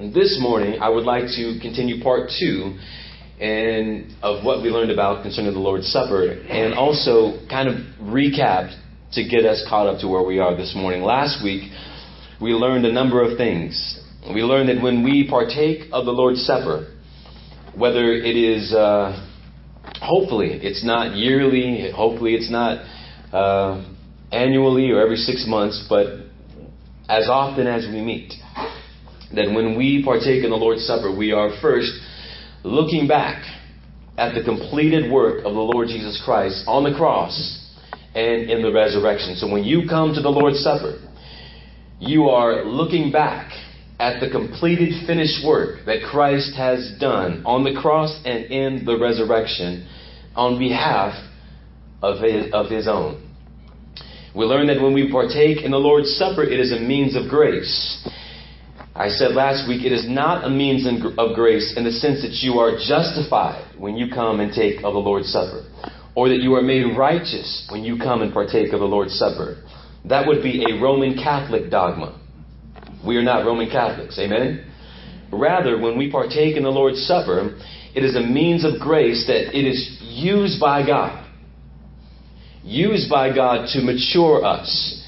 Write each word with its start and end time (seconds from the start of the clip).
This 0.00 0.38
morning, 0.40 0.80
I 0.80 0.88
would 0.88 1.04
like 1.04 1.24
to 1.36 1.58
continue 1.60 2.02
part 2.02 2.30
two 2.40 2.78
and 3.38 4.06
of 4.22 4.42
what 4.42 4.62
we 4.62 4.70
learned 4.70 4.90
about 4.90 5.22
concerning 5.22 5.52
the 5.52 5.60
Lord's 5.60 5.88
Supper, 5.92 6.30
and 6.30 6.72
also 6.72 7.46
kind 7.50 7.68
of 7.68 7.74
recap 8.00 8.74
to 9.12 9.28
get 9.28 9.44
us 9.44 9.62
caught 9.68 9.86
up 9.86 10.00
to 10.00 10.08
where 10.08 10.22
we 10.22 10.38
are 10.38 10.56
this 10.56 10.72
morning. 10.74 11.02
Last 11.02 11.44
week, 11.44 11.70
we 12.40 12.52
learned 12.52 12.86
a 12.86 12.92
number 12.92 13.22
of 13.22 13.36
things. 13.36 14.00
We 14.26 14.40
learned 14.40 14.70
that 14.70 14.82
when 14.82 15.04
we 15.04 15.28
partake 15.28 15.90
of 15.92 16.06
the 16.06 16.12
Lord's 16.12 16.46
Supper, 16.46 16.94
whether 17.76 18.10
it 18.14 18.36
is, 18.36 18.72
uh, 18.72 19.28
hopefully, 20.00 20.60
it's 20.62 20.82
not 20.82 21.14
yearly, 21.14 21.90
hopefully, 21.94 22.36
it's 22.36 22.50
not 22.50 22.78
uh, 23.34 23.84
annually 24.32 24.92
or 24.92 25.02
every 25.02 25.16
six 25.16 25.44
months, 25.46 25.84
but 25.90 26.06
as 27.06 27.28
often 27.28 27.66
as 27.66 27.86
we 27.86 28.00
meet 28.00 28.32
that 29.34 29.50
when 29.52 29.76
we 29.76 30.02
partake 30.04 30.44
in 30.44 30.50
the 30.50 30.56
Lord's 30.56 30.84
Supper, 30.84 31.14
we 31.14 31.32
are 31.32 31.50
first 31.60 31.92
looking 32.64 33.06
back 33.06 33.42
at 34.18 34.34
the 34.34 34.42
completed 34.42 35.10
work 35.10 35.38
of 35.38 35.54
the 35.54 35.60
Lord 35.60 35.88
Jesus 35.88 36.20
Christ 36.24 36.64
on 36.66 36.84
the 36.84 36.96
cross 36.96 37.58
and 38.14 38.50
in 38.50 38.62
the 38.62 38.72
resurrection. 38.72 39.36
So 39.36 39.50
when 39.50 39.64
you 39.64 39.88
come 39.88 40.14
to 40.14 40.20
the 40.20 40.28
Lord's 40.28 40.60
Supper, 40.60 40.98
you 42.00 42.24
are 42.24 42.64
looking 42.64 43.12
back 43.12 43.52
at 43.98 44.20
the 44.20 44.30
completed 44.30 45.06
finished 45.06 45.46
work 45.46 45.84
that 45.86 46.02
Christ 46.10 46.54
has 46.56 46.96
done 46.98 47.42
on 47.44 47.64
the 47.64 47.78
cross 47.80 48.18
and 48.24 48.46
in 48.46 48.84
the 48.84 48.98
resurrection 48.98 49.86
on 50.34 50.58
behalf 50.58 51.14
of 52.02 52.20
his, 52.20 52.52
of 52.52 52.70
his 52.70 52.88
own. 52.88 53.26
We 54.34 54.44
learn 54.44 54.68
that 54.68 54.80
when 54.80 54.94
we 54.94 55.10
partake 55.10 55.62
in 55.62 55.70
the 55.70 55.78
Lord's 55.78 56.16
Supper, 56.16 56.42
it 56.42 56.58
is 56.58 56.72
a 56.72 56.80
means 56.80 57.16
of 57.16 57.28
grace. 57.28 58.08
I 59.00 59.08
said 59.08 59.32
last 59.32 59.66
week, 59.66 59.86
it 59.86 59.92
is 59.92 60.06
not 60.06 60.44
a 60.44 60.50
means 60.50 60.86
of 60.86 61.34
grace 61.34 61.72
in 61.74 61.84
the 61.84 61.90
sense 61.90 62.20
that 62.20 62.34
you 62.44 62.58
are 62.58 62.76
justified 62.76 63.64
when 63.78 63.96
you 63.96 64.12
come 64.12 64.40
and 64.40 64.52
take 64.52 64.84
of 64.84 64.92
the 64.92 65.00
Lord's 65.00 65.32
Supper, 65.32 65.64
or 66.14 66.28
that 66.28 66.42
you 66.42 66.52
are 66.52 66.60
made 66.60 66.98
righteous 66.98 67.66
when 67.70 67.82
you 67.82 67.96
come 67.96 68.20
and 68.20 68.30
partake 68.30 68.74
of 68.74 68.80
the 68.80 68.86
Lord's 68.86 69.14
Supper. 69.14 69.56
That 70.04 70.26
would 70.26 70.42
be 70.42 70.66
a 70.68 70.82
Roman 70.82 71.14
Catholic 71.14 71.70
dogma. 71.70 72.20
We 73.02 73.16
are 73.16 73.22
not 73.22 73.46
Roman 73.46 73.70
Catholics, 73.70 74.18
amen? 74.18 74.70
Rather, 75.32 75.80
when 75.80 75.96
we 75.96 76.12
partake 76.12 76.58
in 76.58 76.64
the 76.64 76.68
Lord's 76.68 77.00
Supper, 77.06 77.58
it 77.94 78.04
is 78.04 78.16
a 78.16 78.20
means 78.20 78.66
of 78.66 78.78
grace 78.78 79.26
that 79.28 79.56
it 79.58 79.66
is 79.66 79.96
used 80.02 80.60
by 80.60 80.86
God. 80.86 81.26
Used 82.62 83.08
by 83.08 83.34
God 83.34 83.66
to 83.72 83.80
mature 83.80 84.44
us 84.44 84.99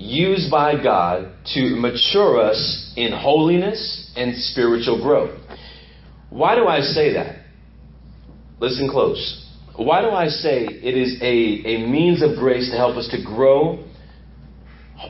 used 0.00 0.50
by 0.50 0.82
God 0.82 1.30
to 1.54 1.76
mature 1.76 2.40
us 2.40 2.92
in 2.96 3.12
holiness 3.12 4.10
and 4.16 4.34
spiritual 4.34 5.02
growth. 5.02 5.38
Why 6.30 6.54
do 6.54 6.66
I 6.66 6.80
say 6.80 7.12
that? 7.12 7.44
Listen 8.58 8.88
close. 8.88 9.46
Why 9.76 10.00
do 10.00 10.08
I 10.08 10.28
say 10.28 10.64
it 10.64 10.96
is 10.96 11.20
a, 11.20 11.68
a 11.68 11.86
means 11.86 12.22
of 12.22 12.38
grace 12.38 12.70
to 12.70 12.78
help 12.78 12.96
us 12.96 13.08
to 13.10 13.22
grow 13.22 13.84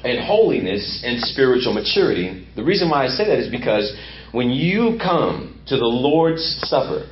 in 0.05 0.25
holiness 0.25 1.03
and 1.05 1.21
spiritual 1.21 1.73
maturity? 1.73 2.49
The 2.57 2.65
reason 2.65 2.91
why 2.91 3.05
I 3.05 3.09
say 3.09 3.27
that 3.27 3.39
is 3.39 3.51
because 3.51 3.97
when 4.33 4.51
you 4.51 4.99
come 5.01 5.63
to 5.69 5.77
the 5.77 5.85
Lord's 5.85 6.43
Supper, 6.69 7.09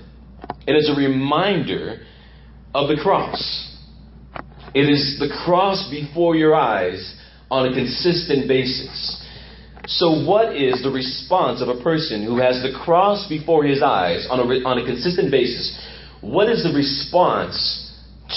it 0.66 0.72
is 0.72 0.90
a 0.90 0.98
reminder 0.98 2.00
of 2.74 2.88
the 2.88 2.96
cross. 3.00 3.76
It 4.74 4.88
is 4.88 5.18
the 5.20 5.32
cross 5.44 5.88
before 5.90 6.34
your 6.34 6.56
eyes 6.56 7.14
on 7.50 7.66
a 7.66 7.74
consistent 7.74 8.48
basis. 8.48 9.24
So, 9.86 10.24
what 10.24 10.54
is 10.54 10.82
the 10.82 10.90
response 10.90 11.62
of 11.62 11.68
a 11.68 11.82
person 11.82 12.22
who 12.22 12.38
has 12.38 12.62
the 12.62 12.78
cross 12.84 13.26
before 13.28 13.64
his 13.64 13.82
eyes 13.82 14.26
on 14.30 14.38
a, 14.38 14.68
on 14.68 14.78
a 14.78 14.84
consistent 14.84 15.30
basis? 15.30 15.72
What 16.20 16.50
is 16.50 16.62
the 16.62 16.74
response 16.76 17.56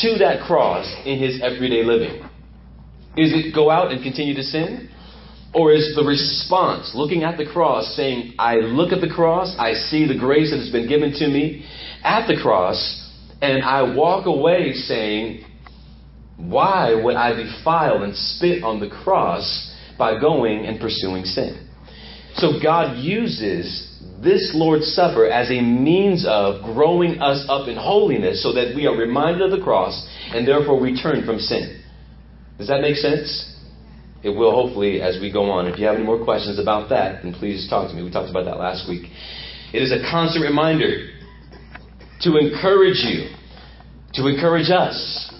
to 0.02 0.18
that 0.20 0.48
cross 0.48 0.88
in 1.06 1.20
his 1.20 1.42
everyday 1.42 1.84
living? 1.84 2.24
Is 3.18 3.34
it 3.34 3.54
go 3.54 3.70
out 3.70 3.92
and 3.92 4.02
continue 4.02 4.34
to 4.36 4.44
sin? 4.44 4.90
Or 5.54 5.74
is 5.74 5.94
the 5.96 6.04
response 6.04 6.94
looking 6.96 7.24
at 7.24 7.38
the 7.38 7.46
cross 7.46 7.94
saying, 7.98 8.36
I 8.40 8.56
look 8.56 8.94
at 8.94 9.02
the 9.02 9.10
cross, 9.14 9.54
I 9.60 9.74
see 9.74 10.08
the 10.08 10.18
grace 10.18 10.52
that 10.52 10.60
has 10.60 10.72
been 10.72 10.88
given 10.88 11.12
to 11.16 11.28
me 11.28 11.66
at 12.04 12.28
the 12.28 12.40
cross, 12.42 12.80
and 13.42 13.62
I 13.62 13.94
walk 13.94 14.26
away 14.26 14.72
saying, 14.72 15.44
why 16.50 16.94
would 16.94 17.16
I 17.16 17.34
defile 17.34 18.04
and 18.04 18.16
spit 18.16 18.64
on 18.64 18.80
the 18.80 18.90
cross 18.90 19.72
by 19.98 20.20
going 20.20 20.66
and 20.66 20.80
pursuing 20.80 21.24
sin? 21.26 21.68
So 22.36 22.60
God 22.62 22.98
uses 22.98 23.88
this 24.24 24.52
Lord's 24.56 24.88
Supper 24.94 25.28
as 25.28 25.50
a 25.50 25.62
means 25.62 26.26
of 26.28 26.64
growing 26.64 27.22
us 27.22 27.46
up 27.50 27.68
in 27.68 27.76
holiness 27.76 28.42
so 28.42 28.54
that 28.54 28.76
we 28.76 28.88
are 28.88 28.96
reminded 28.96 29.42
of 29.42 29.52
the 29.52 29.64
cross 29.64 30.08
and 30.34 30.48
therefore 30.48 30.80
we 30.80 31.00
turn 31.00 31.26
from 31.26 31.40
sin. 31.40 31.84
Does 32.58 32.68
that 32.68 32.82
make 32.82 32.96
sense? 32.96 33.48
It 34.24 34.30
will 34.30 34.52
hopefully 34.52 35.02
as 35.02 35.20
we 35.20 35.32
go 35.32 35.50
on. 35.50 35.68
If 35.68 35.80
you 35.80 35.86
have 35.86 35.96
any 35.96 36.06
more 36.06 36.24
questions 36.24 36.60
about 36.60 36.90
that, 36.90 37.24
then 37.24 37.34
please 37.34 37.68
talk 37.70 37.90
to 37.90 37.96
me. 37.96 38.04
We 38.04 38.12
talked 38.12 38.30
about 38.30 38.46
that 38.46 38.58
last 38.58 38.88
week. 38.88 39.10
It 39.74 39.82
is 39.82 39.92
a 39.92 40.02
constant 40.12 40.44
reminder 40.44 41.10
to 42.22 42.38
encourage 42.38 43.02
you, 43.02 43.34
to 44.14 44.28
encourage 44.28 44.70
us 44.70 45.31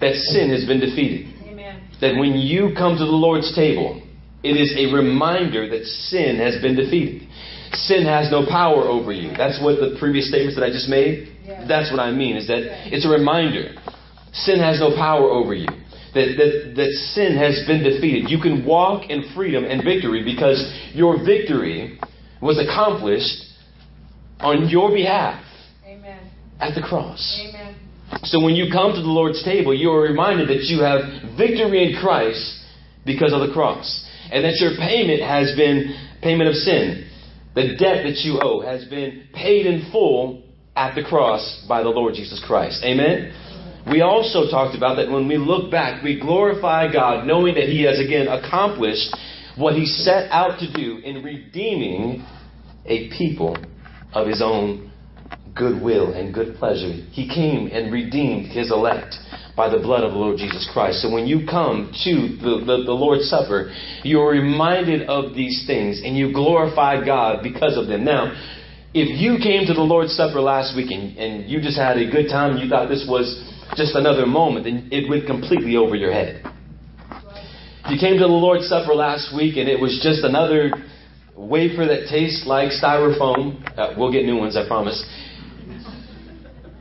that 0.00 0.14
sin 0.14 0.50
has 0.50 0.66
been 0.66 0.80
defeated. 0.80 1.32
Amen. 1.46 1.88
That 2.00 2.16
when 2.16 2.34
you 2.34 2.74
come 2.76 2.96
to 2.98 3.04
the 3.04 3.18
Lord's 3.18 3.54
table, 3.54 4.02
it 4.42 4.56
is 4.56 4.74
a 4.76 4.94
reminder 4.94 5.68
that 5.68 5.84
sin 5.84 6.36
has 6.36 6.60
been 6.60 6.76
defeated. 6.76 7.28
Sin 7.72 8.04
has 8.06 8.30
no 8.30 8.46
power 8.46 8.84
over 8.84 9.12
you. 9.12 9.32
That's 9.36 9.60
what 9.62 9.80
the 9.80 9.96
previous 9.98 10.28
statements 10.28 10.56
that 10.56 10.64
I 10.64 10.70
just 10.70 10.88
made, 10.88 11.36
yeah. 11.44 11.66
that's 11.66 11.90
what 11.90 12.00
I 12.00 12.10
mean, 12.12 12.36
is 12.36 12.46
that 12.46 12.62
it's 12.92 13.04
a 13.04 13.08
reminder. 13.08 13.74
Sin 14.32 14.60
has 14.60 14.78
no 14.78 14.94
power 14.94 15.28
over 15.28 15.54
you. 15.54 15.68
That, 16.14 16.32
that, 16.38 16.72
that 16.76 16.90
sin 17.12 17.36
has 17.36 17.64
been 17.66 17.82
defeated. 17.82 18.30
You 18.30 18.40
can 18.40 18.64
walk 18.64 19.10
in 19.10 19.24
freedom 19.34 19.64
and 19.64 19.84
victory 19.84 20.24
because 20.24 20.62
your 20.94 21.22
victory 21.22 21.98
was 22.40 22.58
accomplished 22.58 23.44
on 24.40 24.68
your 24.68 24.90
behalf 24.90 25.42
Amen. 25.84 26.30
at 26.60 26.74
the 26.74 26.80
cross. 26.80 27.20
Amen. 27.48 27.65
So 28.24 28.42
when 28.42 28.54
you 28.54 28.70
come 28.72 28.92
to 28.92 29.00
the 29.00 29.06
Lord's 29.06 29.42
table, 29.44 29.74
you 29.74 29.90
are 29.90 30.02
reminded 30.02 30.48
that 30.48 30.64
you 30.64 30.80
have 30.80 31.36
victory 31.36 31.90
in 31.90 32.00
Christ 32.00 32.64
because 33.04 33.32
of 33.32 33.46
the 33.46 33.52
cross. 33.52 34.04
And 34.30 34.44
that 34.44 34.56
your 34.58 34.76
payment 34.76 35.22
has 35.22 35.54
been 35.56 35.94
payment 36.22 36.48
of 36.48 36.54
sin. 36.56 37.08
The 37.54 37.76
debt 37.78 38.04
that 38.04 38.18
you 38.24 38.40
owe 38.42 38.60
has 38.60 38.84
been 38.86 39.28
paid 39.32 39.66
in 39.66 39.90
full 39.90 40.42
at 40.74 40.94
the 40.94 41.02
cross 41.02 41.64
by 41.68 41.82
the 41.82 41.88
Lord 41.88 42.14
Jesus 42.14 42.42
Christ. 42.46 42.82
Amen? 42.84 43.32
We 43.90 44.02
also 44.02 44.50
talked 44.50 44.76
about 44.76 44.96
that 44.96 45.10
when 45.10 45.28
we 45.28 45.38
look 45.38 45.70
back, 45.70 46.02
we 46.02 46.20
glorify 46.20 46.92
God 46.92 47.26
knowing 47.26 47.54
that 47.54 47.64
He 47.64 47.84
has 47.84 47.98
again 47.98 48.26
accomplished 48.26 49.14
what 49.56 49.74
He 49.74 49.86
set 49.86 50.30
out 50.30 50.58
to 50.58 50.72
do 50.72 50.98
in 50.98 51.22
redeeming 51.22 52.26
a 52.84 53.08
people 53.16 53.56
of 54.12 54.26
His 54.26 54.42
own 54.42 54.92
goodwill 55.56 56.12
and 56.12 56.32
good 56.32 56.56
pleasure. 56.56 56.92
He 57.10 57.28
came 57.28 57.68
and 57.72 57.92
redeemed 57.92 58.52
his 58.52 58.70
elect 58.70 59.16
by 59.56 59.70
the 59.70 59.78
blood 59.78 60.04
of 60.04 60.12
the 60.12 60.18
Lord 60.18 60.36
Jesus 60.36 60.68
Christ. 60.72 61.00
So 61.00 61.10
when 61.10 61.26
you 61.26 61.46
come 61.48 61.90
to 62.04 62.12
the, 62.36 62.60
the, 62.60 62.84
the, 62.84 62.92
Lord's 62.92 63.28
Supper, 63.28 63.72
you 64.04 64.20
are 64.20 64.30
reminded 64.30 65.08
of 65.08 65.34
these 65.34 65.64
things 65.66 66.02
and 66.04 66.16
you 66.16 66.32
glorify 66.32 67.02
God 67.04 67.42
because 67.42 67.76
of 67.78 67.86
them. 67.86 68.04
Now, 68.04 68.36
if 68.92 69.08
you 69.18 69.38
came 69.42 69.66
to 69.66 69.72
the 69.72 69.82
Lord's 69.82 70.12
Supper 70.12 70.40
last 70.40 70.76
week 70.76 70.90
and, 70.90 71.16
and 71.16 71.50
you 71.50 71.60
just 71.60 71.78
had 71.78 71.96
a 71.96 72.10
good 72.10 72.28
time 72.28 72.52
and 72.52 72.60
you 72.60 72.68
thought 72.68 72.88
this 72.88 73.06
was 73.08 73.26
just 73.76 73.96
another 73.96 74.26
moment, 74.26 74.64
then 74.64 74.88
it 74.92 75.08
went 75.08 75.26
completely 75.26 75.76
over 75.76 75.96
your 75.96 76.12
head. 76.12 76.44
You 77.88 77.98
came 77.98 78.14
to 78.20 78.28
the 78.28 78.40
Lord's 78.40 78.68
Supper 78.68 78.94
last 78.94 79.34
week 79.34 79.56
and 79.56 79.68
it 79.68 79.80
was 79.80 80.00
just 80.02 80.22
another 80.22 80.70
wafer 81.34 81.86
that 81.86 82.08
tastes 82.10 82.46
like 82.46 82.70
styrofoam, 82.70 83.62
uh, 83.76 83.94
we'll 83.96 84.12
get 84.12 84.24
new 84.24 84.36
ones, 84.36 84.56
I 84.56 84.66
promise 84.66 85.04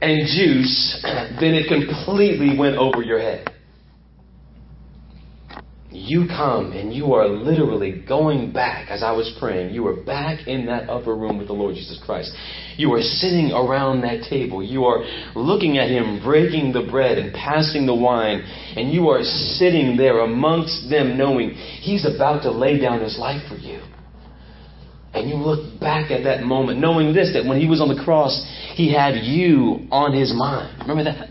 and 0.01 0.27
juice, 0.27 0.99
then 1.39 1.53
it 1.53 1.67
completely 1.67 2.57
went 2.57 2.77
over 2.77 3.01
your 3.01 3.19
head. 3.19 3.49
You 5.91 6.27
come 6.27 6.73
and 6.73 6.93
you 6.93 7.13
are 7.13 7.27
literally 7.27 8.03
going 8.05 8.51
back, 8.51 8.89
as 8.89 9.01
I 9.01 9.13
was 9.13 9.33
praying, 9.39 9.73
you 9.73 9.87
are 9.87 10.03
back 10.03 10.45
in 10.45 10.65
that 10.65 10.89
upper 10.89 11.15
room 11.15 11.37
with 11.37 11.47
the 11.47 11.53
Lord 11.53 11.75
Jesus 11.75 11.99
Christ. 12.05 12.33
You 12.75 12.93
are 12.93 13.01
sitting 13.01 13.51
around 13.53 14.01
that 14.01 14.27
table. 14.29 14.61
You 14.61 14.83
are 14.85 15.05
looking 15.35 15.77
at 15.77 15.89
Him 15.89 16.21
breaking 16.21 16.73
the 16.73 16.85
bread 16.91 17.17
and 17.17 17.33
passing 17.33 17.85
the 17.85 17.95
wine, 17.95 18.41
and 18.75 18.91
you 18.91 19.07
are 19.07 19.23
sitting 19.23 19.95
there 19.95 20.19
amongst 20.19 20.89
them 20.89 21.17
knowing 21.17 21.51
He's 21.51 22.05
about 22.05 22.43
to 22.43 22.51
lay 22.51 22.77
down 22.77 22.99
His 22.99 23.17
life 23.17 23.41
for 23.47 23.55
you. 23.55 23.81
And 25.13 25.29
you 25.29 25.35
look 25.35 25.79
back 25.79 26.11
at 26.11 26.25
that 26.25 26.43
moment 26.43 26.79
knowing 26.81 27.13
this, 27.13 27.31
that 27.33 27.47
when 27.47 27.57
He 27.57 27.69
was 27.69 27.79
on 27.79 27.87
the 27.87 28.03
cross, 28.03 28.35
he 28.75 28.91
had 28.91 29.23
you 29.23 29.87
on 29.89 30.11
his 30.11 30.33
mind. 30.35 30.81
Remember 30.81 31.05
that? 31.05 31.29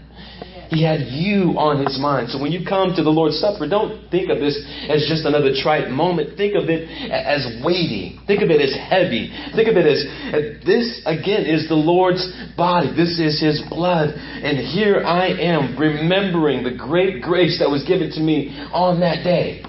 He 0.71 0.83
had 0.83 1.13
you 1.13 1.55
on 1.61 1.85
his 1.85 2.01
mind. 2.01 2.31
So 2.31 2.41
when 2.41 2.51
you 2.51 2.65
come 2.67 2.97
to 2.97 3.03
the 3.05 3.13
Lord's 3.13 3.39
Supper, 3.39 3.69
don't 3.69 4.11
think 4.11 4.31
of 4.33 4.41
this 4.41 4.57
as 4.89 5.05
just 5.07 5.29
another 5.29 5.53
trite 5.53 5.91
moment. 5.91 6.37
Think 6.41 6.57
of 6.57 6.73
it 6.73 6.89
as 7.13 7.45
weighty. 7.63 8.19
Think 8.27 8.41
of 8.41 8.49
it 8.49 8.65
as 8.65 8.73
heavy. 8.73 9.29
Think 9.55 9.69
of 9.69 9.77
it 9.77 9.85
as 9.85 10.01
uh, 10.33 10.65
this, 10.65 11.05
again, 11.05 11.45
is 11.45 11.69
the 11.69 11.77
Lord's 11.77 12.25
body. 12.57 12.97
This 12.97 13.21
is 13.21 13.39
his 13.39 13.63
blood. 13.69 14.17
And 14.17 14.57
here 14.59 15.05
I 15.05 15.29
am 15.29 15.79
remembering 15.79 16.65
the 16.65 16.75
great 16.75 17.23
grace 17.23 17.61
that 17.61 17.69
was 17.69 17.85
given 17.85 18.11
to 18.17 18.21
me 18.21 18.57
on 18.73 19.01
that 19.01 19.23
day. 19.23 19.63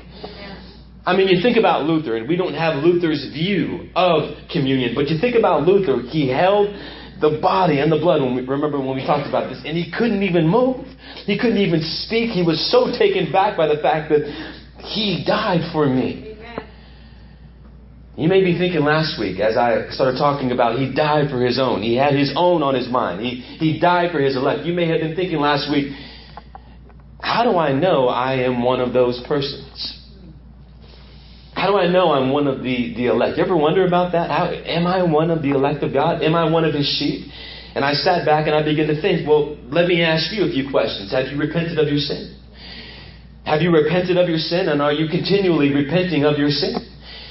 I 1.06 1.16
mean, 1.16 1.28
you 1.28 1.44
think 1.44 1.58
about 1.58 1.84
Luther, 1.84 2.16
and 2.16 2.28
we 2.28 2.36
don't 2.36 2.56
have 2.56 2.82
Luther's 2.82 3.30
view 3.30 3.92
of 3.96 4.50
communion, 4.50 4.96
but 4.96 5.10
you 5.10 5.20
think 5.20 5.36
about 5.36 5.68
Luther, 5.68 6.02
he 6.02 6.30
held 6.30 6.74
the 7.30 7.40
body 7.42 7.80
and 7.80 7.92
the 7.92 7.98
blood. 7.98 8.22
When 8.22 8.36
we, 8.36 8.46
remember 8.46 8.78
when 8.80 8.96
we 8.96 9.06
talked 9.06 9.28
about 9.28 9.50
this, 9.50 9.62
and 9.66 9.78
he 9.78 9.92
couldn't 9.92 10.24
even 10.24 10.48
move. 10.48 10.86
He 11.26 11.38
couldn't 11.38 11.58
even 11.58 11.82
speak. 11.82 12.32
He 12.32 12.44
was 12.44 12.60
so 12.72 12.92
taken 12.98 13.32
back 13.32 13.58
by 13.58 13.68
the 13.68 13.82
fact 13.82 14.10
that 14.10 14.24
he 14.80 15.24
died 15.26 15.72
for 15.72 15.88
me. 15.88 16.34
You 18.18 18.30
may 18.30 18.42
be 18.46 18.58
thinking 18.58 18.82
last 18.82 19.20
week, 19.20 19.42
as 19.42 19.58
I 19.58 19.90
started 19.90 20.18
talking 20.18 20.52
about, 20.52 20.80
he 20.80 20.94
died 20.94 21.30
for 21.30 21.44
his 21.44 21.60
own. 21.60 21.82
He 21.82 21.98
had 21.98 22.14
his 22.14 22.32
own 22.38 22.64
on 22.64 22.74
his 22.74 22.88
mind. 22.88 23.20
He, 23.20 23.42
he 23.60 23.80
died 23.80 24.12
for 24.12 24.20
his 24.20 24.38
elect. 24.38 24.66
You 24.66 24.74
may 24.74 24.88
have 24.88 25.02
been 25.02 25.18
thinking 25.18 25.40
last 25.40 25.70
week, 25.70 25.92
how 27.20 27.44
do 27.44 27.58
I 27.58 27.74
know 27.74 28.08
I 28.08 28.36
am 28.46 28.64
one 28.64 28.80
of 28.80 28.94
those 28.94 29.22
persons? 29.28 30.00
How 31.66 31.72
do 31.72 31.78
I 31.82 31.90
know 31.90 32.14
I'm 32.14 32.30
one 32.30 32.46
of 32.46 32.62
the, 32.62 32.94
the 32.94 33.08
elect? 33.08 33.40
You 33.40 33.44
ever 33.44 33.58
wonder 33.58 33.88
about 33.88 34.12
that? 34.12 34.30
How, 34.30 34.54
am 34.54 34.86
I 34.86 35.02
one 35.02 35.32
of 35.32 35.42
the 35.42 35.50
elect 35.50 35.82
of 35.82 35.94
God? 35.94 36.22
Am 36.22 36.36
I 36.36 36.48
one 36.48 36.64
of 36.64 36.76
his 36.76 36.86
sheep? 36.86 37.26
And 37.74 37.84
I 37.84 37.94
sat 37.94 38.24
back 38.24 38.46
and 38.46 38.54
I 38.54 38.62
began 38.62 38.86
to 38.86 39.02
think, 39.02 39.28
well, 39.28 39.58
let 39.74 39.88
me 39.88 40.04
ask 40.04 40.32
you 40.32 40.46
a 40.46 40.52
few 40.54 40.70
questions. 40.70 41.10
Have 41.10 41.26
you 41.34 41.42
repented 41.42 41.80
of 41.80 41.88
your 41.88 41.98
sin? 41.98 42.38
Have 43.50 43.64
you 43.64 43.74
repented 43.74 44.16
of 44.16 44.30
your 44.30 44.38
sin 44.38 44.70
and 44.70 44.80
are 44.80 44.94
you 44.94 45.10
continually 45.10 45.74
repenting 45.74 46.24
of 46.24 46.38
your 46.38 46.54
sin? 46.54 46.78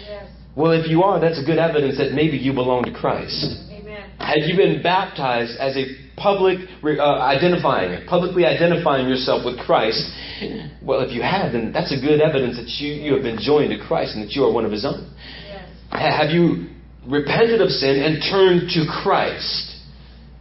Yes. 0.03 0.27
Well, 0.57 0.73
if 0.73 0.91
you 0.91 1.05
are, 1.05 1.21
that's 1.21 1.39
a 1.39 1.47
good 1.47 1.59
evidence 1.59 1.97
that 1.99 2.11
maybe 2.11 2.37
you 2.37 2.53
belong 2.53 2.83
to 2.91 2.93
Christ. 2.93 3.39
Amen. 3.71 4.19
Have 4.19 4.51
you 4.51 4.57
been 4.57 4.83
baptized 4.83 5.55
as 5.63 5.77
a 5.77 5.95
public 6.17 6.59
uh, 6.83 7.23
identifying, 7.23 8.05
publicly 8.09 8.47
identifying 8.47 9.07
yourself 9.07 9.47
with 9.47 9.61
Christ, 9.61 10.03
well, 10.83 11.01
if 11.01 11.13
you 11.13 11.23
have, 11.23 11.53
then 11.53 11.73
that's 11.73 11.93
a 11.93 12.01
good 12.01 12.21
evidence 12.21 12.57
that 12.57 12.69
you, 12.83 12.95
you 12.95 13.15
have 13.15 13.23
been 13.23 13.39
joined 13.41 13.71
to 13.71 13.79
Christ 13.87 14.17
and 14.17 14.25
that 14.25 14.33
you 14.33 14.45
are 14.45 14.53
one 14.53 14.65
of 14.65 14.73
His 14.73 14.85
own. 14.85 15.13
Yes. 15.47 15.69
Have 15.91 16.31
you 16.31 16.71
repented 17.07 17.61
of 17.61 17.69
sin 17.69 18.03
and 18.03 18.23
turned 18.23 18.71
to 18.71 18.87
Christ? 19.03 19.71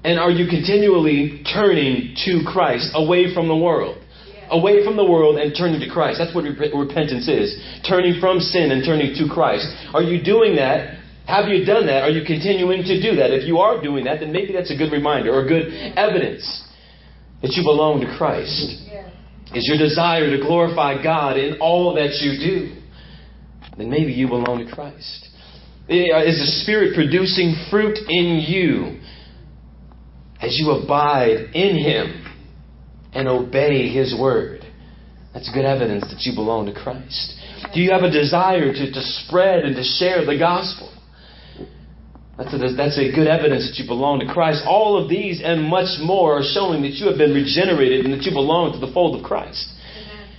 And 0.04 0.20
are 0.20 0.32
you 0.32 0.50
continually 0.50 1.44
turning 1.54 2.16
to 2.26 2.44
Christ 2.46 2.92
away 2.94 3.34
from 3.34 3.48
the 3.48 3.56
world? 3.56 4.00
Away 4.52 4.84
from 4.84 4.98
the 4.98 5.06
world 5.06 5.40
and 5.40 5.56
turning 5.58 5.80
to 5.80 5.90
Christ. 5.90 6.20
That's 6.20 6.36
what 6.36 6.44
rep- 6.44 6.74
repentance 6.76 7.28
is. 7.28 7.56
Turning 7.88 8.20
from 8.20 8.40
sin 8.40 8.72
and 8.72 8.84
turning 8.84 9.16
to 9.16 9.34
Christ. 9.34 9.66
Are 9.94 10.04
you 10.04 10.22
doing 10.22 10.58
that 10.58 11.00
have 11.26 11.48
you 11.48 11.66
done 11.66 11.86
that? 11.88 12.04
Are 12.04 12.10
you 12.10 12.26
continuing 12.26 12.84
to 12.84 13.02
do 13.02 13.16
that? 13.16 13.32
If 13.32 13.48
you 13.48 13.60
are 13.60 13.82
doing 13.82 14.06
that, 14.06 14.20
then 14.20 14.32
maybe 14.32 14.52
that's 14.52 14.72
a 14.72 14.76
good 14.78 14.92
reminder 14.92 15.34
or 15.34 15.48
good 15.48 15.72
evidence 15.96 16.44
that 17.42 17.52
you 17.54 17.64
belong 17.64 18.02
to 18.02 18.18
Christ. 18.18 18.84
Is 19.54 19.68
your 19.68 19.78
desire 19.78 20.36
to 20.36 20.42
glorify 20.42 21.02
God 21.02 21.38
in 21.38 21.60
all 21.60 21.94
that 21.96 22.16
you 22.22 22.40
do? 22.40 22.82
Then 23.78 23.90
maybe 23.90 24.12
you 24.12 24.28
belong 24.28 24.66
to 24.66 24.74
Christ. 24.74 25.30
Is 25.88 26.40
the 26.40 26.62
Spirit 26.64 26.96
producing 26.96 27.56
fruit 27.70 27.98
in 28.08 28.40
you 28.48 29.00
as 30.42 30.58
you 30.58 30.72
abide 30.72 31.52
in 31.54 31.78
Him 31.78 32.26
and 33.14 33.28
obey 33.28 33.90
His 33.90 34.16
word? 34.20 34.62
That's 35.34 35.52
good 35.54 35.66
evidence 35.66 36.04
that 36.10 36.22
you 36.22 36.36
belong 36.36 36.68
to 36.68 36.74
Christ. 36.74 37.34
Do 37.74 37.82
you 37.82 37.92
have 37.92 38.04
a 38.04 38.12
desire 38.12 38.72
to, 38.72 38.92
to 38.92 39.02
spread 39.02 39.66
and 39.66 39.76
to 39.76 39.84
share 39.84 40.26
the 40.26 40.38
gospel? 40.38 40.93
That's 42.38 42.52
a, 42.52 42.58
that's 42.76 42.98
a 42.98 43.12
good 43.14 43.28
evidence 43.28 43.70
that 43.70 43.82
you 43.82 43.88
belong 43.88 44.20
to 44.20 44.34
Christ. 44.34 44.64
All 44.66 44.98
of 45.02 45.08
these 45.08 45.42
and 45.44 45.64
much 45.64 46.00
more 46.02 46.40
are 46.40 46.44
showing 46.44 46.82
that 46.82 46.94
you 46.94 47.08
have 47.08 47.18
been 47.18 47.34
regenerated 47.34 48.06
and 48.06 48.14
that 48.14 48.24
you 48.24 48.32
belong 48.32 48.74
to 48.74 48.84
the 48.84 48.92
fold 48.92 49.20
of 49.20 49.24
Christ. 49.24 49.70
Amen. 49.96 50.30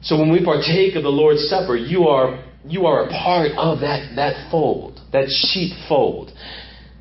So 0.00 0.18
when 0.18 0.32
we 0.32 0.42
partake 0.42 0.96
of 0.96 1.02
the 1.02 1.10
Lord's 1.10 1.46
Supper, 1.48 1.76
you 1.76 2.08
are, 2.08 2.42
you 2.64 2.86
are 2.86 3.04
a 3.04 3.08
part 3.08 3.52
of 3.58 3.80
that, 3.80 4.16
that 4.16 4.50
fold, 4.50 4.98
that 5.12 5.28
sheepfold 5.28 6.32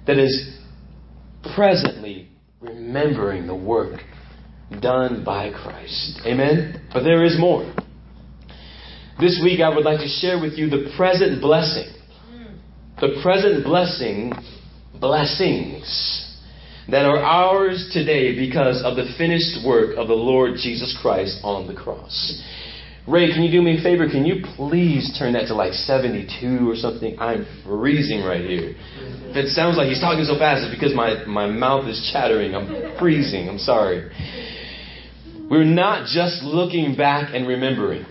that 0.06 0.18
is 0.18 0.58
presently 1.56 2.28
remembering 2.60 3.48
the 3.48 3.56
work 3.56 4.02
done 4.82 5.24
by 5.24 5.50
Christ. 5.50 6.20
Amen? 6.26 6.90
But 6.94 7.04
there 7.04 7.24
is 7.24 7.38
more. 7.40 7.74
This 9.18 9.40
week 9.42 9.62
I 9.62 9.74
would 9.74 9.86
like 9.86 10.00
to 10.00 10.08
share 10.08 10.42
with 10.42 10.54
you 10.54 10.70
the 10.70 10.92
present 10.98 11.42
blessing 11.42 11.88
the 13.02 13.20
present 13.24 13.64
blessing, 13.64 14.34
blessings 15.00 16.26
that 16.90 17.06
are 17.06 17.20
ours 17.20 17.90
today 17.94 18.36
because 18.36 18.82
of 18.84 18.96
the 18.96 19.14
finished 19.18 19.66
work 19.66 19.96
of 19.98 20.08
the 20.08 20.14
Lord 20.14 20.56
Jesus 20.56 20.98
Christ 21.02 21.40
on 21.44 21.68
the 21.68 21.74
cross. 21.74 22.44
Ray, 23.08 23.32
can 23.32 23.42
you 23.42 23.52
do 23.52 23.62
me 23.62 23.80
a 23.80 23.82
favor? 23.82 24.08
Can 24.10 24.26
you 24.26 24.44
please 24.56 25.16
turn 25.18 25.34
that 25.34 25.48
to 25.48 25.56
like 25.56 25.74
72 25.74 26.70
or 26.70 26.76
something? 26.76 27.18
I'm 27.20 27.48
freezing 27.66 28.24
right 28.24 28.42
here. 28.42 28.76
If 29.32 29.36
it 29.36 29.50
sounds 29.50 29.78
like 29.78 29.88
he's 29.88 30.02
talking 30.02 30.26
so 30.26 30.38
fast, 30.38 30.66
it's 30.66 30.76
because 30.76 30.94
my, 30.94 31.26
my 31.26 31.48
mouth 31.48 31.88
is 31.88 32.10
chattering. 32.12 32.54
I'm 32.54 33.00
freezing. 33.00 33.48
I'm 33.50 33.58
sorry. 33.58 34.12
We're 35.50 35.64
not 35.64 36.08
just 36.08 36.44
looking 36.44 36.96
back 36.96 37.34
and 37.34 37.48
remembering. 37.48 38.06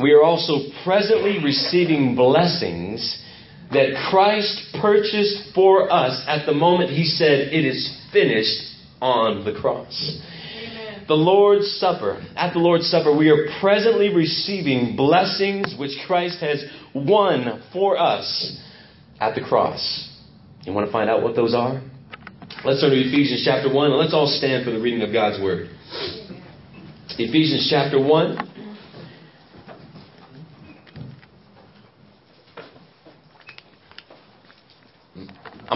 We 0.00 0.12
are 0.12 0.22
also 0.22 0.70
presently 0.84 1.42
receiving 1.42 2.14
blessings 2.14 3.22
that 3.72 4.08
Christ 4.10 4.76
purchased 4.80 5.54
for 5.54 5.90
us 5.90 6.22
at 6.26 6.46
the 6.46 6.54
moment 6.54 6.90
he 6.90 7.04
said, 7.04 7.52
It 7.52 7.64
is 7.64 8.00
finished 8.12 8.74
on 9.00 9.44
the 9.44 9.52
cross. 9.52 10.20
Amen. 10.54 11.04
The 11.08 11.14
Lord's 11.14 11.70
Supper. 11.78 12.24
At 12.36 12.52
the 12.52 12.58
Lord's 12.58 12.86
Supper, 12.86 13.16
we 13.16 13.28
are 13.28 13.48
presently 13.60 14.14
receiving 14.14 14.96
blessings 14.96 15.74
which 15.78 15.92
Christ 16.06 16.40
has 16.40 16.64
won 16.94 17.62
for 17.72 17.98
us 17.98 18.60
at 19.20 19.34
the 19.34 19.42
cross. 19.42 20.12
You 20.62 20.72
want 20.72 20.86
to 20.86 20.92
find 20.92 21.10
out 21.10 21.22
what 21.22 21.36
those 21.36 21.54
are? 21.54 21.82
Let's 22.64 22.80
turn 22.80 22.90
to 22.90 22.96
Ephesians 22.96 23.42
chapter 23.44 23.72
1 23.72 23.90
and 23.90 23.98
let's 23.98 24.14
all 24.14 24.26
stand 24.26 24.64
for 24.64 24.70
the 24.70 24.80
reading 24.80 25.02
of 25.02 25.12
God's 25.12 25.42
Word. 25.42 25.70
Ephesians 27.18 27.68
chapter 27.70 28.02
1. 28.02 28.55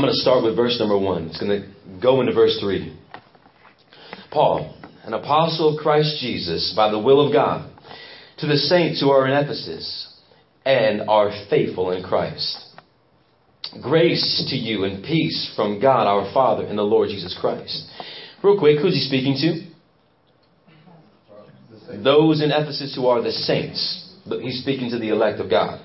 I'm 0.01 0.07
going 0.07 0.15
to 0.15 0.21
start 0.23 0.43
with 0.43 0.57
verse 0.57 0.79
number 0.79 0.99
one. 0.99 1.27
It's 1.27 1.39
going 1.39 1.61
to 1.61 2.01
go 2.01 2.23
into 2.23 2.33
verse 2.33 2.59
three. 2.59 2.99
Paul, 4.31 4.75
an 5.05 5.13
apostle 5.13 5.77
of 5.77 5.83
Christ 5.83 6.17
Jesus, 6.23 6.73
by 6.75 6.91
the 6.91 6.99
will 6.99 7.27
of 7.27 7.35
God, 7.35 7.71
to 8.39 8.47
the 8.47 8.57
saints 8.57 9.03
who 9.03 9.11
are 9.11 9.27
in 9.27 9.35
Ephesus 9.35 10.19
and 10.65 11.03
are 11.03 11.31
faithful 11.51 11.91
in 11.91 12.03
Christ. 12.03 12.65
Grace 13.83 14.47
to 14.49 14.57
you 14.57 14.85
and 14.85 15.05
peace 15.05 15.53
from 15.55 15.83
God 15.83 16.07
our 16.07 16.33
Father 16.33 16.65
and 16.65 16.79
the 16.79 16.83
Lord 16.83 17.11
Jesus 17.11 17.37
Christ. 17.39 17.87
Real 18.43 18.59
quick, 18.59 18.79
who's 18.79 18.95
he 18.95 19.01
speaking 19.01 19.37
to? 21.89 22.03
Those 22.03 22.43
in 22.43 22.51
Ephesus 22.53 22.95
who 22.97 23.07
are 23.07 23.21
the 23.21 23.33
saints. 23.33 24.15
He's 24.41 24.63
speaking 24.63 24.89
to 24.93 24.99
the 24.99 25.11
elect 25.11 25.41
of 25.41 25.51
God. 25.51 25.85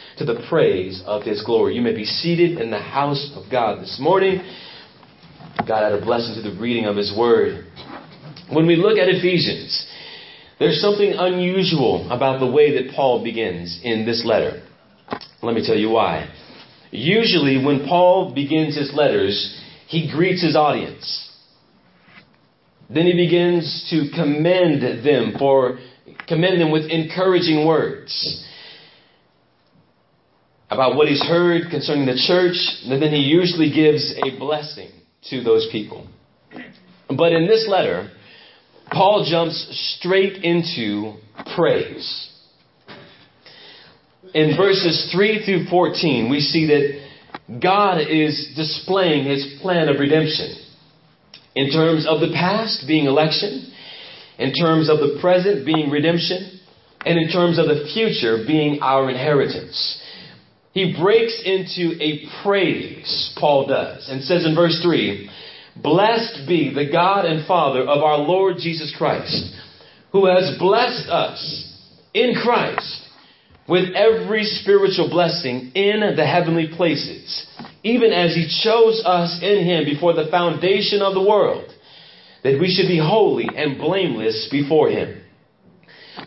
to 0.17 0.25
the 0.25 0.45
praise 0.49 1.01
of 1.05 1.23
his 1.23 1.43
glory. 1.43 1.75
You 1.75 1.81
may 1.81 1.93
be 1.93 2.05
seated 2.05 2.59
in 2.59 2.71
the 2.71 2.79
house 2.79 3.31
of 3.35 3.51
God 3.51 3.81
this 3.81 3.97
morning. 3.99 4.41
God 5.67 5.83
add 5.83 5.93
a 5.93 6.03
blessing 6.03 6.41
to 6.41 6.49
the 6.49 6.59
reading 6.59 6.85
of 6.85 6.95
his 6.95 7.13
word. 7.17 7.65
When 8.51 8.67
we 8.67 8.75
look 8.75 8.97
at 8.97 9.07
Ephesians, 9.07 9.87
there's 10.59 10.81
something 10.81 11.13
unusual 11.13 12.09
about 12.11 12.39
the 12.39 12.51
way 12.51 12.83
that 12.83 12.93
Paul 12.95 13.23
begins 13.23 13.79
in 13.83 14.05
this 14.05 14.23
letter. 14.25 14.63
Let 15.41 15.55
me 15.55 15.65
tell 15.65 15.77
you 15.77 15.89
why. 15.89 16.29
Usually, 16.91 17.63
when 17.63 17.87
Paul 17.87 18.33
begins 18.33 18.77
his 18.77 18.93
letters, 18.93 19.59
he 19.87 20.11
greets 20.11 20.43
his 20.43 20.55
audience. 20.55 21.29
Then 22.93 23.05
he 23.05 23.13
begins 23.13 23.87
to 23.89 24.09
commend 24.13 25.05
them 25.05 25.35
for 25.39 25.79
commend 26.27 26.59
them 26.59 26.71
with 26.71 26.89
encouraging 26.89 27.65
words 27.65 28.45
about 30.71 30.95
what 30.95 31.09
he's 31.09 31.21
heard 31.21 31.69
concerning 31.69 32.05
the 32.05 32.15
church, 32.15 32.55
and 32.85 33.01
then 33.01 33.11
he 33.11 33.19
usually 33.19 33.71
gives 33.71 34.15
a 34.23 34.39
blessing 34.39 34.89
to 35.29 35.43
those 35.43 35.67
people. 35.69 36.07
But 37.09 37.33
in 37.33 37.45
this 37.45 37.67
letter, 37.67 38.09
Paul 38.89 39.27
jumps 39.29 39.67
straight 39.99 40.43
into 40.45 41.15
praise. 41.55 42.29
In 44.33 44.55
verses 44.55 45.11
3 45.13 45.43
through 45.43 45.65
14, 45.69 46.31
we 46.31 46.39
see 46.39 46.67
that 46.67 47.59
God 47.61 47.97
is 47.99 48.53
displaying 48.55 49.25
his 49.25 49.59
plan 49.61 49.89
of 49.89 49.99
redemption 49.99 50.55
in 51.53 51.69
terms 51.69 52.07
of 52.07 52.21
the 52.21 52.31
past 52.33 52.85
being 52.87 53.07
election, 53.07 53.73
in 54.39 54.53
terms 54.53 54.89
of 54.89 54.99
the 54.99 55.17
present 55.19 55.65
being 55.65 55.89
redemption, 55.89 56.61
and 57.05 57.17
in 57.17 57.29
terms 57.29 57.59
of 57.59 57.65
the 57.65 57.89
future 57.93 58.45
being 58.47 58.79
our 58.81 59.09
inheritance 59.09 60.00
he 60.73 60.95
breaks 60.99 61.41
into 61.43 62.01
a 62.01 62.27
praise, 62.43 63.33
Paul 63.37 63.67
does, 63.67 64.07
and 64.09 64.23
says 64.23 64.45
in 64.45 64.55
verse 64.55 64.81
3 64.81 65.29
Blessed 65.81 66.47
be 66.47 66.73
the 66.73 66.89
God 66.91 67.25
and 67.25 67.45
Father 67.45 67.81
of 67.81 68.03
our 68.03 68.17
Lord 68.17 68.55
Jesus 68.57 68.93
Christ, 68.97 69.55
who 70.11 70.27
has 70.27 70.57
blessed 70.59 71.09
us 71.09 71.67
in 72.13 72.35
Christ 72.41 73.07
with 73.67 73.95
every 73.95 74.43
spiritual 74.43 75.09
blessing 75.09 75.71
in 75.75 76.01
the 76.15 76.25
heavenly 76.25 76.69
places, 76.75 77.47
even 77.83 78.11
as 78.11 78.33
he 78.33 78.47
chose 78.63 79.01
us 79.05 79.39
in 79.41 79.65
him 79.65 79.85
before 79.85 80.13
the 80.13 80.29
foundation 80.29 81.01
of 81.01 81.13
the 81.13 81.21
world, 81.21 81.69
that 82.43 82.59
we 82.59 82.73
should 82.73 82.87
be 82.87 82.97
holy 82.97 83.47
and 83.55 83.77
blameless 83.77 84.49
before 84.51 84.89
him. 84.89 85.21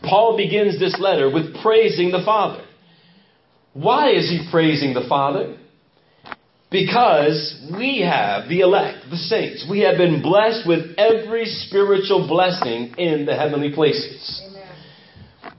Paul 0.03 0.37
begins 0.37 0.79
this 0.79 0.99
letter 0.99 1.31
with 1.31 1.61
praising 1.63 2.11
the 2.11 2.23
Father. 2.25 2.63
Why 3.75 4.12
is 4.12 4.31
he 4.31 4.49
praising 4.50 4.95
the 4.95 5.07
Father? 5.09 5.59
Because 6.71 7.61
we 7.76 8.00
have 8.00 8.49
the 8.49 8.61
elect, 8.61 9.11
the 9.11 9.16
saints. 9.16 9.66
We 9.69 9.81
have 9.81 9.97
been 9.97 10.23
blessed 10.23 10.66
with 10.66 10.97
every 10.97 11.45
spiritual 11.45 12.26
blessing 12.26 12.95
in 12.99 13.26
the 13.26 13.37
heavenly 13.37 13.73
places. 13.73 14.43
Amen. 14.49 15.54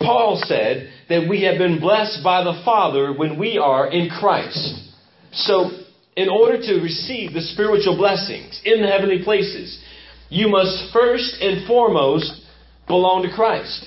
Paul 0.00 0.42
said 0.44 0.90
that 1.08 1.28
we 1.28 1.42
have 1.44 1.58
been 1.58 1.80
blessed 1.80 2.22
by 2.22 2.44
the 2.44 2.60
Father 2.64 3.12
when 3.12 3.38
we 3.38 3.58
are 3.58 3.90
in 3.90 4.10
Christ. 4.10 4.92
So, 5.32 5.70
in 6.16 6.28
order 6.28 6.58
to 6.58 6.80
receive 6.80 7.32
the 7.32 7.42
spiritual 7.42 7.96
blessings 7.96 8.60
in 8.64 8.82
the 8.82 8.88
heavenly 8.88 9.22
places, 9.22 9.82
you 10.30 10.48
must 10.48 10.92
first 10.92 11.36
and 11.40 11.66
foremost 11.66 12.42
belong 12.86 13.22
to 13.22 13.34
Christ. 13.34 13.86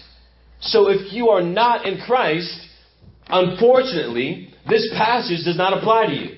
So, 0.61 0.89
if 0.89 1.11
you 1.13 1.29
are 1.29 1.43
not 1.43 1.85
in 1.85 1.99
Christ, 2.01 2.59
Unfortunately, 3.31 4.49
this 4.67 4.89
passage 4.97 5.45
does 5.45 5.57
not 5.57 5.77
apply 5.77 6.07
to 6.07 6.13
you. 6.13 6.37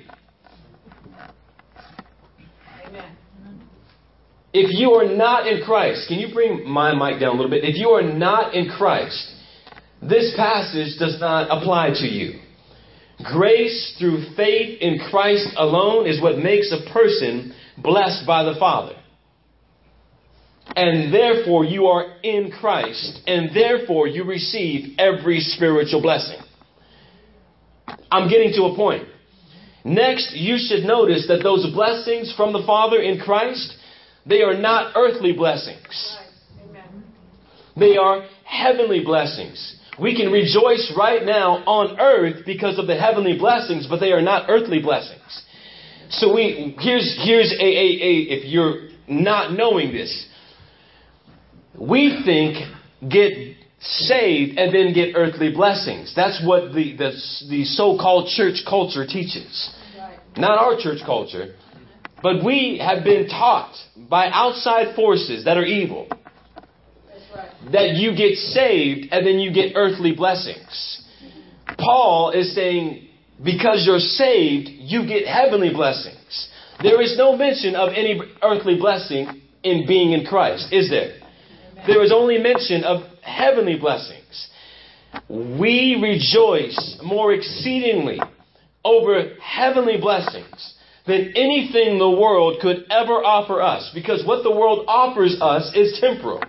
If 4.54 4.70
you 4.78 4.92
are 4.92 5.16
not 5.16 5.48
in 5.48 5.64
Christ, 5.64 6.08
can 6.08 6.20
you 6.20 6.32
bring 6.32 6.70
my 6.70 6.94
mic 6.94 7.20
down 7.20 7.30
a 7.30 7.36
little 7.36 7.50
bit? 7.50 7.64
If 7.64 7.76
you 7.76 7.90
are 7.90 8.04
not 8.04 8.54
in 8.54 8.70
Christ, 8.70 9.34
this 10.08 10.36
passage 10.38 11.00
does 11.00 11.20
not 11.20 11.48
apply 11.50 11.90
to 11.96 12.06
you. 12.06 12.40
Grace 13.24 13.96
through 13.98 14.36
faith 14.36 14.80
in 14.80 15.00
Christ 15.10 15.48
alone 15.58 16.06
is 16.06 16.22
what 16.22 16.38
makes 16.38 16.72
a 16.72 16.92
person 16.92 17.56
blessed 17.80 18.28
by 18.28 18.44
the 18.44 18.56
Father. 18.60 18.96
And 20.76 21.12
therefore 21.12 21.66
you 21.66 21.88
are 21.88 22.18
in 22.22 22.52
Christ, 22.52 23.22
and 23.26 23.56
therefore 23.56 24.08
you 24.08 24.24
receive 24.24 25.00
every 25.00 25.40
spiritual 25.40 26.02
blessing. 26.02 26.43
I'm 28.12 28.30
getting 28.30 28.54
to 28.54 28.64
a 28.66 28.76
point. 28.76 29.08
Next, 29.86 30.34
you 30.36 30.58
should 30.58 30.86
notice 30.86 31.28
that 31.28 31.44
those 31.44 31.72
blessings 31.74 32.34
from 32.38 32.54
the 32.54 32.64
Father 32.66 33.02
in 33.02 33.20
Christ, 33.20 33.76
they 34.26 34.42
are 34.42 34.58
not 34.58 34.94
earthly 34.96 35.34
blessings. 35.34 36.18
They 37.76 37.98
are 37.98 38.26
heavenly 38.46 39.04
blessings. 39.04 39.80
We 40.00 40.16
can 40.16 40.32
rejoice 40.32 40.94
right 40.98 41.24
now 41.24 41.58
on 41.66 42.00
earth 42.00 42.46
because 42.46 42.80
of 42.80 42.88
the 42.88 42.96
heavenly 42.96 43.38
blessings, 43.38 43.88
but 43.88 44.00
they 44.00 44.12
are 44.12 44.22
not 44.22 44.50
earthly 44.50 44.82
blessings. 44.82 45.44
So 46.10 46.34
we 46.34 46.76
here's 46.80 47.20
here's 47.24 47.52
a, 47.52 47.64
a, 47.64 47.88
a 48.02 48.14
if 48.30 48.46
you're 48.46 48.90
not 49.08 49.54
knowing 49.54 49.92
this, 49.92 50.28
we 51.80 52.22
think 52.24 52.58
get 53.12 53.58
saved 53.84 54.58
and 54.58 54.74
then 54.74 54.94
get 54.94 55.16
earthly 55.16 55.52
blessings. 55.54 56.14
That's 56.16 56.42
what 56.46 56.74
the, 56.74 56.96
the, 56.96 57.12
the 57.50 57.66
so 57.66 57.98
called 57.98 58.30
church 58.30 58.64
culture 58.68 59.06
teaches. 59.06 59.74
Not 60.36 60.58
our 60.58 60.78
church 60.80 61.00
culture, 61.06 61.56
but 62.22 62.44
we 62.44 62.80
have 62.84 63.04
been 63.04 63.28
taught 63.28 63.76
by 64.10 64.30
outside 64.30 64.96
forces 64.96 65.46
that 65.46 65.58
are 65.58 65.66
evil 65.66 66.08
that 67.72 67.96
you 67.96 68.16
get 68.16 68.36
saved 68.38 69.08
and 69.12 69.26
then 69.26 69.40
you 69.40 69.54
get 69.54 69.74
earthly 69.76 70.14
blessings. 70.14 71.02
Paul 71.78 72.32
is 72.32 72.54
saying, 72.54 73.08
because 73.44 73.84
you're 73.86 74.00
saved, 74.00 74.70
you 74.70 75.08
get 75.08 75.28
heavenly 75.28 75.74
blessings. 75.74 76.50
There 76.82 77.02
is 77.02 77.16
no 77.18 77.36
mention 77.36 77.76
of 77.76 77.90
any 77.90 78.20
earthly 78.42 78.78
blessing 78.78 79.42
in 79.64 79.88
being 79.88 80.12
in 80.12 80.26
Christ, 80.26 80.72
is 80.72 80.90
there? 80.90 81.20
There 81.88 82.04
is 82.04 82.12
only 82.12 82.38
mention 82.38 82.84
of 82.84 83.13
heavenly 83.24 83.78
blessings. 83.78 84.50
We 85.30 86.00
rejoice 86.02 87.00
more 87.04 87.34
exceedingly 87.34 88.20
over 88.84 89.36
heavenly 89.42 90.00
blessings 90.00 90.74
than 91.06 91.34
anything 91.36 92.00
the 92.00 92.10
world 92.10 92.60
could 92.62 92.86
ever 92.90 93.14
offer 93.14 93.62
us. 93.62 93.92
Because 93.94 94.26
what 94.26 94.44
the 94.44 94.52
world 94.52 94.86
offers 94.88 95.38
us 95.42 95.72
is 95.76 96.00
temporal. 96.00 96.42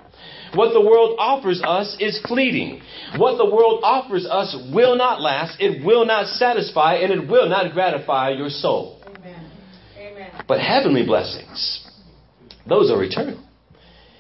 What 0.54 0.73
the 0.73 0.81
world 0.81 1.16
offers 1.19 1.61
us 1.64 1.97
is 1.99 2.21
fleeting. 2.28 2.81
What 3.16 3.38
the 3.38 3.45
world 3.45 3.81
offers 3.83 4.25
us 4.25 4.57
will 4.73 4.97
not 4.97 5.21
last, 5.21 5.61
it 5.61 5.85
will 5.85 6.07
not 6.07 6.26
satisfy, 6.26 6.97
and 6.97 7.12
it 7.12 7.28
will 7.28 7.49
not 7.49 7.73
gratify 7.73 8.31
your 8.31 8.50
soul. 8.50 9.02
Amen. 9.04 9.50
Amen. 9.99 10.45
But 10.47 10.61
heavenly 10.61 11.04
blessings, 11.04 11.85
those 12.69 12.88
are 12.90 13.02
eternal. 13.02 13.43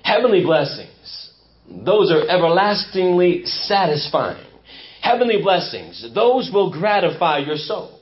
Heavenly 0.02 0.42
blessings 0.42 1.23
those 1.68 2.10
are 2.10 2.26
everlastingly 2.28 3.46
satisfying. 3.46 4.44
Heavenly 5.02 5.42
blessings, 5.42 6.06
those 6.14 6.50
will 6.52 6.70
gratify 6.70 7.38
your 7.38 7.56
soul. 7.56 8.00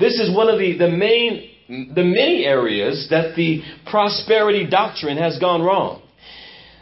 This 0.00 0.18
is 0.20 0.34
one 0.34 0.48
of 0.48 0.58
the, 0.58 0.76
the 0.78 0.88
main, 0.88 1.50
the 1.94 2.04
many 2.04 2.44
areas 2.44 3.08
that 3.10 3.34
the 3.36 3.62
prosperity 3.90 4.66
doctrine 4.68 5.16
has 5.18 5.38
gone 5.38 5.62
wrong. 5.62 6.02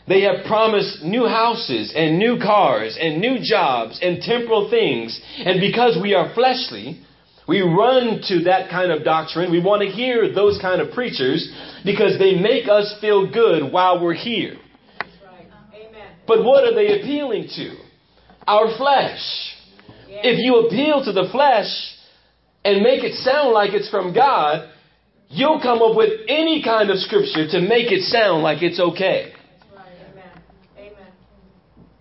They 0.07 0.23
have 0.23 0.45
promised 0.47 1.03
new 1.03 1.27
houses 1.27 1.93
and 1.97 2.19
new 2.19 2.39
cars 2.39 2.99
and 3.01 3.21
new 3.21 3.39
jobs 3.43 3.99
and 4.03 4.21
temporal 4.21 4.69
things. 4.69 5.19
And 5.39 5.61
because 5.61 5.99
we 6.01 6.15
are 6.15 6.35
fleshly, 6.35 7.01
we 7.49 7.63
run 7.63 8.21
to 8.29 8.45
that 8.45 8.71
kind 8.71 8.93
of 8.93 9.03
doctrine. 9.03 9.51
We 9.51 9.63
want 9.63 9.83
to 9.83 9.89
hear 9.89 10.33
those 10.35 10.59
kind 10.61 10.83
of 10.83 10.93
preachers 10.93 11.51
because 11.85 12.19
they 12.19 12.35
make 12.35 12.69
us 12.69 12.95
feel 13.01 13.33
good 13.33 13.73
while 13.73 14.03
we're 14.03 14.15
here. 14.15 14.57
But 16.27 16.45
what 16.45 16.65
are 16.65 16.75
they 16.75 17.01
appealing 17.01 17.49
to? 17.57 17.77
Our 18.47 18.77
flesh. 18.77 19.21
If 20.09 20.39
you 20.39 20.67
appeal 20.67 21.05
to 21.05 21.13
the 21.13 21.29
flesh 21.31 21.69
and 22.65 22.83
make 22.83 23.05
it 23.05 23.15
sound 23.15 23.53
like 23.53 23.73
it's 23.73 23.91
from 23.91 24.15
God, 24.15 24.71
You'll 25.35 25.61
come 25.61 25.83
up 25.83 25.97
with 25.97 26.21
any 26.29 26.63
kind 26.63 26.91
of 26.91 26.99
scripture 26.99 27.49
to 27.49 27.61
make 27.61 27.91
it 27.91 28.03
sound 28.03 28.45
like 28.45 28.63
it's 28.63 28.79
okay. 28.79 29.33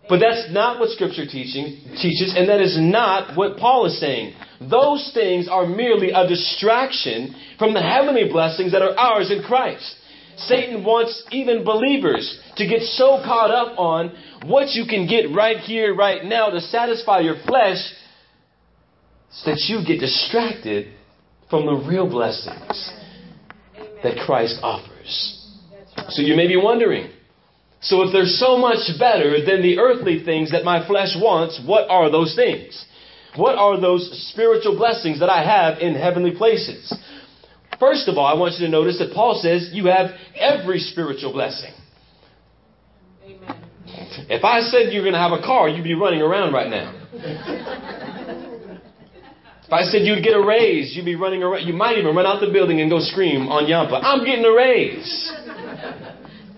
But 0.08 0.20
that's 0.20 0.52
not 0.52 0.80
what 0.80 0.90
Scripture 0.90 1.26
teaching, 1.26 1.80
teaches, 1.96 2.36
and 2.38 2.50
that 2.50 2.60
is 2.60 2.78
not 2.78 3.38
what 3.38 3.58
Paul 3.58 3.86
is 3.86 4.00
saying. 4.00 4.36
Those 4.60 5.10
things 5.14 5.48
are 5.48 5.66
merely 5.66 6.12
a 6.12 6.28
distraction 6.28 7.34
from 7.58 7.74
the 7.74 7.82
heavenly 7.82 8.30
blessings 8.30 8.74
that 8.74 8.82
are 8.82 8.96
ours 8.96 9.32
in 9.32 9.42
Christ. 9.42 9.96
Satan 10.38 10.84
wants 10.84 11.24
even 11.32 11.64
believers 11.64 12.40
to 12.58 12.68
get 12.68 12.82
so 12.82 13.22
caught 13.24 13.52
up 13.52 13.78
on 13.78 14.12
what 14.46 14.72
you 14.72 14.86
can 14.86 15.08
get 15.08 15.34
right 15.34 15.58
here, 15.58 15.96
right 15.96 16.24
now 16.24 16.50
to 16.50 16.60
satisfy 16.60 17.20
your 17.20 17.36
flesh 17.46 17.78
so 19.32 19.52
that 19.52 19.60
you 19.68 19.86
get 19.86 20.00
distracted 20.00 20.94
from 21.50 21.66
the 21.66 21.88
real 21.88 22.10
blessings 22.10 22.92
that 24.04 24.18
Christ 24.26 24.60
offers. 24.62 25.40
So 26.10 26.22
you 26.22 26.36
may 26.36 26.48
be 26.48 26.58
wondering, 26.58 27.12
so 27.82 28.02
if 28.04 28.14
they're 28.14 28.26
so 28.26 28.58
much 28.58 28.80
better 29.00 29.44
than 29.46 29.62
the 29.62 29.78
earthly 29.78 30.24
things 30.24 30.52
that 30.52 30.64
my 30.64 30.86
flesh 30.88 31.16
wants, 31.16 31.62
what 31.66 31.90
are 31.90 32.10
those 32.10 32.36
things? 32.36 32.86
What 33.36 33.56
are 33.56 33.80
those 33.80 34.30
spiritual 34.32 34.78
blessings 34.78 35.20
that 35.20 35.30
I 35.30 35.44
have 35.44 35.80
in 35.80 35.96
heavenly 35.96 36.36
places? 36.36 36.94
First 37.84 38.08
of 38.08 38.18
all, 38.18 38.26
I 38.26 38.34
want 38.34 38.54
you 38.58 38.66
to 38.66 38.72
notice 38.72 38.98
that 39.00 39.12
Paul 39.14 39.42
says 39.44 39.72
you 39.74 39.88
have 39.88 40.12
every 40.40 40.80
spiritual 40.80 41.34
blessing. 41.34 41.74
Amen. 43.26 43.62
If 44.30 44.46
I 44.46 44.62
said 44.62 44.94
you're 44.94 45.04
going 45.04 45.16
to 45.16 45.20
have 45.20 45.34
a 45.34 45.42
car, 45.42 45.68
you'd 45.68 45.84
be 45.84 45.94
running 45.94 46.22
around 46.22 46.54
right 46.54 46.70
now. 46.70 46.96
if 49.68 49.74
I 49.74 49.82
said 49.82 50.04
you'd 50.04 50.24
get 50.24 50.34
a 50.34 50.42
raise, 50.42 50.96
you'd 50.96 51.04
be 51.04 51.16
running 51.16 51.44
around. 51.44 51.68
You 51.68 51.74
might 51.74 51.98
even 51.98 52.16
run 52.16 52.26
out 52.26 52.40
the 52.40 52.54
building 52.54 52.80
and 52.80 52.90
go 52.90 53.00
scream 53.02 53.50
on 53.50 53.68
Yampa, 53.68 53.96
I'm 53.96 54.24
getting 54.24 54.46
a 54.46 54.54
raise. 54.54 55.34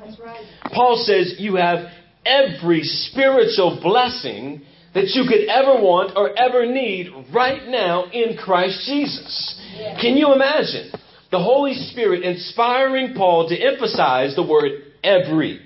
That's 0.06 0.20
right. 0.20 0.46
Paul 0.76 1.04
says 1.08 1.38
you 1.40 1.56
have 1.56 1.88
every 2.24 2.84
spiritual 2.84 3.80
blessing 3.82 4.62
that 4.94 5.08
you 5.16 5.24
could 5.28 5.50
ever 5.50 5.82
want 5.82 6.16
or 6.16 6.38
ever 6.38 6.68
need 6.68 7.10
right 7.34 7.68
now 7.68 8.12
in 8.12 8.38
Christ 8.38 8.86
Jesus. 8.86 9.60
Can 10.00 10.18
you 10.18 10.32
imagine 10.32 10.92
the 11.36 11.44
Holy 11.44 11.74
Spirit 11.74 12.24
inspiring 12.24 13.14
Paul 13.14 13.50
to 13.50 13.56
emphasize 13.58 14.38
the 14.38 14.48
word 14.48 14.72
every? 15.04 15.60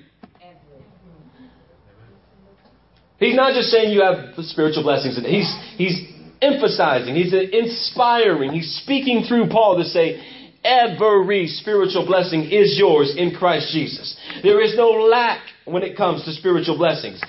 He's 3.19 3.35
not 3.35 3.53
just 3.53 3.69
saying 3.69 3.93
you 3.93 4.01
have 4.01 4.33
spiritual 4.45 4.81
blessings, 4.81 5.19
he's, 5.23 5.53
he's 5.75 6.01
emphasizing, 6.41 7.13
he's 7.13 7.33
inspiring, 7.33 8.51
he's 8.51 8.81
speaking 8.81 9.25
through 9.27 9.49
Paul 9.49 9.77
to 9.77 9.83
say, 9.83 10.19
Every 10.63 11.47
spiritual 11.47 12.05
blessing 12.05 12.49
is 12.51 12.75
yours 12.77 13.13
in 13.15 13.35
Christ 13.35 13.71
Jesus. 13.71 14.17
There 14.41 14.61
is 14.61 14.75
no 14.75 14.89
lack 14.89 15.41
when 15.65 15.83
it 15.83 15.95
comes 15.95 16.25
to 16.25 16.31
spiritual 16.31 16.77
blessings. 16.77 17.21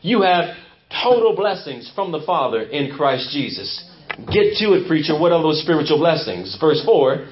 You 0.00 0.22
have 0.22 0.56
total 1.02 1.36
blessings 1.36 1.90
from 1.94 2.10
the 2.12 2.22
Father 2.24 2.62
in 2.62 2.96
Christ 2.96 3.30
Jesus. 3.32 3.84
Get 4.16 4.56
to 4.60 4.74
it, 4.74 4.86
preacher. 4.86 5.18
What 5.18 5.32
are 5.32 5.42
those 5.42 5.60
spiritual 5.60 5.98
blessings? 5.98 6.56
Verse 6.58 6.82
4 6.86 7.26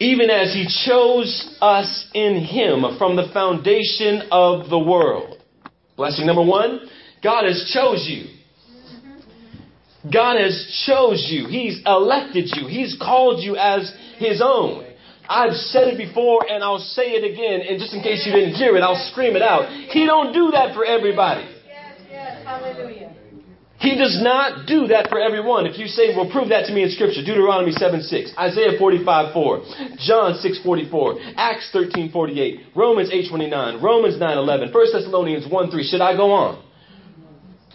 Even 0.00 0.30
as 0.30 0.52
He 0.52 0.66
chose 0.86 1.56
us 1.60 2.08
in 2.14 2.44
Him 2.44 2.96
from 2.98 3.16
the 3.16 3.28
foundation 3.32 4.28
of 4.30 4.70
the 4.70 4.78
world. 4.78 5.42
Blessing 5.96 6.26
number 6.26 6.44
one 6.44 6.88
God 7.22 7.44
has 7.44 7.70
chose 7.72 8.06
you. 8.08 8.26
God 10.12 10.36
has 10.40 10.84
chose 10.86 11.26
you. 11.28 11.48
He's 11.48 11.82
elected 11.84 12.50
you. 12.54 12.68
He's 12.68 12.96
called 13.00 13.42
you 13.42 13.56
as 13.56 13.92
His 14.18 14.40
own. 14.44 14.84
I've 15.28 15.52
said 15.52 15.88
it 15.88 15.98
before 15.98 16.46
and 16.48 16.64
I'll 16.64 16.78
say 16.78 17.12
it 17.12 17.24
again, 17.24 17.60
and 17.68 17.78
just 17.78 17.92
in 17.92 18.02
case 18.02 18.24
you 18.24 18.32
didn't 18.32 18.54
hear 18.54 18.76
it, 18.76 18.80
I'll 18.80 19.10
scream 19.12 19.36
it 19.36 19.42
out. 19.42 19.68
He 19.90 20.06
don't 20.06 20.32
do 20.32 20.52
that 20.52 20.74
for 20.74 20.86
everybody. 20.86 21.44
Yes, 21.66 22.00
yes, 22.08 22.46
hallelujah. 22.46 23.17
He 23.78 23.94
does 23.94 24.18
not 24.20 24.66
do 24.66 24.88
that 24.88 25.08
for 25.08 25.20
everyone. 25.20 25.64
If 25.66 25.78
you 25.78 25.86
say, 25.86 26.10
well, 26.16 26.28
prove 26.28 26.48
that 26.48 26.66
to 26.66 26.72
me 26.74 26.82
in 26.82 26.90
Scripture, 26.90 27.22
Deuteronomy 27.22 27.70
7 27.70 28.02
6, 28.02 28.32
Isaiah 28.36 28.74
45 28.76 29.32
4, 29.32 29.62
John 29.98 30.34
6 30.34 30.62
44, 30.64 31.18
Acts 31.36 31.70
13 31.72 32.10
48, 32.10 32.74
Romans 32.74 33.10
8 33.12 33.28
29, 33.30 33.82
Romans 33.82 34.18
9 34.18 34.38
11, 34.38 34.72
1 34.74 34.92
Thessalonians 34.92 35.46
1 35.46 35.70
3. 35.70 35.88
Should 35.88 36.00
I 36.00 36.16
go 36.16 36.32
on? 36.32 36.64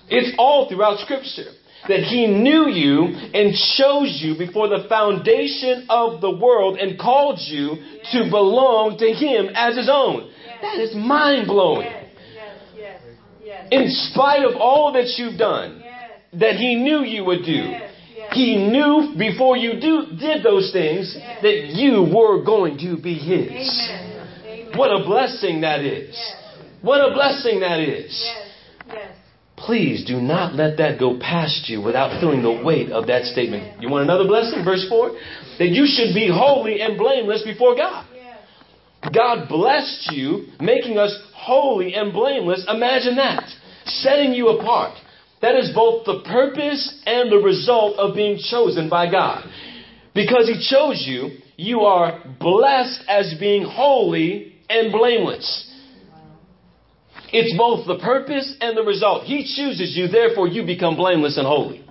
It's 0.09 0.35
all 0.37 0.67
throughout 0.67 0.99
Scripture 0.99 1.55
that 1.87 2.03
he 2.03 2.27
knew 2.27 2.67
you 2.67 3.15
and 3.33 3.55
chose 3.77 4.19
you 4.21 4.37
before 4.37 4.67
the 4.67 4.85
foundation 4.89 5.87
of 5.89 6.19
the 6.19 6.31
world 6.31 6.79
and 6.79 6.99
called 6.99 7.39
you 7.39 7.75
to 8.11 8.29
belong 8.29 8.97
to 8.99 9.07
him 9.07 9.49
as 9.55 9.77
his 9.77 9.89
own. 9.91 10.31
That 10.61 10.79
is 10.79 10.95
mind 10.95 11.47
blowing. 11.47 11.91
In 13.71 13.89
spite 13.89 14.43
of 14.43 14.55
all 14.55 14.93
that 14.93 15.07
you've 15.17 15.37
done, 15.37 15.82
that 16.39 16.55
he 16.55 16.75
knew 16.75 17.03
you 17.03 17.25
would 17.25 17.43
do. 17.45 17.75
He 18.31 18.57
knew 18.57 19.13
before 19.17 19.57
you 19.57 19.79
do, 19.79 20.17
did 20.17 20.43
those 20.43 20.71
things 20.71 21.15
that 21.41 21.67
you 21.73 22.03
were 22.13 22.43
going 22.43 22.77
to 22.79 22.97
be 22.97 23.15
his. 23.15 23.91
What 24.75 24.89
a 24.89 25.03
blessing 25.05 25.61
that 25.61 25.81
is. 25.81 26.19
What 26.81 26.99
a 26.99 27.13
blessing 27.13 27.59
that 27.59 27.79
is. 27.79 28.31
Please 29.55 30.03
do 30.05 30.19
not 30.19 30.55
let 30.55 30.77
that 30.77 30.99
go 30.99 31.19
past 31.19 31.69
you 31.69 31.81
without 31.81 32.19
feeling 32.19 32.41
the 32.41 32.63
weight 32.63 32.91
of 32.91 33.07
that 33.07 33.23
statement. 33.25 33.81
You 33.81 33.89
want 33.89 34.03
another 34.03 34.27
blessing? 34.27 34.65
Verse 34.65 34.85
4 34.89 35.11
that 35.59 35.69
you 35.69 35.85
should 35.85 36.13
be 36.13 36.29
holy 36.33 36.81
and 36.81 36.97
blameless 36.97 37.43
before 37.43 37.75
God. 37.75 38.05
God 39.13 39.47
blessed 39.47 40.11
you, 40.11 40.47
making 40.59 40.97
us 40.97 41.15
holy 41.35 41.93
and 41.93 42.11
blameless. 42.13 42.65
Imagine 42.67 43.15
that. 43.17 43.43
Setting 43.85 44.33
you 44.33 44.49
apart. 44.49 44.97
That 45.43 45.55
is 45.55 45.71
both 45.75 46.05
the 46.05 46.21
purpose 46.25 47.01
and 47.05 47.29
the 47.29 47.35
result 47.35 47.99
of 47.99 48.15
being 48.15 48.39
chosen 48.49 48.87
by 48.87 49.11
God. 49.11 49.43
Because 50.15 50.47
He 50.47 50.53
chose 50.69 51.03
you, 51.05 51.31
you 51.57 51.81
are 51.81 52.23
blessed 52.39 53.03
as 53.09 53.35
being 53.41 53.63
holy 53.63 54.55
and 54.69 54.93
blameless. 54.93 55.69
It's 57.33 57.57
both 57.57 57.85
the 57.85 57.99
purpose 57.99 58.55
and 58.61 58.77
the 58.77 58.83
result. 58.83 59.25
He 59.25 59.39
chooses 59.39 59.97
you, 59.97 60.07
therefore 60.07 60.47
you 60.47 60.65
become 60.65 60.95
blameless 60.95 61.37
and 61.37 61.45
holy. 61.45 61.85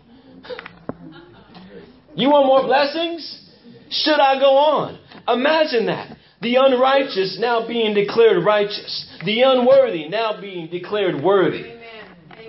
You 2.14 2.30
want 2.30 2.46
more 2.46 2.62
blessings? 2.62 3.50
Should 3.90 4.18
I 4.18 4.38
go 4.40 4.56
on? 4.56 4.98
Imagine 5.28 5.86
that. 5.86 6.16
The 6.40 6.56
unrighteous 6.56 7.36
now 7.38 7.68
being 7.68 7.92
declared 7.92 8.42
righteous. 8.42 9.14
The 9.26 9.42
unworthy 9.42 10.08
now 10.08 10.40
being 10.40 10.70
declared 10.70 11.22
worthy. 11.22 11.81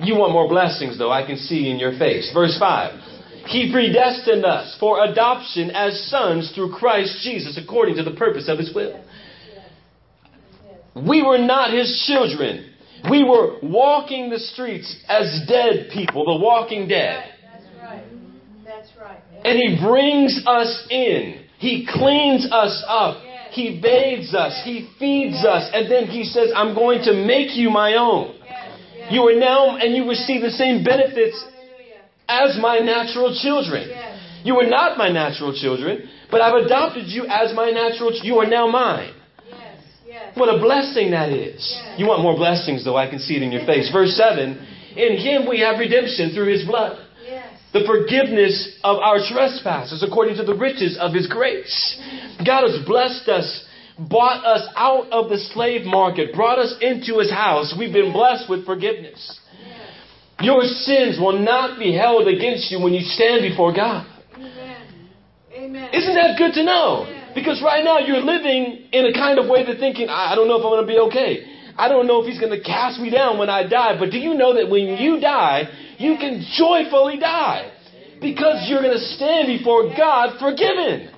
You 0.01 0.15
want 0.15 0.33
more 0.33 0.47
blessings, 0.47 0.97
though, 0.97 1.11
I 1.11 1.25
can 1.25 1.37
see 1.37 1.69
in 1.69 1.77
your 1.77 1.97
face. 1.97 2.31
Verse 2.33 2.57
5. 2.59 2.99
He 3.47 3.71
predestined 3.71 4.45
us 4.45 4.77
for 4.79 5.03
adoption 5.03 5.71
as 5.71 6.09
sons 6.09 6.51
through 6.55 6.73
Christ 6.73 7.19
Jesus 7.23 7.59
according 7.61 7.95
to 7.97 8.03
the 8.03 8.15
purpose 8.15 8.47
of 8.47 8.57
his 8.57 8.73
will. 8.73 9.03
We 10.95 11.21
were 11.21 11.39
not 11.39 11.73
his 11.73 12.03
children 12.07 12.73
we 13.09 13.23
were 13.23 13.59
walking 13.61 14.29
the 14.29 14.39
streets 14.39 14.95
as 15.07 15.41
dead 15.47 15.89
people, 15.93 16.25
the 16.25 16.41
walking 16.41 16.87
dead. 16.87 17.33
That's 17.51 17.65
right. 17.81 18.03
That's 18.63 18.89
right. 18.99 19.19
And 19.43 19.59
He 19.59 19.85
brings 19.85 20.41
us 20.47 20.87
in. 20.89 21.45
He 21.57 21.87
cleans 21.91 22.47
us 22.51 22.83
up. 22.87 23.21
He 23.51 23.79
bathes 23.81 24.33
us. 24.33 24.61
He 24.63 24.89
feeds 24.97 25.45
us. 25.45 25.69
And 25.73 25.91
then 25.91 26.07
He 26.07 26.23
says, 26.23 26.51
I'm 26.55 26.73
going 26.73 27.03
to 27.03 27.13
make 27.13 27.55
you 27.55 27.69
my 27.69 27.95
own. 27.95 28.39
You 29.09 29.27
are 29.29 29.35
now, 29.35 29.77
and 29.77 29.95
you 29.95 30.07
receive 30.07 30.41
the 30.41 30.51
same 30.51 30.83
benefits 30.83 31.43
as 32.27 32.57
my 32.61 32.79
natural 32.79 33.35
children. 33.41 33.89
You 34.43 34.59
are 34.59 34.67
not 34.67 34.97
my 34.97 35.09
natural 35.09 35.53
children, 35.53 36.09
but 36.31 36.41
I've 36.41 36.65
adopted 36.65 37.07
you 37.07 37.25
as 37.25 37.53
my 37.55 37.69
natural. 37.71 38.11
You 38.23 38.39
are 38.39 38.47
now 38.47 38.67
mine. 38.67 39.13
What 40.35 40.49
a 40.49 40.57
blessing 40.59 41.11
that 41.11 41.29
is. 41.29 41.61
You 41.97 42.07
want 42.07 42.21
more 42.21 42.35
blessings, 42.35 42.83
though. 42.83 42.97
I 42.97 43.09
can 43.09 43.19
see 43.19 43.35
it 43.35 43.43
in 43.43 43.51
your 43.51 43.65
face. 43.65 43.91
Verse 43.91 44.15
7 44.15 44.57
In 44.97 45.17
him 45.17 45.47
we 45.47 45.59
have 45.59 45.79
redemption 45.79 46.31
through 46.33 46.51
his 46.51 46.65
blood. 46.65 46.99
The 47.71 47.85
forgiveness 47.85 48.79
of 48.83 48.97
our 48.97 49.17
trespasses 49.17 50.03
according 50.03 50.37
to 50.37 50.43
the 50.43 50.55
riches 50.55 50.97
of 50.99 51.13
his 51.13 51.27
grace. 51.27 51.99
God 52.45 52.69
has 52.69 52.85
blessed 52.85 53.27
us, 53.29 53.65
bought 53.97 54.45
us 54.45 54.67
out 54.75 55.11
of 55.11 55.29
the 55.29 55.37
slave 55.37 55.85
market, 55.85 56.33
brought 56.33 56.59
us 56.59 56.75
into 56.81 57.19
his 57.19 57.31
house. 57.31 57.75
We've 57.77 57.93
been 57.93 58.11
blessed 58.11 58.49
with 58.49 58.65
forgiveness. 58.65 59.39
Your 60.41 60.63
sins 60.63 61.19
will 61.19 61.39
not 61.39 61.79
be 61.79 61.93
held 61.93 62.27
against 62.27 62.71
you 62.71 62.81
when 62.81 62.93
you 62.93 63.01
stand 63.01 63.41
before 63.41 63.73
God. 63.73 64.07
Amen. 65.53 65.89
Isn't 65.93 66.15
that 66.15 66.37
good 66.37 66.53
to 66.53 66.63
know? 66.63 67.07
Because 67.35 67.61
right 67.63 67.83
now 67.83 67.99
you're 67.99 68.21
living 68.21 68.89
in 68.91 69.05
a 69.05 69.13
kind 69.13 69.39
of 69.39 69.47
way 69.47 69.65
that 69.65 69.79
thinking, 69.79 70.09
I 70.09 70.35
don't 70.35 70.47
know 70.47 70.57
if 70.57 70.65
I'm 70.65 70.71
going 70.71 70.85
to 70.85 70.91
be 70.91 70.99
okay. 71.09 71.45
I 71.77 71.87
don't 71.87 72.05
know 72.05 72.21
if 72.21 72.27
he's 72.27 72.39
going 72.39 72.51
to 72.51 72.61
cast 72.61 72.99
me 72.99 73.09
down 73.09 73.37
when 73.37 73.49
I 73.49 73.65
die. 73.67 73.97
But 73.97 74.11
do 74.11 74.17
you 74.19 74.33
know 74.33 74.55
that 74.55 74.69
when 74.69 74.97
you 74.97 75.19
die, 75.19 75.63
you 75.97 76.17
can 76.17 76.45
joyfully 76.57 77.17
die? 77.17 77.71
Because 78.21 78.67
you're 78.69 78.81
going 78.81 78.97
to 78.97 79.05
stand 79.17 79.47
before 79.47 79.95
God 79.95 80.39
forgiven. 80.39 81.09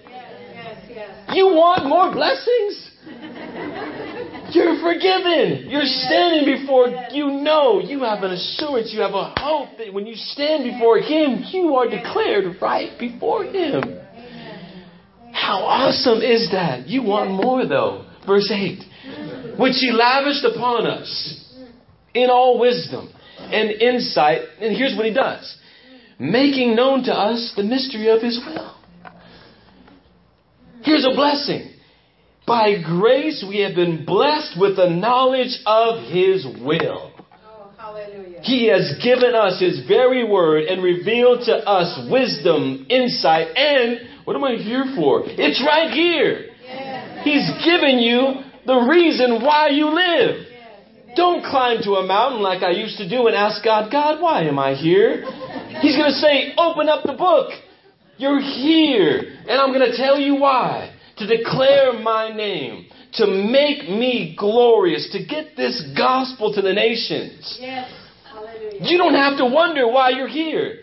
You 1.33 1.47
want 1.47 1.85
more 1.85 2.11
blessings? 2.11 2.91
You're 4.51 4.79
forgiven. 4.79 5.69
You're 5.69 5.85
standing 5.85 6.45
before, 6.45 6.87
you 7.11 7.27
know, 7.41 7.79
you 7.81 8.03
have 8.03 8.23
an 8.23 8.31
assurance, 8.31 8.91
you 8.93 9.01
have 9.01 9.13
a 9.13 9.33
hope 9.37 9.77
that 9.77 9.93
when 9.93 10.05
you 10.05 10.15
stand 10.15 10.63
before 10.63 10.99
Him, 10.99 11.43
you 11.51 11.75
are 11.75 11.89
declared 11.89 12.61
right 12.61 12.97
before 12.99 13.43
Him. 13.43 13.99
How 15.33 15.59
awesome 15.63 16.21
is 16.21 16.49
that? 16.51 16.87
You 16.87 17.03
want 17.03 17.31
more 17.31 17.65
though. 17.67 18.05
Verse 18.25 18.49
8. 18.51 19.59
Which 19.59 19.75
He 19.75 19.91
lavished 19.91 20.45
upon 20.45 20.87
us 20.87 21.43
in 22.13 22.29
all 22.29 22.59
wisdom 22.59 23.11
and 23.39 23.69
insight. 23.71 24.41
And 24.61 24.75
here's 24.75 24.95
what 24.95 25.05
He 25.05 25.13
does 25.13 25.57
making 26.17 26.75
known 26.75 27.03
to 27.03 27.11
us 27.13 27.53
the 27.57 27.63
mystery 27.63 28.09
of 28.09 28.21
His 28.21 28.39
will. 28.45 28.75
Here's 30.85 31.03
a 31.03 31.15
blessing. 31.15 31.71
By 32.45 32.79
grace 32.83 33.43
we 33.47 33.61
have 33.61 33.73
been 33.73 34.05
blessed 34.05 34.59
with 34.59 34.75
the 34.77 34.87
knowledge 34.87 35.57
of 35.65 36.03
His 36.13 36.45
will. 36.61 37.11
Oh, 37.43 37.71
hallelujah. 37.75 38.41
He 38.43 38.69
has 38.69 38.93
given 39.03 39.33
us 39.33 39.59
His 39.59 39.83
very 39.87 40.23
word 40.23 40.65
and 40.65 40.83
revealed 40.83 41.43
to 41.45 41.55
us 41.55 42.07
wisdom, 42.11 42.85
insight, 42.87 43.47
and 43.57 43.99
what 44.25 44.35
am 44.35 44.43
I 44.43 44.57
here 44.57 44.85
for? 44.95 45.23
It's 45.25 45.59
right 45.65 45.89
here. 45.91 46.49
Yes. 46.63 47.25
He's 47.25 47.65
given 47.65 47.97
you 47.97 48.43
the 48.67 48.85
reason 48.87 49.41
why 49.41 49.69
you 49.69 49.89
live. 49.89 50.45
Don't 51.15 51.43
climb 51.43 51.81
to 51.83 51.93
a 51.95 52.05
mountain 52.05 52.41
like 52.41 52.61
I 52.61 52.71
used 52.71 52.97
to 52.97 53.09
do 53.09 53.25
and 53.25 53.35
ask 53.35 53.63
God, 53.63 53.91
God, 53.91 54.21
why 54.21 54.43
am 54.43 54.59
I 54.59 54.75
here? 54.75 55.23
He's 55.81 55.95
going 55.95 56.11
to 56.11 56.19
say, 56.19 56.53
open 56.57 56.89
up 56.89 57.03
the 57.05 57.13
book. 57.13 57.49
You're 58.17 58.39
here. 58.39 59.19
And 59.47 59.59
I'm 59.59 59.73
going 59.73 59.89
to 59.89 59.97
tell 59.97 60.19
you 60.19 60.35
why. 60.35 60.95
To 61.17 61.27
declare 61.27 61.93
my 61.93 62.33
name. 62.35 62.87
To 63.13 63.27
make 63.27 63.89
me 63.89 64.35
glorious. 64.37 65.09
To 65.11 65.25
get 65.25 65.55
this 65.55 65.91
gospel 65.97 66.53
to 66.53 66.61
the 66.61 66.73
nations. 66.73 67.57
Yes. 67.59 67.91
Hallelujah. 68.29 68.79
You 68.81 68.97
don't 68.97 69.15
have 69.15 69.37
to 69.37 69.45
wonder 69.45 69.87
why 69.87 70.09
you're 70.09 70.27
here. 70.27 70.79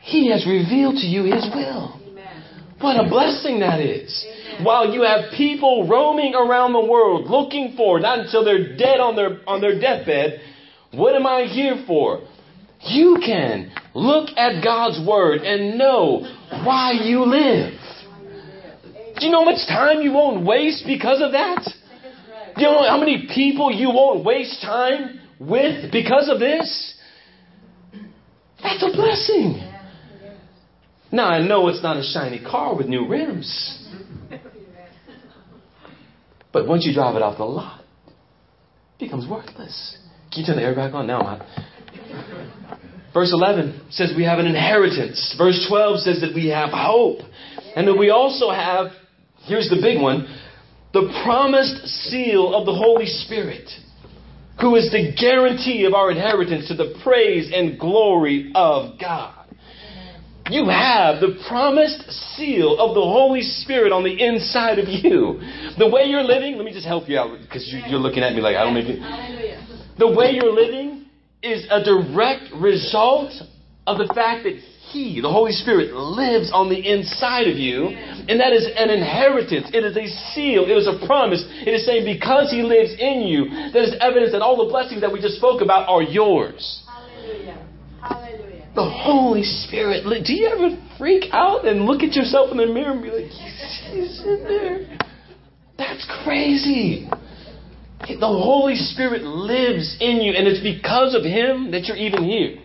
He 0.00 0.30
has 0.30 0.46
revealed 0.46 0.96
to 0.96 1.06
you 1.06 1.24
His 1.24 1.46
will. 1.54 2.00
Amen. 2.08 2.44
What 2.80 3.04
a 3.04 3.08
blessing 3.08 3.60
that 3.60 3.80
is. 3.80 4.26
Amen. 4.26 4.64
While 4.64 4.92
you 4.92 5.02
have 5.02 5.32
people 5.36 5.88
roaming 5.88 6.34
around 6.34 6.72
the 6.72 6.84
world 6.84 7.28
looking 7.30 7.74
for, 7.76 8.00
not 8.00 8.18
until 8.18 8.44
they're 8.44 8.76
dead 8.76 8.98
on 8.98 9.14
their, 9.14 9.40
on 9.46 9.60
their 9.60 9.78
deathbed, 9.80 10.40
what 10.92 11.14
am 11.14 11.26
I 11.26 11.42
here 11.44 11.84
for? 11.86 12.20
You 12.80 13.18
can 13.24 13.72
look 13.94 14.30
at 14.36 14.62
God's 14.62 15.00
Word 15.06 15.42
and 15.42 15.78
know 15.78 16.20
why 16.64 16.92
you 16.92 17.24
live. 17.24 17.78
Do 19.18 19.26
you 19.26 19.32
know 19.32 19.44
how 19.44 19.50
much 19.50 19.66
time 19.68 20.00
you 20.00 20.12
won't 20.12 20.44
waste 20.46 20.84
because 20.86 21.20
of 21.22 21.32
that? 21.32 21.64
Do 22.56 22.62
you 22.62 22.68
know 22.68 22.88
how 22.88 22.98
many 22.98 23.28
people 23.34 23.72
you 23.72 23.88
won't 23.88 24.24
waste 24.24 24.60
time 24.62 25.20
with 25.38 25.92
because 25.92 26.28
of 26.28 26.38
this? 26.38 26.98
That's 28.62 28.82
a 28.82 28.92
blessing. 28.94 29.68
Now 31.10 31.28
I 31.28 31.46
know 31.46 31.68
it's 31.68 31.82
not 31.82 31.96
a 31.96 32.02
shiny 32.02 32.40
car 32.42 32.74
with 32.76 32.86
new 32.86 33.06
rims. 33.06 33.78
But 36.52 36.68
once 36.68 36.84
you 36.84 36.92
drive 36.92 37.16
it 37.16 37.22
off 37.22 37.38
the 37.38 37.44
lot, 37.44 37.80
it 38.98 39.04
becomes 39.04 39.26
worthless. 39.28 39.96
Can 40.30 40.40
you 40.42 40.46
turn 40.46 40.56
the 40.56 40.62
air 40.62 40.74
back 40.74 40.92
on? 40.92 41.06
Now 41.06 41.20
I'm. 41.20 41.42
Verse 43.14 43.32
11 43.32 43.88
says 43.90 44.12
we 44.16 44.24
have 44.24 44.38
an 44.38 44.46
inheritance. 44.46 45.34
Verse 45.36 45.66
12 45.68 46.00
says 46.00 46.20
that 46.22 46.34
we 46.34 46.48
have 46.48 46.70
hope. 46.70 47.20
And 47.76 47.86
that 47.88 47.96
we 47.96 48.10
also 48.10 48.50
have, 48.50 48.92
here's 49.44 49.68
the 49.68 49.80
big 49.80 50.00
one, 50.00 50.26
the 50.92 51.10
promised 51.24 51.86
seal 51.86 52.54
of 52.54 52.66
the 52.66 52.74
Holy 52.74 53.06
Spirit, 53.06 53.68
who 54.60 54.76
is 54.76 54.90
the 54.90 55.14
guarantee 55.18 55.84
of 55.84 55.94
our 55.94 56.10
inheritance 56.10 56.68
to 56.68 56.74
the 56.74 56.98
praise 57.02 57.50
and 57.52 57.78
glory 57.78 58.52
of 58.54 58.98
God. 58.98 59.42
You 60.50 60.68
have 60.68 61.20
the 61.20 61.40
promised 61.48 62.10
seal 62.36 62.76
of 62.78 62.94
the 62.94 63.00
Holy 63.00 63.42
Spirit 63.42 63.92
on 63.92 64.02
the 64.02 64.12
inside 64.12 64.78
of 64.78 64.88
you. 64.88 65.40
The 65.78 65.88
way 65.88 66.04
you're 66.06 66.24
living, 66.24 66.56
let 66.56 66.64
me 66.64 66.72
just 66.72 66.86
help 66.86 67.08
you 67.08 67.16
out 67.16 67.38
because 67.40 67.66
you, 67.72 67.80
you're 67.86 68.00
looking 68.00 68.22
at 68.22 68.34
me 68.34 68.40
like 68.40 68.56
I 68.56 68.64
don't 68.64 68.74
make 68.74 68.88
it. 68.88 68.98
The 69.98 70.08
way 70.08 70.32
you're 70.32 70.52
living 70.52 70.91
is 71.42 71.66
a 71.70 71.82
direct 71.82 72.52
result 72.54 73.32
of 73.86 73.98
the 73.98 74.06
fact 74.14 74.44
that 74.44 74.54
He, 74.92 75.20
the 75.20 75.30
Holy 75.30 75.52
Spirit, 75.52 75.92
lives 75.92 76.50
on 76.52 76.68
the 76.68 76.78
inside 76.78 77.48
of 77.48 77.56
you. 77.56 77.88
And 77.88 78.38
that 78.40 78.52
is 78.52 78.68
an 78.76 78.90
inheritance. 78.90 79.70
It 79.74 79.84
is 79.84 79.96
a 79.96 80.06
seal. 80.32 80.64
It 80.64 80.76
is 80.78 80.86
a 80.86 81.04
promise. 81.06 81.42
It 81.66 81.74
is 81.74 81.84
saying 81.84 82.04
because 82.04 82.50
He 82.50 82.62
lives 82.62 82.94
in 82.98 83.22
you, 83.22 83.50
that 83.72 83.82
is 83.82 83.94
evidence 84.00 84.32
that 84.32 84.42
all 84.42 84.56
the 84.62 84.70
blessings 84.70 85.00
that 85.00 85.12
we 85.12 85.20
just 85.20 85.36
spoke 85.36 85.60
about 85.60 85.88
are 85.88 86.02
yours. 86.02 86.84
Hallelujah. 86.86 87.66
Hallelujah. 88.00 88.70
The 88.74 88.88
Holy 88.88 89.42
Spirit. 89.42 90.04
Do 90.04 90.32
you 90.32 90.46
ever 90.46 90.78
freak 90.98 91.24
out 91.32 91.66
and 91.66 91.84
look 91.84 92.02
at 92.02 92.14
yourself 92.14 92.50
in 92.52 92.58
the 92.58 92.66
mirror 92.66 92.92
and 92.92 93.02
be 93.02 93.10
like, 93.10 93.30
He's 93.90 94.22
in 94.24 94.44
there? 94.46 94.98
That's 95.76 96.06
crazy. 96.22 97.10
The 98.08 98.26
Holy 98.26 98.74
Spirit 98.74 99.22
lives 99.22 99.96
in 100.00 100.20
you, 100.20 100.32
and 100.32 100.48
it's 100.48 100.62
because 100.62 101.14
of 101.14 101.22
Him 101.22 101.70
that 101.70 101.84
you're 101.84 101.96
even 101.96 102.24
here. 102.24 102.58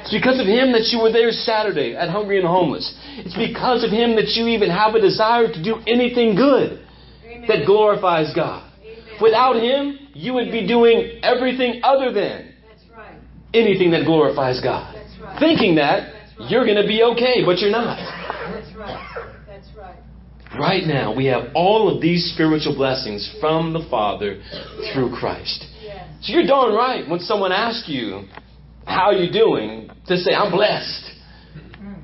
It's 0.00 0.14
because 0.14 0.38
of 0.38 0.46
Him 0.46 0.70
that 0.72 0.86
you 0.94 1.02
were 1.02 1.10
there 1.10 1.32
Saturday 1.32 1.96
at 1.96 2.08
Hungry 2.08 2.38
and 2.38 2.46
Homeless. 2.46 2.94
It's 3.18 3.34
because 3.34 3.82
of 3.82 3.90
Him 3.90 4.14
that 4.14 4.38
you 4.38 4.46
even 4.46 4.70
have 4.70 4.94
a 4.94 5.00
desire 5.00 5.50
to 5.52 5.62
do 5.62 5.82
anything 5.86 6.36
good 6.36 6.86
Amen. 7.26 7.48
that 7.48 7.66
glorifies 7.66 8.32
God. 8.32 8.70
Amen. 8.80 9.18
Without 9.20 9.56
Him, 9.56 9.98
you 10.14 10.34
would 10.34 10.52
be 10.52 10.66
doing 10.66 11.18
everything 11.22 11.80
other 11.82 12.12
than 12.12 12.54
right. 12.96 13.18
anything 13.52 13.90
that 13.90 14.06
glorifies 14.06 14.60
God. 14.62 14.94
Right. 14.94 15.40
Thinking 15.40 15.74
that 15.76 16.14
you're 16.48 16.64
going 16.64 16.80
to 16.80 16.86
be 16.86 17.02
okay, 17.02 17.42
but 17.44 17.58
you're 17.58 17.74
not. 17.74 17.98
That's 17.98 18.76
right. 18.76 19.42
That's 19.48 19.68
right. 19.76 19.98
Right 20.58 20.84
now, 20.86 21.14
we 21.14 21.26
have 21.26 21.48
all 21.54 21.94
of 21.94 22.00
these 22.00 22.32
spiritual 22.32 22.74
blessings 22.74 23.34
from 23.40 23.72
the 23.72 23.86
Father 23.90 24.42
through 24.92 25.14
Christ. 25.16 25.66
So 26.22 26.32
you're 26.32 26.46
darn 26.46 26.74
right 26.74 27.08
when 27.08 27.20
someone 27.20 27.52
asks 27.52 27.88
you, 27.88 28.24
How 28.86 29.10
are 29.10 29.14
you 29.14 29.30
doing? 29.32 29.90
to 30.06 30.16
say, 30.16 30.32
I'm 30.34 30.52
blessed. 30.52 31.10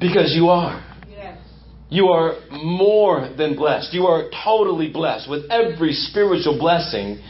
Because 0.01 0.33
you 0.35 0.49
are. 0.49 0.85
You 1.89 2.09
are 2.09 2.39
more 2.51 3.29
than 3.37 3.55
blessed. 3.55 3.93
You 3.93 4.07
are 4.07 4.31
totally 4.45 4.91
blessed 4.91 5.29
with 5.29 5.51
every 5.51 5.93
spiritual 5.93 6.59
blessing 6.59 7.23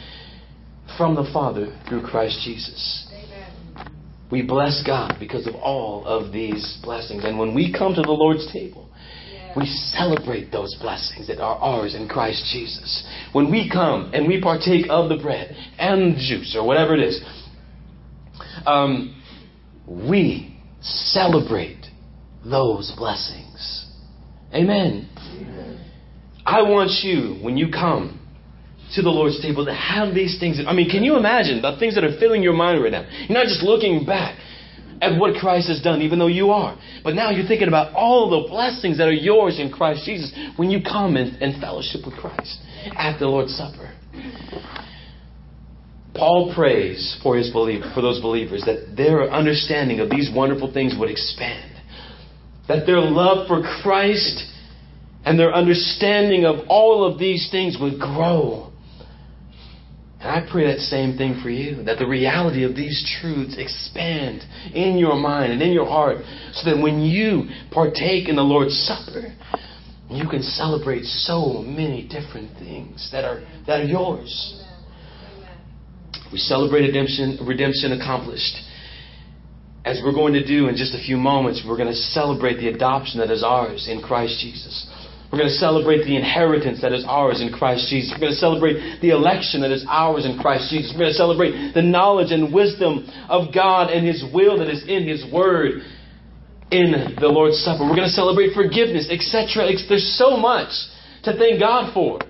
from 0.97 1.17
the 1.17 1.29
Father 1.33 1.77
through 1.89 2.03
Christ 2.03 2.41
Jesus. 2.45 3.09
Amen. 3.13 3.91
We 4.31 4.43
bless 4.43 4.83
God 4.87 5.17
because 5.19 5.49
of 5.49 5.57
all 5.57 6.05
of 6.05 6.33
these 6.33 6.79
blessings. 6.83 7.25
And 7.25 7.41
when 7.41 7.55
we 7.55 7.73
come 7.73 7.95
to 7.95 8.03
the 8.03 8.13
Lord's 8.13 8.51
table. 8.53 8.89
We 9.57 9.67
celebrate 9.67 10.51
those 10.51 10.75
blessings 10.81 11.27
that 11.29 11.39
are 11.39 11.57
ours 11.57 11.95
in 11.95 12.09
Christ 12.09 12.45
Jesus. 12.53 13.07
When 13.33 13.51
we 13.51 13.71
come 13.71 14.11
and 14.15 14.27
we 14.27 14.41
partake 14.41 14.87
of 14.89 15.09
the 15.09 15.17
bread 15.17 15.55
and 15.79 16.17
juice 16.17 16.57
or 16.59 16.67
whatever 16.67 16.95
it 16.95 17.01
is, 17.01 17.23
um, 18.67 19.23
we 19.87 20.57
celebrate 20.81 21.87
those 22.45 22.93
blessings. 22.97 23.87
Amen. 24.55 25.09
I 26.45 26.63
want 26.63 26.91
you, 27.03 27.39
when 27.43 27.57
you 27.57 27.71
come 27.71 28.19
to 28.95 29.03
the 29.03 29.09
Lord's 29.09 29.41
table, 29.41 29.65
to 29.65 29.75
have 29.75 30.15
these 30.15 30.39
things. 30.39 30.61
I 30.67 30.73
mean, 30.75 30.91
can 30.91 31.03
you 31.03 31.17
imagine 31.17 31.63
the 31.63 31.77
things 31.79 31.95
that 31.95 32.05
are 32.05 32.19
filling 32.19 32.43
your 32.43 32.53
mind 32.53 32.83
right 32.83 32.93
now? 32.93 33.07
You're 33.29 33.39
not 33.39 33.47
just 33.47 33.63
looking 33.63 34.05
back 34.05 34.39
at 35.03 35.19
what 35.19 35.35
Christ 35.35 35.69
has 35.69 35.83
done, 35.83 36.01
even 36.01 36.19
though 36.21 36.29
you 36.29 36.51
are. 36.51 36.79
But 37.03 37.15
now 37.15 37.31
you're 37.31 37.47
thinking 37.47 37.69
about 37.69 37.93
all 37.93 38.31
the 38.31 38.49
blessings 38.49 38.99
that 38.99 39.09
are 39.09 39.13
yours 39.13 39.59
in 39.59 39.71
Christ 39.73 40.05
Jesus 40.07 40.33
when 40.57 40.71
you 40.71 40.81
come 40.81 41.17
and, 41.17 41.43
and 41.43 41.61
fellowship 41.61 42.07
with 42.07 42.15
Christ 42.15 42.59
at 42.97 43.19
the 43.19 43.27
Lord's 43.27 43.53
Supper. 43.55 43.93
Paul 46.15 46.53
prays 46.55 47.19
for 47.23 47.37
his 47.37 47.51
believer, 47.51 47.91
for 47.95 48.01
those 48.01 48.21
believers, 48.21 48.63
that 48.67 48.95
their 48.97 49.31
understanding 49.31 49.99
of 50.01 50.09
these 50.09 50.31
wonderful 50.33 50.73
things 50.73 50.95
would 50.99 51.11
expand, 51.11 51.75
that 52.69 52.87
their 52.87 53.01
love 53.01 53.49
for 53.49 53.63
Christ 53.83 54.45
and 55.25 55.39
their 55.39 55.53
understanding 55.53 56.45
of 56.45 56.67
all 56.69 57.05
of 57.05 57.19
these 57.19 57.49
things 57.51 57.77
would 57.81 57.99
grow. 57.99 58.72
And 60.23 60.31
I 60.31 60.49
pray 60.49 60.67
that 60.69 60.79
same 60.79 61.17
thing 61.17 61.41
for 61.43 61.51
you, 61.51 61.83
that 61.83 61.99
the 61.99 62.07
reality 62.07 62.63
of 62.63 62.77
these 62.77 63.03
truths 63.21 63.57
expand 63.59 64.43
in 64.73 64.97
your 64.97 65.17
mind 65.17 65.53
and 65.53 65.61
in 65.61 65.73
your 65.73 65.87
heart, 65.87 66.19
so 66.53 66.71
that 66.71 66.81
when 66.81 67.01
you 67.01 67.49
partake 67.73 68.29
in 68.29 68.37
the 68.37 68.43
Lord's 68.43 68.77
Supper, 68.87 69.35
you 70.09 70.29
can 70.29 70.43
celebrate 70.43 71.05
so 71.05 71.63
many 71.63 72.07
different 72.07 72.57
things 72.59 73.09
that 73.11 73.25
are 73.25 73.41
that 73.67 73.81
are 73.81 73.85
yours. 73.85 74.63
We 76.31 76.39
celebrate 76.39 76.83
redemption, 76.83 77.39
redemption 77.45 77.93
accomplished. 77.93 78.57
As 79.85 80.01
we're 80.05 80.15
going 80.15 80.35
to 80.35 80.47
do 80.47 80.69
in 80.69 80.77
just 80.77 80.95
a 80.95 81.05
few 81.05 81.17
moments, 81.17 81.65
we're 81.67 81.77
going 81.77 81.89
to 81.89 81.95
celebrate 81.95 82.59
the 82.59 82.69
adoption 82.69 83.19
that 83.19 83.31
is 83.31 83.43
ours 83.43 83.89
in 83.91 84.01
Christ 84.01 84.39
Jesus. 84.41 84.87
We're 85.33 85.39
going 85.39 85.51
to 85.51 85.57
celebrate 85.57 86.05
the 86.05 86.15
inheritance 86.15 86.83
that 86.83 86.93
is 86.93 87.07
ours 87.09 87.41
in 87.41 87.51
Christ 87.55 87.89
Jesus. 87.89 88.13
We're 88.13 88.21
going 88.21 88.33
to 88.33 88.39
celebrate 88.39 89.01
the 89.01 89.11
election 89.17 89.63
that 89.63 89.71
is 89.71 89.83
ours 89.89 90.27
in 90.27 90.37
Christ 90.39 90.69
Jesus. 90.69 90.93
We're 90.93 91.09
going 91.09 91.13
to 91.13 91.17
celebrate 91.17 91.73
the 91.73 91.81
knowledge 91.81 92.33
and 92.33 92.53
wisdom 92.53 93.09
of 93.31 93.53
God 93.53 93.89
and 93.89 94.07
His 94.07 94.23
will 94.35 94.59
that 94.59 94.69
is 94.69 94.85
in 94.87 95.09
His 95.09 95.25
Word 95.33 95.81
in 96.71 97.17
the 97.19 97.29
Lord's 97.29 97.57
Supper. 97.65 97.85
We're 97.85 97.97
going 97.97 98.13
to 98.13 98.15
celebrate 98.15 98.53
forgiveness, 98.53 99.09
etc. 99.09 99.73
There's 99.89 100.19
so 100.19 100.37
much 100.37 100.69
to 101.25 101.33
thank 101.33 101.59
God 101.59 101.95
for. 101.95 102.21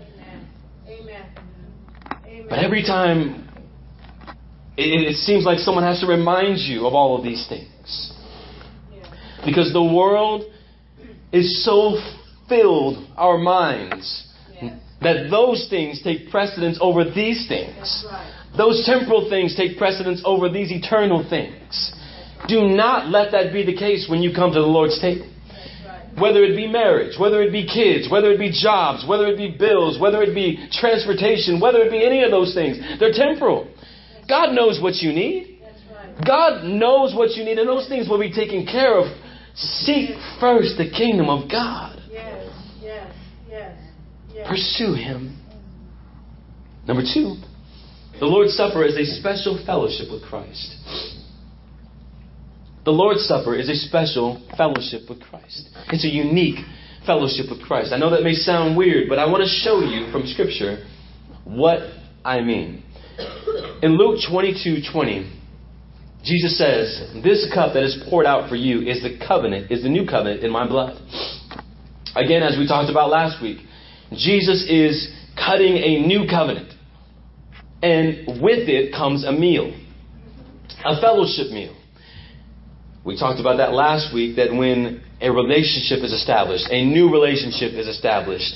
Amen. 0.00 0.48
Amen. 0.88 2.46
But 2.48 2.60
every 2.60 2.84
time, 2.84 3.52
it, 4.78 5.12
it 5.12 5.16
seems 5.16 5.44
like 5.44 5.58
someone 5.58 5.84
has 5.84 6.00
to 6.00 6.06
remind 6.06 6.60
you 6.60 6.86
of 6.86 6.94
all 6.94 7.18
of 7.18 7.22
these 7.22 7.46
things. 7.50 8.14
Yeah. 8.90 9.12
Because 9.44 9.74
the 9.74 9.84
world 9.84 10.44
is 11.32 11.62
so 11.62 12.00
filled, 12.48 13.04
our 13.16 13.38
minds, 13.38 14.24
Yes. 14.60 14.74
that 15.00 15.30
those 15.30 15.68
things 15.68 16.02
take 16.02 16.30
precedence 16.30 16.78
over 16.80 17.04
these 17.04 17.46
things. 17.48 18.04
Right. 18.10 18.32
Those 18.56 18.84
temporal 18.86 19.28
things 19.28 19.54
take 19.54 19.76
precedence 19.76 20.22
over 20.24 20.48
these 20.48 20.70
eternal 20.70 21.22
things. 21.28 21.92
Do 22.48 22.68
not 22.68 23.08
let 23.08 23.32
that 23.32 23.52
be 23.52 23.64
the 23.64 23.74
case 23.76 24.08
when 24.08 24.22
you 24.22 24.32
come 24.32 24.52
to 24.52 24.60
the 24.60 24.66
Lord's 24.66 24.98
table. 25.00 25.26
Right. 25.26 26.18
Whether 26.18 26.44
it 26.44 26.56
be 26.56 26.66
marriage, 26.66 27.18
whether 27.18 27.42
it 27.42 27.52
be 27.52 27.66
kids, 27.66 28.08
whether 28.10 28.30
it 28.32 28.38
be 28.38 28.50
jobs, 28.50 29.04
whether 29.06 29.26
it 29.26 29.36
be 29.36 29.50
bills, 29.58 29.98
whether 29.98 30.22
it 30.22 30.34
be 30.34 30.68
transportation, 30.72 31.60
whether 31.60 31.82
it 31.82 31.90
be 31.90 32.04
any 32.04 32.22
of 32.22 32.30
those 32.30 32.54
things, 32.54 32.78
they're 32.98 33.12
temporal. 33.12 33.68
God 34.28 34.52
knows 34.52 34.80
what 34.80 34.96
you 34.96 35.12
need. 35.12 35.60
Right. 35.92 36.24
God 36.26 36.64
knows 36.64 37.14
what 37.14 37.36
you 37.36 37.44
need, 37.44 37.58
and 37.58 37.68
those 37.68 37.88
things 37.88 38.08
will 38.08 38.18
be 38.18 38.32
taken 38.32 38.64
care 38.66 38.98
of. 38.98 39.06
Seek 39.54 40.10
first 40.40 40.76
the 40.76 40.90
kingdom 40.90 41.28
of 41.28 41.50
God. 41.50 41.95
Pursue 44.48 44.94
Him. 44.94 45.36
Number 46.86 47.02
two, 47.02 47.36
the 48.20 48.26
Lord's 48.26 48.54
Supper 48.54 48.84
is 48.84 48.96
a 48.96 49.04
special 49.20 49.62
fellowship 49.66 50.10
with 50.10 50.22
Christ. 50.22 50.74
The 52.84 52.92
Lord's 52.92 53.26
Supper 53.26 53.56
is 53.56 53.68
a 53.68 53.74
special 53.74 54.40
fellowship 54.56 55.02
with 55.08 55.20
Christ. 55.20 55.70
It's 55.88 56.04
a 56.04 56.08
unique 56.08 56.64
fellowship 57.04 57.46
with 57.50 57.60
Christ. 57.62 57.92
I 57.92 57.98
know 57.98 58.10
that 58.10 58.22
may 58.22 58.34
sound 58.34 58.76
weird, 58.76 59.08
but 59.08 59.18
I 59.18 59.26
want 59.26 59.42
to 59.42 59.48
show 59.48 59.80
you 59.80 60.10
from 60.12 60.26
Scripture 60.26 60.86
what 61.44 61.80
I 62.24 62.40
mean. 62.40 62.82
In 63.82 63.96
Luke 63.96 64.20
22 64.30 64.82
20, 64.92 65.32
Jesus 66.22 66.58
says, 66.58 67.10
This 67.22 67.50
cup 67.52 67.74
that 67.74 67.82
is 67.82 68.02
poured 68.08 68.26
out 68.26 68.48
for 68.48 68.56
you 68.56 68.80
is 68.82 69.02
the 69.02 69.18
covenant, 69.26 69.70
is 69.70 69.82
the 69.82 69.88
new 69.88 70.06
covenant 70.06 70.42
in 70.42 70.50
my 70.50 70.66
blood. 70.66 71.00
Again, 72.16 72.42
as 72.42 72.56
we 72.56 72.66
talked 72.66 72.90
about 72.90 73.10
last 73.10 73.42
week, 73.42 73.58
Jesus 74.12 74.66
is 74.70 75.12
cutting 75.36 75.76
a 75.76 76.06
new 76.06 76.26
covenant. 76.28 76.72
And 77.82 78.40
with 78.42 78.68
it 78.68 78.92
comes 78.92 79.24
a 79.24 79.32
meal, 79.32 79.72
a 80.82 80.98
fellowship 81.00 81.52
meal. 81.52 81.76
We 83.04 83.18
talked 83.18 83.38
about 83.38 83.58
that 83.58 83.72
last 83.72 84.14
week 84.14 84.36
that 84.36 84.50
when 84.50 85.02
a 85.20 85.30
relationship 85.30 86.02
is 86.02 86.12
established, 86.12 86.64
a 86.70 86.84
new 86.84 87.12
relationship 87.12 87.72
is 87.74 87.86
established, 87.86 88.54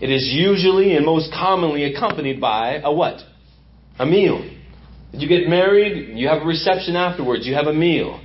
it 0.00 0.10
is 0.10 0.30
usually 0.32 0.96
and 0.96 1.04
most 1.04 1.30
commonly 1.32 1.84
accompanied 1.84 2.40
by 2.40 2.80
a 2.82 2.92
what? 2.92 3.20
A 3.98 4.06
meal. 4.06 4.42
You 5.12 5.28
get 5.28 5.48
married, 5.48 6.18
you 6.18 6.28
have 6.28 6.42
a 6.42 6.46
reception 6.46 6.96
afterwards, 6.96 7.46
you 7.46 7.54
have 7.54 7.66
a 7.66 7.74
meal. 7.74 8.20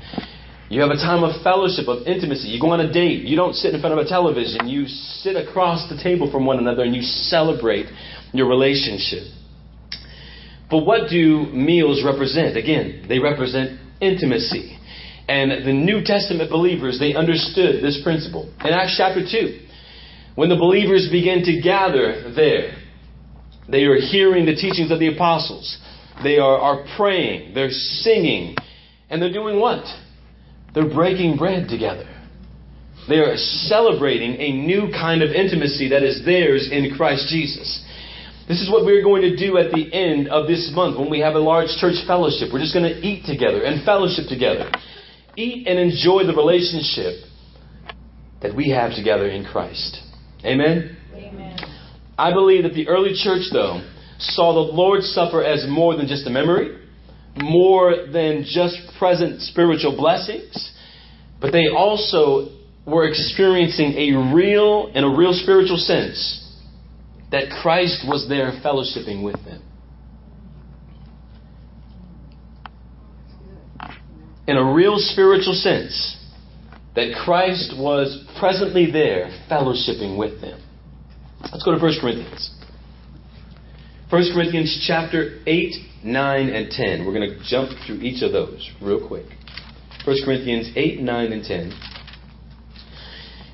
You 0.69 0.81
have 0.81 0.89
a 0.89 0.97
time 0.97 1.23
of 1.23 1.41
fellowship, 1.43 1.87
of 1.87 2.05
intimacy. 2.07 2.49
You 2.49 2.59
go 2.59 2.71
on 2.71 2.81
a 2.81 2.91
date. 2.91 3.23
You 3.23 3.37
don't 3.37 3.53
sit 3.53 3.73
in 3.73 3.79
front 3.79 3.97
of 3.97 4.05
a 4.05 4.09
television. 4.09 4.67
You 4.67 4.85
sit 4.87 5.35
across 5.37 5.87
the 5.89 5.97
table 6.01 6.29
from 6.29 6.45
one 6.45 6.59
another 6.59 6.83
and 6.83 6.93
you 6.93 7.01
celebrate 7.01 7.85
your 8.33 8.49
relationship. 8.49 9.23
But 10.69 10.79
what 10.83 11.09
do 11.09 11.45
meals 11.53 12.03
represent? 12.03 12.57
Again, 12.57 13.05
they 13.07 13.19
represent 13.19 13.79
intimacy. 14.01 14.77
And 15.29 15.65
the 15.65 15.73
New 15.73 16.03
Testament 16.03 16.49
believers, 16.49 16.99
they 16.99 17.15
understood 17.15 17.81
this 17.81 18.01
principle. 18.03 18.51
In 18.59 18.73
Acts 18.73 18.95
chapter 18.97 19.21
2, 19.29 19.59
when 20.35 20.49
the 20.49 20.55
believers 20.55 21.07
begin 21.09 21.43
to 21.43 21.61
gather 21.61 22.33
there, 22.33 22.75
they 23.69 23.83
are 23.83 23.95
hearing 23.95 24.45
the 24.45 24.55
teachings 24.55 24.91
of 24.91 24.99
the 24.99 25.13
apostles. 25.13 25.77
They 26.23 26.39
are, 26.39 26.57
are 26.57 26.85
praying. 26.97 27.53
They're 27.53 27.71
singing. 27.71 28.55
And 29.09 29.21
they're 29.21 29.33
doing 29.33 29.59
what? 29.59 29.85
They're 30.73 30.93
breaking 30.93 31.37
bread 31.37 31.67
together. 31.69 32.07
They 33.07 33.19
are 33.19 33.37
celebrating 33.37 34.35
a 34.35 34.51
new 34.51 34.91
kind 34.91 35.21
of 35.21 35.31
intimacy 35.31 35.89
that 35.89 36.03
is 36.03 36.25
theirs 36.25 36.69
in 36.71 36.93
Christ 36.95 37.29
Jesus. 37.29 37.83
This 38.47 38.61
is 38.61 38.69
what 38.71 38.85
we're 38.85 39.03
going 39.03 39.21
to 39.23 39.35
do 39.35 39.57
at 39.57 39.71
the 39.71 39.91
end 39.93 40.29
of 40.29 40.47
this 40.47 40.71
month 40.73 40.97
when 40.97 41.09
we 41.09 41.19
have 41.19 41.35
a 41.35 41.39
large 41.39 41.67
church 41.79 41.95
fellowship. 42.05 42.49
We're 42.51 42.59
just 42.59 42.73
going 42.73 42.87
to 42.87 42.99
eat 42.99 43.25
together 43.25 43.63
and 43.63 43.83
fellowship 43.85 44.27
together. 44.29 44.71
Eat 45.35 45.67
and 45.67 45.77
enjoy 45.77 46.25
the 46.25 46.33
relationship 46.33 47.27
that 48.41 48.55
we 48.55 48.69
have 48.69 48.95
together 48.95 49.27
in 49.27 49.45
Christ. 49.45 49.99
Amen? 50.45 50.97
Amen. 51.13 51.57
I 52.17 52.31
believe 52.31 52.63
that 52.63 52.73
the 52.73 52.87
early 52.87 53.13
church, 53.15 53.47
though, 53.51 53.81
saw 54.19 54.53
the 54.53 54.73
Lord's 54.73 55.07
Supper 55.07 55.43
as 55.43 55.65
more 55.69 55.95
than 55.95 56.07
just 56.07 56.25
a 56.25 56.29
memory, 56.29 56.77
more 57.41 58.07
than 58.11 58.43
just 58.45 58.77
present 58.97 59.41
spiritual 59.41 59.95
blessings, 59.95 60.71
but 61.39 61.51
they 61.51 61.67
also 61.67 62.49
were 62.85 63.07
experiencing 63.07 63.93
a 63.93 64.33
real, 64.33 64.91
in 64.93 65.03
a 65.03 65.17
real 65.17 65.33
spiritual 65.33 65.77
sense, 65.77 66.43
that 67.31 67.49
Christ 67.61 68.05
was 68.07 68.27
there 68.29 68.51
fellowshipping 68.63 69.23
with 69.23 69.43
them. 69.43 69.61
In 74.47 74.55
a 74.55 74.73
real 74.73 74.95
spiritual 74.97 75.53
sense, 75.53 76.15
that 76.95 77.13
Christ 77.25 77.73
was 77.77 78.25
presently 78.39 78.89
there 78.89 79.29
fellowshipping 79.51 80.17
with 80.17 80.39
them. 80.39 80.59
Let's 81.41 81.63
go 81.63 81.77
to 81.77 81.81
1 81.81 81.93
Corinthians. 82.01 82.55
1 84.09 84.33
Corinthians 84.33 84.85
chapter 84.87 85.41
8, 85.45 85.75
9, 86.03 86.49
and 86.49 86.69
10. 86.69 87.05
We're 87.05 87.13
going 87.13 87.29
to 87.29 87.39
jump 87.49 87.71
through 87.85 87.97
each 87.97 88.23
of 88.23 88.31
those 88.31 88.69
real 88.81 89.05
quick. 89.07 89.25
1 90.05 90.17
Corinthians 90.23 90.71
8, 90.75 91.01
9, 91.01 91.31
and 91.31 91.43
10. 91.43 91.73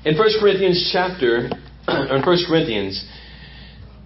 In 0.04 0.18
1 0.18 0.28
Corinthians 0.40 0.90
chapter, 0.92 1.48
in 1.88 2.22
1 2.22 2.22
Corinthians, 2.46 3.04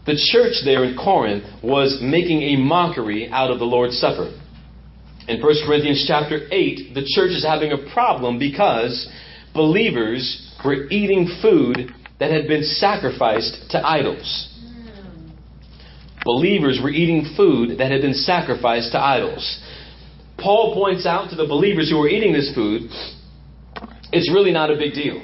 the 0.07 0.17
church 0.33 0.65
there 0.65 0.85
in 0.85 0.97
Corinth 0.97 1.45
was 1.63 1.99
making 2.01 2.43
a 2.43 2.57
mockery 2.57 3.29
out 3.29 3.51
of 3.51 3.59
the 3.59 3.67
Lord's 3.67 3.99
Supper. 3.99 4.33
In 5.29 5.43
1 5.43 5.55
Corinthians 5.67 6.05
chapter 6.09 6.49
8, 6.51 6.95
the 6.95 7.05
church 7.15 7.33
is 7.33 7.45
having 7.45 7.73
a 7.73 7.93
problem 7.93 8.39
because 8.39 9.11
believers 9.53 10.51
were 10.65 10.89
eating 10.89 11.29
food 11.43 11.93
that 12.19 12.31
had 12.31 12.49
been 12.49 12.63
sacrificed 12.63 13.71
to 13.71 13.87
idols. 13.87 14.48
Believers 16.25 16.81
were 16.83 16.91
eating 16.91 17.35
food 17.37 17.79
that 17.79 17.91
had 17.91 18.03
been 18.03 18.15
sacrificed 18.15 18.93
to 18.93 19.01
idols. 19.01 19.61
Paul 20.39 20.75
points 20.75 21.07
out 21.07 21.31
to 21.31 21.37
the 21.37 21.47
believers 21.47 21.91
who 21.91 21.99
were 21.99 22.09
eating 22.09 22.33
this 22.33 22.55
food, 22.55 22.83
it's 24.13 24.31
really 24.33 24.53
not 24.53 24.71
a 24.71 24.77
big 24.77 24.95
deal. 24.95 25.23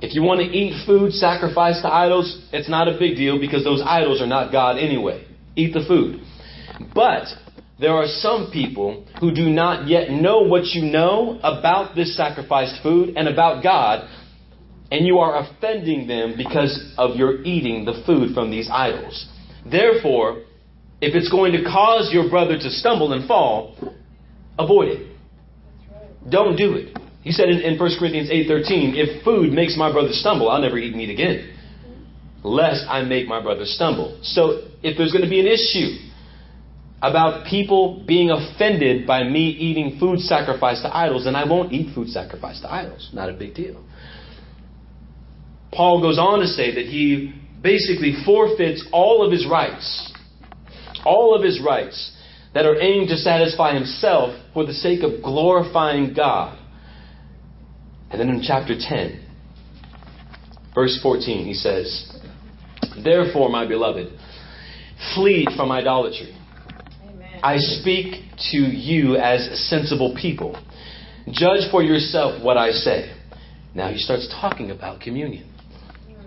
If 0.00 0.14
you 0.14 0.22
want 0.22 0.40
to 0.40 0.46
eat 0.46 0.84
food 0.84 1.12
sacrificed 1.12 1.82
to 1.82 1.88
idols, 1.88 2.48
it's 2.52 2.68
not 2.68 2.88
a 2.88 2.98
big 2.98 3.16
deal 3.16 3.38
because 3.38 3.64
those 3.64 3.82
idols 3.84 4.20
are 4.20 4.26
not 4.26 4.50
God 4.50 4.76
anyway. 4.76 5.24
Eat 5.54 5.72
the 5.72 5.84
food. 5.86 6.20
But 6.94 7.26
there 7.78 7.92
are 7.92 8.06
some 8.06 8.50
people 8.52 9.06
who 9.20 9.32
do 9.34 9.48
not 9.48 9.88
yet 9.88 10.10
know 10.10 10.42
what 10.42 10.66
you 10.66 10.82
know 10.82 11.38
about 11.42 11.94
this 11.94 12.16
sacrificed 12.16 12.82
food 12.82 13.16
and 13.16 13.28
about 13.28 13.62
God, 13.62 14.08
and 14.90 15.06
you 15.06 15.18
are 15.18 15.44
offending 15.44 16.06
them 16.06 16.34
because 16.36 16.94
of 16.98 17.16
your 17.16 17.42
eating 17.42 17.84
the 17.84 18.02
food 18.04 18.34
from 18.34 18.50
these 18.50 18.68
idols. 18.70 19.28
Therefore, 19.64 20.42
if 21.00 21.14
it's 21.14 21.30
going 21.30 21.52
to 21.52 21.64
cause 21.64 22.10
your 22.12 22.28
brother 22.30 22.56
to 22.56 22.70
stumble 22.70 23.12
and 23.12 23.26
fall, 23.26 23.76
avoid 24.58 24.88
it. 24.88 25.16
Don't 26.28 26.56
do 26.56 26.74
it. 26.74 26.96
He 27.22 27.32
said 27.32 27.48
in, 27.48 27.60
in 27.60 27.78
1 27.78 27.90
Corinthians 27.98 28.30
8.13, 28.30 28.94
if 28.94 29.24
food 29.24 29.52
makes 29.52 29.76
my 29.76 29.92
brother 29.92 30.12
stumble, 30.12 30.50
I'll 30.50 30.60
never 30.60 30.78
eat 30.78 30.94
meat 30.94 31.10
again, 31.10 31.56
lest 32.42 32.84
I 32.88 33.02
make 33.02 33.28
my 33.28 33.40
brother 33.40 33.64
stumble. 33.64 34.18
So 34.22 34.68
if 34.82 34.96
there's 34.96 35.12
going 35.12 35.24
to 35.24 35.30
be 35.30 35.40
an 35.40 35.46
issue 35.46 36.08
about 37.00 37.46
people 37.46 38.04
being 38.06 38.30
offended 38.30 39.06
by 39.06 39.24
me 39.24 39.48
eating 39.50 39.98
food 39.98 40.20
sacrificed 40.20 40.82
to 40.82 40.96
idols, 40.96 41.24
then 41.24 41.34
I 41.34 41.44
won't 41.44 41.72
eat 41.72 41.94
food 41.94 42.08
sacrificed 42.08 42.62
to 42.62 42.72
idols. 42.72 43.10
Not 43.12 43.28
a 43.28 43.32
big 43.32 43.54
deal. 43.54 43.84
Paul 45.72 46.00
goes 46.00 46.18
on 46.18 46.40
to 46.40 46.46
say 46.46 46.74
that 46.74 46.86
he 46.86 47.32
basically 47.62 48.14
forfeits 48.24 48.86
all 48.92 49.24
of 49.24 49.32
his 49.32 49.46
rights, 49.46 50.12
all 51.04 51.34
of 51.34 51.42
his 51.42 51.60
rights 51.60 52.16
that 52.54 52.66
are 52.66 52.80
aimed 52.80 53.08
to 53.08 53.16
satisfy 53.16 53.74
himself 53.74 54.38
for 54.52 54.66
the 54.66 54.72
sake 54.72 55.02
of 55.02 55.22
glorifying 55.22 56.12
God. 56.14 56.58
And 58.10 58.20
then 58.20 58.28
in 58.28 58.42
chapter 58.42 58.74
10, 58.78 59.22
Verse 60.74 60.98
14, 61.02 61.44
he 61.44 61.54
says, 61.54 62.18
Therefore, 63.04 63.50
my 63.50 63.66
beloved, 63.66 64.08
flee 65.14 65.46
from 65.56 65.70
idolatry. 65.70 66.34
Amen. 67.04 67.40
I 67.42 67.56
speak 67.58 68.22
to 68.52 68.56
you 68.56 69.16
as 69.16 69.68
sensible 69.68 70.16
people. 70.20 70.56
Judge 71.30 71.70
for 71.70 71.82
yourself 71.82 72.42
what 72.42 72.56
I 72.56 72.70
say. 72.70 73.14
Now 73.74 73.88
he 73.88 73.98
starts 73.98 74.28
talking 74.40 74.70
about 74.70 75.00
communion. 75.00 75.51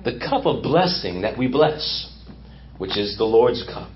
The 0.06 0.20
cup 0.20 0.46
of 0.46 0.62
blessing 0.62 1.22
that 1.22 1.36
we 1.36 1.48
bless, 1.48 2.13
which 2.78 2.96
is 2.96 3.18
the 3.18 3.26
Lord's 3.26 3.63
cup, 3.63 3.89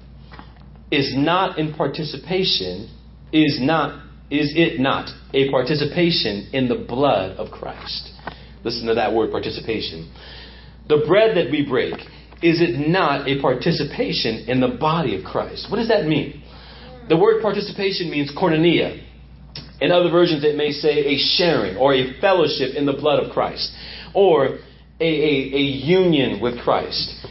is 0.91 1.13
not 1.15 1.59
in 1.59 1.73
participation, 1.75 2.89
is 3.31 3.59
not, 3.61 4.03
is 4.31 4.51
it 4.55 4.79
not 4.79 5.11
a 5.35 5.51
participation 5.51 6.49
in 6.51 6.67
the 6.67 6.75
blood 6.75 7.37
of 7.37 7.51
Christ? 7.51 8.09
Listen 8.63 8.87
to 8.87 8.95
that 8.95 9.13
word 9.13 9.29
participation. 9.29 10.11
The 10.87 11.03
bread 11.07 11.37
that 11.37 11.51
we 11.51 11.63
break, 11.63 11.93
is 12.41 12.59
it 12.59 12.89
not 12.89 13.27
a 13.27 13.39
participation 13.39 14.49
in 14.49 14.59
the 14.59 14.79
body 14.79 15.15
of 15.15 15.23
Christ? 15.23 15.67
What 15.69 15.77
does 15.77 15.89
that 15.89 16.07
mean? 16.07 16.41
The 17.07 17.17
word 17.17 17.43
participation 17.43 18.09
means 18.09 18.31
koinonia. 18.35 19.05
In 19.79 19.91
other 19.91 20.09
versions, 20.09 20.43
it 20.43 20.57
may 20.57 20.71
say 20.71 21.05
a 21.05 21.17
sharing 21.17 21.77
or 21.77 21.93
a 21.93 22.19
fellowship 22.19 22.75
in 22.75 22.87
the 22.87 22.93
blood 22.93 23.23
of 23.23 23.31
Christ 23.31 23.71
or 24.15 24.57
a, 24.99 25.05
a, 25.05 25.55
a 25.55 25.61
union 25.61 26.41
with 26.41 26.59
Christ. 26.59 27.25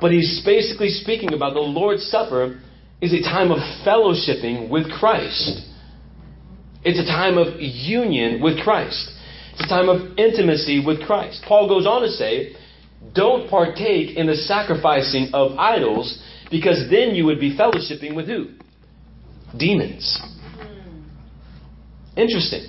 But 0.00 0.12
he's 0.12 0.42
basically 0.44 0.90
speaking 0.90 1.32
about 1.32 1.54
the 1.54 1.60
Lord's 1.60 2.04
Supper 2.04 2.60
is 3.00 3.12
a 3.12 3.22
time 3.22 3.50
of 3.50 3.58
fellowshipping 3.86 4.68
with 4.68 4.90
Christ. 4.90 5.62
It's 6.84 6.98
a 6.98 7.04
time 7.04 7.38
of 7.38 7.60
union 7.60 8.42
with 8.42 8.60
Christ. 8.60 9.10
It's 9.52 9.64
a 9.64 9.68
time 9.68 9.88
of 9.88 10.18
intimacy 10.18 10.84
with 10.84 11.02
Christ. 11.02 11.42
Paul 11.46 11.68
goes 11.68 11.86
on 11.86 12.02
to 12.02 12.08
say, 12.08 12.54
don't 13.14 13.48
partake 13.48 14.16
in 14.16 14.26
the 14.26 14.36
sacrificing 14.36 15.30
of 15.32 15.58
idols 15.58 16.22
because 16.50 16.88
then 16.90 17.14
you 17.14 17.24
would 17.26 17.40
be 17.40 17.56
fellowshipping 17.56 18.14
with 18.14 18.26
who? 18.26 18.50
Demons. 19.56 20.20
Hmm. 20.58 21.02
Interesting. 22.16 22.66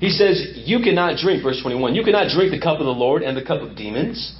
He 0.00 0.10
says, 0.10 0.52
You 0.56 0.80
cannot 0.80 1.18
drink, 1.18 1.42
verse 1.42 1.60
21, 1.62 1.94
you 1.94 2.04
cannot 2.04 2.30
drink 2.34 2.50
the 2.50 2.60
cup 2.60 2.80
of 2.80 2.86
the 2.86 2.92
Lord 2.92 3.22
and 3.22 3.36
the 3.36 3.44
cup 3.44 3.62
of 3.62 3.76
demons. 3.76 4.34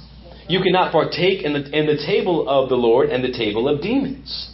You 0.47 0.61
cannot 0.61 0.91
partake 0.91 1.43
in 1.43 1.53
the, 1.53 1.77
in 1.77 1.87
the 1.87 1.97
table 2.05 2.47
of 2.47 2.69
the 2.69 2.75
Lord 2.75 3.09
and 3.09 3.23
the 3.23 3.31
table 3.35 3.67
of 3.67 3.81
demons. 3.81 4.51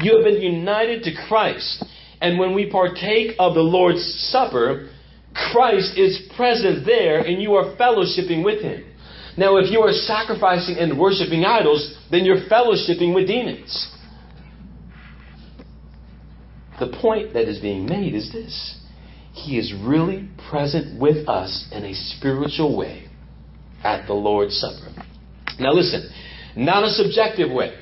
You 0.00 0.16
have 0.16 0.24
been 0.24 0.40
united 0.40 1.02
to 1.04 1.10
Christ. 1.28 1.84
And 2.20 2.38
when 2.38 2.54
we 2.54 2.70
partake 2.70 3.36
of 3.38 3.54
the 3.54 3.60
Lord's 3.60 4.04
Supper, 4.30 4.90
Christ 5.34 5.98
is 5.98 6.30
present 6.36 6.86
there 6.86 7.18
and 7.18 7.42
you 7.42 7.54
are 7.54 7.76
fellowshipping 7.76 8.44
with 8.44 8.62
Him. 8.62 8.84
Now, 9.36 9.56
if 9.56 9.70
you 9.70 9.80
are 9.80 9.92
sacrificing 9.92 10.76
and 10.78 10.98
worshiping 10.98 11.44
idols, 11.44 11.96
then 12.10 12.24
you're 12.24 12.48
fellowshipping 12.48 13.14
with 13.14 13.26
demons. 13.26 13.90
The 16.78 16.96
point 17.00 17.32
that 17.34 17.48
is 17.48 17.58
being 17.58 17.86
made 17.86 18.14
is 18.14 18.32
this 18.32 18.78
He 19.34 19.58
is 19.58 19.74
really 19.84 20.28
present 20.48 20.98
with 20.98 21.28
us 21.28 21.66
in 21.72 21.84
a 21.84 21.92
spiritual 21.92 22.76
way 22.76 23.08
at 23.82 24.06
the 24.06 24.14
Lord's 24.14 24.56
Supper. 24.56 24.92
Now, 25.58 25.72
listen, 25.72 26.08
not 26.56 26.84
a 26.84 26.90
subjective 26.90 27.50
way. 27.50 27.76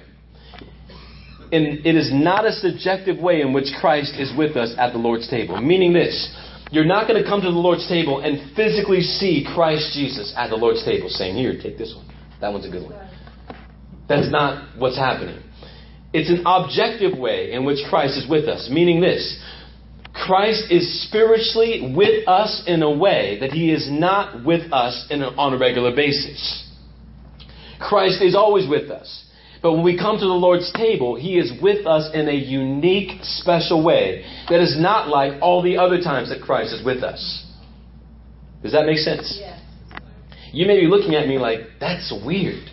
And 1.52 1.86
it 1.86 1.94
is 1.94 2.10
not 2.12 2.46
a 2.46 2.52
subjective 2.52 3.18
way 3.18 3.42
in 3.42 3.52
which 3.52 3.68
Christ 3.80 4.14
is 4.18 4.32
with 4.36 4.56
us 4.56 4.74
at 4.78 4.92
the 4.92 4.98
Lord's 4.98 5.28
table. 5.28 5.60
Meaning 5.60 5.92
this 5.92 6.34
you're 6.72 6.86
not 6.86 7.06
going 7.06 7.22
to 7.22 7.28
come 7.28 7.42
to 7.42 7.50
the 7.50 7.58
Lord's 7.58 7.86
table 7.86 8.20
and 8.20 8.56
physically 8.56 9.02
see 9.02 9.46
Christ 9.54 9.92
Jesus 9.92 10.32
at 10.34 10.48
the 10.48 10.56
Lord's 10.56 10.82
table 10.86 11.10
saying, 11.10 11.36
Here, 11.36 11.52
take 11.62 11.76
this 11.76 11.94
one. 11.94 12.08
That 12.40 12.50
one's 12.50 12.66
a 12.66 12.70
good 12.70 12.84
one. 12.84 12.98
That's 14.08 14.30
not 14.30 14.78
what's 14.78 14.96
happening. 14.96 15.42
It's 16.14 16.30
an 16.30 16.42
objective 16.46 17.16
way 17.18 17.52
in 17.52 17.66
which 17.66 17.78
Christ 17.90 18.16
is 18.16 18.28
with 18.28 18.48
us, 18.48 18.70
meaning 18.72 19.02
this 19.02 19.38
Christ 20.14 20.70
is 20.70 21.06
spiritually 21.08 21.94
with 21.96 22.28
us 22.28 22.64
in 22.66 22.82
a 22.82 22.90
way 22.90 23.38
that 23.40 23.50
he 23.50 23.72
is 23.72 23.88
not 23.90 24.44
with 24.44 24.72
us 24.72 25.06
a, 25.10 25.14
on 25.14 25.54
a 25.54 25.58
regular 25.58 25.94
basis. 25.94 26.68
Christ 27.80 28.22
is 28.22 28.34
always 28.34 28.68
with 28.68 28.90
us. 28.90 29.24
But 29.62 29.74
when 29.74 29.84
we 29.84 29.96
come 29.96 30.18
to 30.18 30.24
the 30.24 30.32
Lord's 30.32 30.72
table, 30.72 31.14
He 31.14 31.38
is 31.38 31.52
with 31.62 31.86
us 31.86 32.10
in 32.12 32.28
a 32.28 32.34
unique, 32.34 33.22
special 33.22 33.84
way 33.84 34.24
that 34.48 34.60
is 34.60 34.76
not 34.78 35.08
like 35.08 35.40
all 35.40 35.62
the 35.62 35.78
other 35.78 36.00
times 36.00 36.30
that 36.30 36.42
Christ 36.42 36.72
is 36.72 36.84
with 36.84 37.04
us. 37.04 37.46
Does 38.62 38.72
that 38.72 38.86
make 38.86 38.98
sense? 38.98 39.38
Yes. 39.40 39.60
You 40.52 40.66
may 40.66 40.80
be 40.80 40.86
looking 40.86 41.14
at 41.14 41.28
me 41.28 41.38
like, 41.38 41.60
that's 41.80 42.12
weird. 42.24 42.68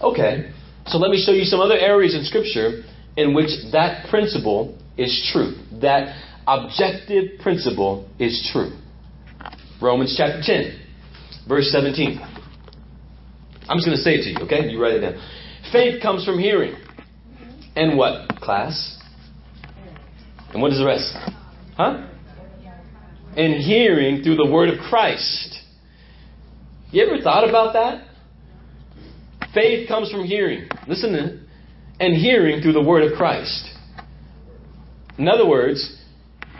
Okay, 0.00 0.50
so 0.86 0.98
let 0.98 1.10
me 1.10 1.22
show 1.24 1.32
you 1.32 1.44
some 1.44 1.60
other 1.60 1.76
areas 1.76 2.14
in 2.14 2.22
Scripture 2.22 2.84
in 3.16 3.34
which 3.34 3.50
that 3.72 4.08
principle 4.08 4.78
is 4.96 5.28
true. 5.32 5.54
That 5.80 6.14
objective 6.46 7.40
principle 7.40 8.08
is 8.18 8.48
true. 8.52 8.72
Romans 9.80 10.14
chapter 10.16 10.40
10, 10.42 10.80
verse 11.48 11.70
17. 11.70 12.20
I'm 13.68 13.76
just 13.78 13.86
going 13.86 13.96
to 13.96 14.02
say 14.02 14.14
it 14.14 14.24
to 14.24 14.30
you, 14.30 14.46
okay? 14.46 14.70
You 14.70 14.80
write 14.80 14.94
it 14.94 15.00
down. 15.00 15.20
Faith 15.72 16.00
comes 16.00 16.24
from 16.24 16.38
hearing. 16.38 16.74
And 17.74 17.98
what, 17.98 18.28
class? 18.36 18.98
And 20.52 20.62
what 20.62 20.72
is 20.72 20.78
the 20.78 20.86
rest? 20.86 21.12
Huh? 21.76 22.08
And 23.36 23.62
hearing 23.62 24.22
through 24.22 24.36
the 24.36 24.50
word 24.50 24.70
of 24.70 24.78
Christ. 24.88 25.58
You 26.90 27.04
ever 27.06 27.20
thought 27.20 27.46
about 27.46 27.74
that? 27.74 28.04
Faith 29.52 29.88
comes 29.88 30.10
from 30.10 30.24
hearing. 30.24 30.68
Listen 30.86 31.12
to. 31.12 31.40
And 31.98 32.14
hearing 32.14 32.62
through 32.62 32.72
the 32.72 32.82
word 32.82 33.02
of 33.02 33.18
Christ. 33.18 33.68
In 35.18 35.28
other 35.28 35.46
words, 35.46 36.00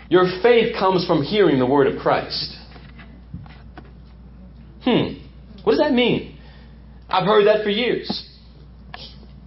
your 0.09 0.27
faith 0.43 0.75
comes 0.79 1.07
from 1.07 1.23
hearing 1.23 1.59
the 1.59 1.67
word 1.67 1.87
of 1.87 2.01
Christ. 2.01 2.57
Hmm. 4.83 5.19
What 5.65 5.73
does 5.73 5.81
that 5.81 5.93
mean? 5.93 6.39
I've 7.09 7.27
heard 7.27 7.47
that 7.47 7.65
for 7.65 7.71
years 7.71 8.27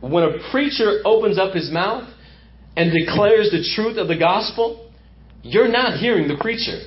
when 0.01 0.23
a 0.23 0.51
preacher 0.51 1.01
opens 1.05 1.37
up 1.37 1.53
his 1.53 1.71
mouth 1.71 2.07
and 2.75 2.91
declares 2.91 3.51
the 3.51 3.67
truth 3.75 3.97
of 3.97 4.07
the 4.07 4.17
gospel, 4.17 4.91
you're 5.43 5.67
not 5.67 5.99
hearing 5.99 6.27
the 6.27 6.37
preacher. 6.37 6.79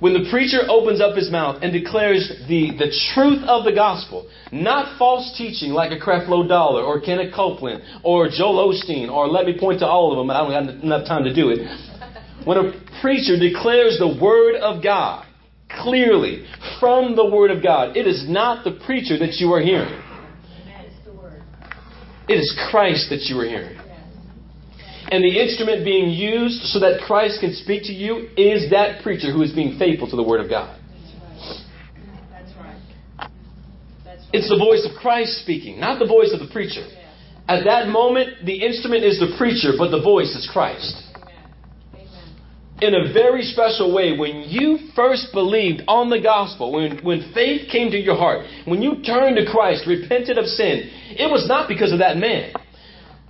When 0.00 0.12
the 0.12 0.28
preacher 0.30 0.60
opens 0.68 1.00
up 1.00 1.16
his 1.16 1.30
mouth 1.30 1.62
and 1.62 1.72
declares 1.72 2.28
the, 2.48 2.76
the 2.76 2.92
truth 3.14 3.42
of 3.44 3.64
the 3.64 3.72
gospel, 3.72 4.28
not 4.52 4.98
false 4.98 5.34
teaching 5.38 5.72
like 5.72 5.90
a 5.90 5.98
Creflo 5.98 6.46
Dollar 6.46 6.82
or 6.82 7.00
Kenneth 7.00 7.34
Copeland 7.34 7.82
or 8.04 8.28
Joel 8.28 8.72
Osteen, 8.72 9.10
or 9.10 9.26
let 9.26 9.46
me 9.46 9.58
point 9.58 9.80
to 9.80 9.86
all 9.86 10.12
of 10.12 10.18
them, 10.18 10.26
but 10.26 10.36
I 10.36 10.42
don't 10.42 10.66
have 10.66 10.84
enough 10.84 11.06
time 11.06 11.24
to 11.24 11.34
do 11.34 11.48
it. 11.48 11.60
When 12.44 12.58
a 12.58 12.72
preacher 13.00 13.38
declares 13.38 13.98
the 13.98 14.18
word 14.20 14.56
of 14.56 14.82
God 14.82 15.26
clearly 15.82 16.46
from 16.78 17.16
the 17.16 17.24
word 17.24 17.50
of 17.50 17.62
God, 17.62 17.96
it 17.96 18.06
is 18.06 18.28
not 18.28 18.64
the 18.64 18.78
preacher 18.84 19.18
that 19.18 19.34
you 19.40 19.52
are 19.52 19.60
hearing. 19.60 20.02
It 22.28 22.34
is 22.34 22.58
Christ 22.70 23.08
that 23.10 23.22
you 23.22 23.38
are 23.40 23.48
hearing. 23.48 23.78
And 25.08 25.22
the 25.22 25.38
instrument 25.40 25.84
being 25.84 26.10
used 26.10 26.62
so 26.62 26.80
that 26.80 27.00
Christ 27.06 27.40
can 27.40 27.54
speak 27.54 27.84
to 27.84 27.92
you 27.92 28.28
is 28.36 28.70
that 28.70 29.02
preacher 29.02 29.32
who 29.32 29.42
is 29.42 29.52
being 29.52 29.78
faithful 29.78 30.10
to 30.10 30.16
the 30.16 30.22
Word 30.22 30.40
of 30.40 30.50
God. 30.50 30.80
That's 32.30 32.52
right. 32.58 33.30
That's 34.04 34.20
right. 34.20 34.30
It's 34.32 34.48
the 34.48 34.58
voice 34.58 34.84
of 34.90 35.00
Christ 35.00 35.42
speaking, 35.42 35.78
not 35.78 36.00
the 36.00 36.06
voice 36.06 36.32
of 36.32 36.40
the 36.40 36.52
preacher. 36.52 36.84
At 37.48 37.64
that 37.64 37.88
moment, 37.88 38.44
the 38.44 38.66
instrument 38.66 39.04
is 39.04 39.20
the 39.20 39.36
preacher, 39.38 39.78
but 39.78 39.90
the 39.90 40.02
voice 40.02 40.34
is 40.34 40.48
Christ. 40.52 41.04
In 42.82 42.94
a 42.94 43.12
very 43.12 43.42
special 43.42 43.94
way, 43.94 44.18
when 44.18 44.42
you 44.50 44.90
first 44.94 45.32
believed 45.32 45.82
on 45.88 46.10
the 46.10 46.20
gospel, 46.20 46.72
when, 46.72 46.98
when 47.02 47.32
faith 47.32 47.70
came 47.70 47.90
to 47.92 47.96
your 47.96 48.16
heart, 48.16 48.44
when 48.66 48.82
you 48.82 49.02
turned 49.02 49.36
to 49.36 49.46
Christ, 49.46 49.86
repented 49.86 50.36
of 50.36 50.44
sin, 50.44 50.90
it 51.16 51.30
was 51.30 51.48
not 51.48 51.68
because 51.68 51.92
of 51.92 52.00
that 52.00 52.18
man. 52.18 52.52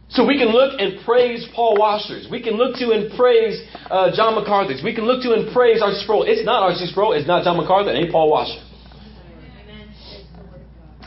So 0.09 0.25
we 0.25 0.39
can 0.39 0.49
look 0.49 0.79
and 0.79 1.05
praise 1.05 1.47
Paul 1.55 1.77
Washers. 1.79 2.29
We 2.31 2.43
can 2.43 2.55
look 2.55 2.77
to 2.77 2.91
and 2.93 3.11
praise 3.19 3.61
uh, 3.91 4.15
John 4.15 4.35
MacArthur's. 4.37 4.81
We 4.83 4.95
can 4.95 5.05
look 5.05 5.23
to 5.23 5.33
and 5.33 5.53
praise 5.53 5.83
R.C. 5.83 6.03
Sproul. 6.05 6.23
It's 6.23 6.45
not 6.45 6.63
R.C. 6.63 6.87
Sproul. 6.87 7.13
It's 7.13 7.27
not 7.27 7.45
John 7.45 7.57
MacArthur. 7.57 7.91
It 7.91 7.99
ain't 7.99 8.13
Paul 8.13 8.31
Washer. 8.31 8.63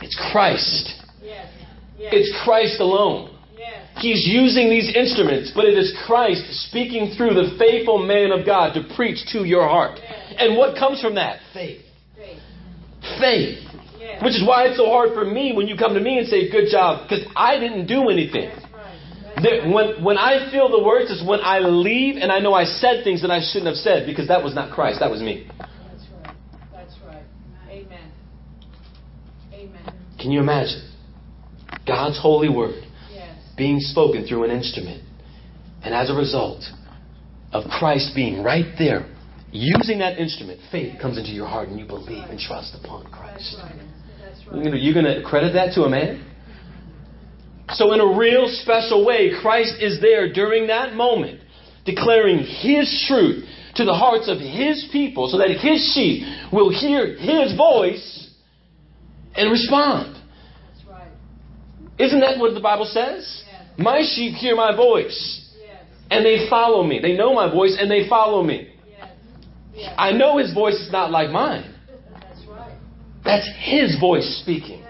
It's 0.02 0.16
Christ. 0.32 1.02
It's 2.12 2.32
Christ 2.44 2.80
alone. 2.80 3.36
He's 4.00 4.26
using 4.26 4.70
these 4.70 4.94
instruments, 4.96 5.52
but 5.54 5.64
it 5.66 5.76
is 5.76 5.96
Christ 6.06 6.42
speaking 6.68 7.14
through 7.16 7.34
the 7.34 7.56
faithful 7.58 7.98
man 7.98 8.32
of 8.32 8.46
God 8.46 8.72
to 8.74 8.82
preach 8.96 9.18
to 9.32 9.44
your 9.44 9.68
heart. 9.68 9.98
And 10.38 10.56
what 10.56 10.78
comes 10.78 11.02
from 11.02 11.16
that? 11.16 11.40
Faith. 11.52 11.82
Faith. 13.20 13.58
Which 14.22 14.34
is 14.34 14.46
why 14.46 14.64
it's 14.68 14.76
so 14.76 14.86
hard 14.86 15.12
for 15.12 15.24
me 15.24 15.52
when 15.52 15.66
you 15.68 15.76
come 15.76 15.94
to 15.94 16.00
me 16.00 16.18
and 16.18 16.26
say, 16.28 16.50
good 16.50 16.70
job, 16.70 17.08
because 17.08 17.26
I 17.36 17.58
didn't 17.58 17.86
do 17.86 18.08
anything. 18.08 18.48
That's 18.48 18.62
right. 18.72 18.98
That's 19.22 19.22
There- 19.22 19.29
when, 19.42 20.02
when 20.04 20.18
I 20.18 20.50
feel 20.50 20.68
the 20.70 20.82
words 20.82 21.10
is 21.10 21.26
when 21.26 21.40
I 21.40 21.58
leave 21.60 22.16
and 22.16 22.30
I 22.32 22.38
know 22.40 22.52
I 22.54 22.64
said 22.64 23.04
things 23.04 23.22
that 23.22 23.30
I 23.30 23.40
shouldn't 23.40 23.66
have 23.66 23.76
said 23.76 24.06
because 24.06 24.28
that 24.28 24.42
was 24.42 24.54
not 24.54 24.72
Christ, 24.72 25.00
that 25.00 25.10
was 25.10 25.20
me. 25.20 25.46
That's 25.58 26.04
right. 26.24 26.34
That's 26.72 26.94
right. 27.06 27.24
Amen. 27.68 28.10
Amen. 29.52 29.94
Can 30.20 30.30
you 30.30 30.40
imagine? 30.40 30.82
God's 31.86 32.18
holy 32.20 32.48
word 32.48 32.84
Yes. 33.12 33.36
being 33.56 33.80
spoken 33.80 34.26
through 34.26 34.44
an 34.44 34.50
instrument. 34.50 35.02
And 35.82 35.94
as 35.94 36.10
a 36.10 36.14
result 36.14 36.62
of 37.52 37.64
Christ 37.70 38.12
being 38.14 38.42
right 38.42 38.74
there, 38.78 39.06
using 39.52 39.98
that 40.00 40.18
instrument, 40.18 40.60
faith 40.70 41.00
comes 41.00 41.18
into 41.18 41.30
your 41.30 41.46
heart 41.46 41.68
and 41.68 41.78
you 41.78 41.86
believe 41.86 42.24
and 42.28 42.38
trust 42.38 42.74
upon 42.82 43.04
That's 43.04 43.14
Christ. 43.16 43.56
right. 43.62 43.74
That's 44.22 44.46
right. 44.46 44.74
You're 44.80 44.94
going 44.94 45.06
to 45.06 45.22
credit 45.22 45.54
that 45.54 45.72
to 45.74 45.82
a 45.82 45.88
man? 45.88 46.26
So, 47.72 47.92
in 47.92 48.00
a 48.00 48.18
real 48.18 48.48
special 48.48 49.04
way, 49.06 49.30
Christ 49.40 49.74
is 49.80 50.00
there 50.00 50.32
during 50.32 50.66
that 50.68 50.94
moment, 50.94 51.40
declaring 51.84 52.38
His 52.38 53.04
truth 53.06 53.44
to 53.76 53.84
the 53.84 53.94
hearts 53.94 54.28
of 54.28 54.38
His 54.38 54.88
people 54.92 55.28
so 55.28 55.38
that 55.38 55.50
His 55.50 55.92
sheep 55.94 56.24
will 56.52 56.70
hear 56.70 57.16
His 57.16 57.56
voice 57.56 58.30
and 59.36 59.50
respond. 59.50 60.16
That's 60.16 60.88
right. 60.88 61.08
Isn't 61.98 62.20
that 62.20 62.38
what 62.38 62.54
the 62.54 62.60
Bible 62.60 62.86
says? 62.86 63.44
Yes. 63.46 63.62
My 63.78 64.02
sheep 64.14 64.34
hear 64.34 64.56
my 64.56 64.74
voice 64.74 65.48
Yes. 65.60 65.84
and 66.10 66.24
they 66.24 66.48
follow 66.50 66.82
me. 66.82 66.98
They 67.00 67.16
know 67.16 67.32
my 67.34 67.50
voice 67.50 67.76
and 67.78 67.88
they 67.90 68.08
follow 68.08 68.42
me. 68.42 68.74
Yes. 69.74 69.94
I 69.96 70.10
know 70.12 70.38
His 70.38 70.52
voice 70.52 70.74
is 70.74 70.90
not 70.90 71.12
like 71.12 71.30
mine. 71.30 71.72
That's 72.12 72.44
right. 72.48 72.74
That's 73.24 73.48
His 73.60 73.98
voice 74.00 74.40
speaking. 74.42 74.82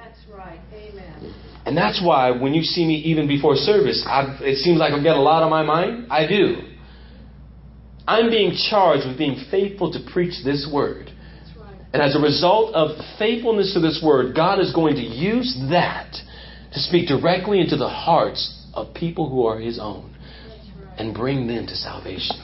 And 1.70 1.78
that's 1.78 2.02
why 2.04 2.32
when 2.32 2.52
you 2.52 2.64
see 2.64 2.84
me 2.84 2.96
even 2.96 3.28
before 3.28 3.54
service, 3.54 4.04
I, 4.04 4.38
it 4.40 4.56
seems 4.56 4.80
like 4.80 4.92
I've 4.92 5.04
got 5.04 5.16
a 5.16 5.22
lot 5.22 5.44
on 5.44 5.50
my 5.50 5.62
mind. 5.62 6.08
I 6.10 6.26
do. 6.26 6.62
I'm 8.08 8.28
being 8.28 8.58
charged 8.68 9.06
with 9.06 9.16
being 9.16 9.44
faithful 9.52 9.92
to 9.92 10.00
preach 10.12 10.42
this 10.44 10.68
word. 10.74 11.12
Right. 11.56 11.76
And 11.92 12.02
as 12.02 12.16
a 12.16 12.18
result 12.18 12.74
of 12.74 12.98
faithfulness 13.20 13.72
to 13.74 13.80
this 13.80 14.02
word, 14.04 14.34
God 14.34 14.58
is 14.58 14.74
going 14.74 14.96
to 14.96 15.00
use 15.00 15.56
that 15.70 16.12
to 16.72 16.80
speak 16.80 17.06
directly 17.06 17.60
into 17.60 17.76
the 17.76 17.88
hearts 17.88 18.66
of 18.74 18.92
people 18.92 19.30
who 19.30 19.46
are 19.46 19.60
His 19.60 19.78
own 19.80 20.12
right. 20.84 20.98
and 20.98 21.14
bring 21.14 21.46
them 21.46 21.68
to 21.68 21.76
salvation. 21.76 22.34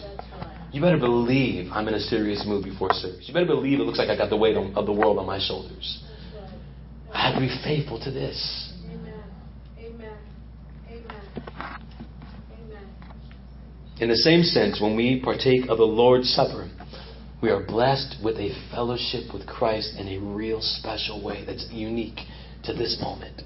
You 0.70 0.80
better 0.80 0.98
believe 0.98 1.72
I'm 1.72 1.88
in 1.88 1.94
a 1.94 2.00
serious 2.00 2.44
mood 2.46 2.62
before 2.62 2.92
service. 2.92 3.24
You 3.26 3.34
better 3.34 3.46
believe 3.46 3.80
it 3.80 3.82
looks 3.82 3.98
like 3.98 4.08
I 4.08 4.16
got 4.16 4.30
the 4.30 4.36
weight 4.36 4.56
of 4.56 4.86
the 4.86 4.92
world 4.92 5.18
on 5.18 5.26
my 5.26 5.40
shoulders. 5.40 6.04
I 7.12 7.26
have 7.26 7.34
to 7.34 7.40
be 7.40 7.50
faithful 7.64 7.98
to 8.04 8.12
this. 8.12 8.66
Amen. 8.84 9.22
Amen. 9.78 10.18
Amen. 10.88 11.78
Amen. 12.52 12.88
In 13.98 14.08
the 14.08 14.16
same 14.16 14.42
sense, 14.42 14.80
when 14.80 14.94
we 14.94 15.20
partake 15.22 15.68
of 15.68 15.78
the 15.78 15.84
Lord's 15.84 16.28
Supper, 16.28 16.68
we 17.42 17.50
are 17.50 17.64
blessed 17.64 18.16
with 18.22 18.36
a 18.36 18.50
fellowship 18.70 19.32
with 19.32 19.46
Christ 19.46 19.94
in 19.98 20.08
a 20.08 20.18
real 20.18 20.60
special 20.60 21.24
way 21.24 21.44
that's 21.46 21.66
unique 21.70 22.20
to 22.64 22.74
this 22.74 22.98
moment. 23.00 23.42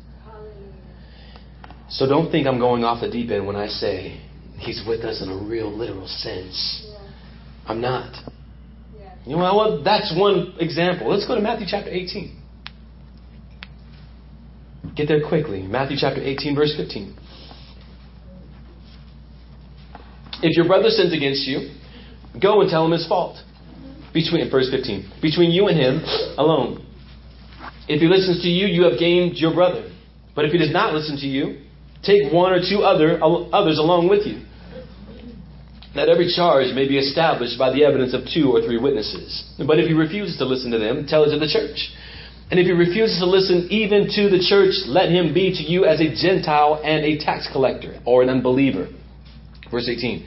So 1.88 2.06
don't 2.06 2.30
think 2.30 2.46
I'm 2.46 2.58
going 2.58 2.84
off 2.84 3.00
the 3.00 3.10
deep 3.10 3.30
end 3.30 3.46
when 3.46 3.56
I 3.56 3.66
say 3.66 4.20
He's 4.58 4.82
with 4.86 5.00
us 5.00 5.22
in 5.22 5.30
a 5.30 5.36
real 5.36 5.74
literal 5.74 6.06
sense. 6.06 6.86
I'm 7.66 7.80
not. 7.80 8.14
You 9.24 9.36
know 9.36 9.54
what? 9.54 9.84
That's 9.84 10.12
one 10.16 10.54
example. 10.58 11.10
Let's 11.10 11.26
go 11.26 11.34
to 11.34 11.40
Matthew 11.40 11.66
chapter 11.68 11.90
18. 11.90 12.36
Get 14.96 15.08
there 15.08 15.26
quickly. 15.26 15.62
Matthew 15.62 15.96
chapter 15.98 16.22
18, 16.22 16.54
verse 16.54 16.74
15. 16.76 17.16
If 20.42 20.56
your 20.56 20.66
brother 20.66 20.88
sins 20.88 21.12
against 21.12 21.46
you, 21.46 21.70
go 22.40 22.60
and 22.60 22.70
tell 22.70 22.84
him 22.84 22.92
his 22.92 23.06
fault. 23.06 23.36
Between 24.12 24.50
verse 24.50 24.70
15. 24.70 25.20
Between 25.22 25.50
you 25.50 25.68
and 25.68 25.78
him 25.78 26.02
alone. 26.38 26.86
If 27.88 28.00
he 28.00 28.06
listens 28.06 28.42
to 28.42 28.48
you, 28.48 28.66
you 28.66 28.84
have 28.84 28.98
gained 28.98 29.36
your 29.36 29.54
brother. 29.54 29.90
But 30.34 30.44
if 30.44 30.52
he 30.52 30.58
does 30.58 30.72
not 30.72 30.94
listen 30.94 31.16
to 31.18 31.26
you, 31.26 31.60
take 32.02 32.32
one 32.32 32.52
or 32.52 32.60
two 32.60 32.82
other 32.82 33.22
others 33.22 33.78
along 33.78 34.08
with 34.08 34.26
you. 34.26 34.42
That 35.94 36.08
every 36.08 36.32
charge 36.32 36.72
may 36.74 36.86
be 36.86 36.98
established 36.98 37.58
by 37.58 37.72
the 37.74 37.84
evidence 37.84 38.14
of 38.14 38.22
two 38.32 38.50
or 38.54 38.62
three 38.62 38.78
witnesses. 38.78 39.54
But 39.58 39.78
if 39.78 39.88
he 39.88 39.92
refuses 39.92 40.38
to 40.38 40.44
listen 40.44 40.70
to 40.70 40.78
them, 40.78 41.06
tell 41.06 41.24
it 41.24 41.34
to 41.34 41.38
the 41.38 41.50
church. 41.50 41.90
And 42.50 42.58
if 42.58 42.66
he 42.66 42.72
refuses 42.72 43.18
to 43.18 43.26
listen 43.26 43.68
even 43.70 44.06
to 44.06 44.30
the 44.30 44.42
church, 44.42 44.74
let 44.86 45.10
him 45.10 45.34
be 45.34 45.50
to 45.54 45.62
you 45.62 45.84
as 45.84 46.00
a 46.00 46.14
Gentile 46.14 46.80
and 46.82 47.04
a 47.04 47.18
tax 47.18 47.48
collector 47.52 48.00
or 48.06 48.22
an 48.22 48.28
unbeliever. 48.28 48.88
Verse 49.70 49.88
18. 49.88 50.26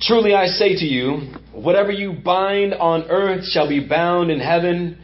Truly 0.00 0.34
I 0.34 0.46
say 0.46 0.74
to 0.74 0.84
you, 0.84 1.34
whatever 1.52 1.92
you 1.92 2.14
bind 2.24 2.74
on 2.74 3.02
earth 3.10 3.44
shall 3.44 3.68
be 3.68 3.86
bound 3.86 4.30
in 4.30 4.40
heaven. 4.40 4.98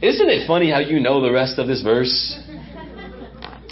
Isn't 0.00 0.28
it 0.28 0.46
funny 0.46 0.70
how 0.70 0.80
you 0.80 1.00
know 1.00 1.20
the 1.20 1.30
rest 1.30 1.58
of 1.58 1.66
this 1.66 1.82
verse? 1.82 2.38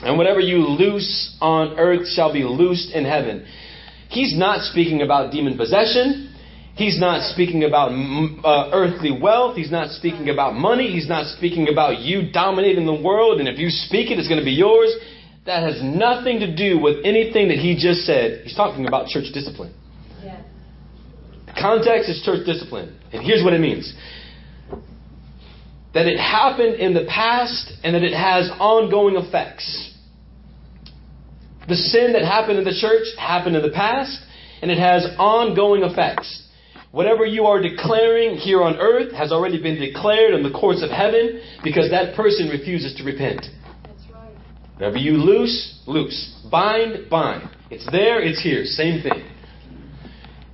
And 0.03 0.19
whatever 0.19 0.41
you 0.41 0.59
loose 0.59 1.37
on 1.41 1.79
earth 1.79 2.09
shall 2.09 2.33
be 2.33 2.45
loosed 2.45 2.93
in 2.93 3.05
heaven. 3.05 3.47
He's 4.09 4.37
not 4.37 4.61
speaking 4.61 5.01
about 5.01 5.33
demon 5.33 5.57
possession. 5.57 6.35
He's 6.75 6.99
not 6.99 7.23
speaking 7.33 7.65
about 7.65 7.93
uh, 7.93 8.71
earthly 8.73 9.13
wealth. 9.13 9.57
He's 9.57 9.71
not 9.71 9.91
speaking 9.91 10.29
about 10.31 10.55
money. 10.55 10.91
He's 10.91 11.09
not 11.09 11.27
speaking 11.37 11.69
about 11.71 12.01
you 12.01 12.33
dominating 12.33 12.87
the 12.87 13.01
world. 13.01 13.41
And 13.41 13.49
if 13.49 13.59
you 13.59 13.69
speak 13.71 14.11
it, 14.11 14.19
it's 14.19 14.29
going 14.29 14.41
to 14.41 14.45
be 14.45 14.53
yours. 14.53 14.95
That 15.45 15.63
has 15.65 15.83
nothing 15.83 16.41
to 16.41 16.55
do 16.55 16.79
with 16.79 17.05
anything 17.05 17.49
that 17.49 17.59
he 17.59 17.75
just 17.75 18.07
said. 18.07 18.43
He's 18.45 18.55
talking 18.55 18.87
about 18.87 19.09
church 19.09 19.27
discipline. 19.35 19.75
Yes. 20.23 20.41
The 21.47 21.53
context 21.61 22.09
is 22.09 22.23
church 22.25 22.47
discipline. 22.47 22.97
And 23.13 23.23
here's 23.23 23.43
what 23.43 23.53
it 23.53 23.61
means 23.61 23.93
that 25.95 26.07
it 26.07 26.19
happened 26.19 26.77
in 26.77 26.95
the 26.95 27.05
past 27.05 27.73
and 27.85 27.95
that 27.95 28.03
it 28.03 28.15
has 28.15 28.51
ongoing 28.59 29.17
effects. 29.17 29.91
The 31.69 31.77
sin 31.77 32.15
that 32.15 32.23
happened 32.23 32.59
in 32.59 32.65
the 32.65 32.75
church 32.81 33.05
happened 33.19 33.57
in 33.57 33.63
the 33.63 33.71
past 33.71 34.19
and 34.63 34.71
it 34.71 34.79
has 34.79 35.07
ongoing 35.19 35.83
effects. 35.83 36.49
Whatever 36.93 37.25
you 37.27 37.45
are 37.45 37.61
declaring 37.61 38.37
here 38.37 38.63
on 38.63 38.77
earth 38.77 39.13
has 39.13 39.33
already 39.33 39.61
been 39.61 39.79
declared 39.79 40.35
in 40.35 40.43
the 40.43 40.51
courts 40.51 40.83
of 40.83 40.91
heaven 40.91 41.41
because 41.63 41.91
that 41.91 42.15
person 42.15 42.49
refuses 42.49 42.95
to 42.97 43.05
repent. 43.05 43.45
Whatever 44.75 44.97
you 44.97 45.13
loose, 45.13 45.81
loose. 45.87 46.35
Bind, 46.51 47.09
bind. 47.09 47.49
It's 47.71 47.87
there, 47.91 48.21
it's 48.21 48.43
here. 48.43 48.65
Same 48.65 49.03
thing. 49.03 49.25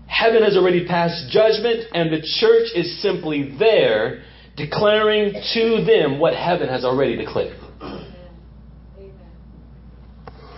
Heaven 0.07 0.43
has 0.43 0.57
already 0.57 0.87
passed 0.87 1.31
judgment, 1.31 1.85
and 1.93 2.12
the 2.12 2.21
church 2.21 2.71
is 2.75 3.01
simply 3.03 3.57
there 3.59 4.23
declaring 4.57 5.33
to 5.55 5.85
them 5.85 6.19
what 6.19 6.35
heaven 6.35 6.69
has 6.69 6.85
already 6.85 7.16
declared. 7.16 7.59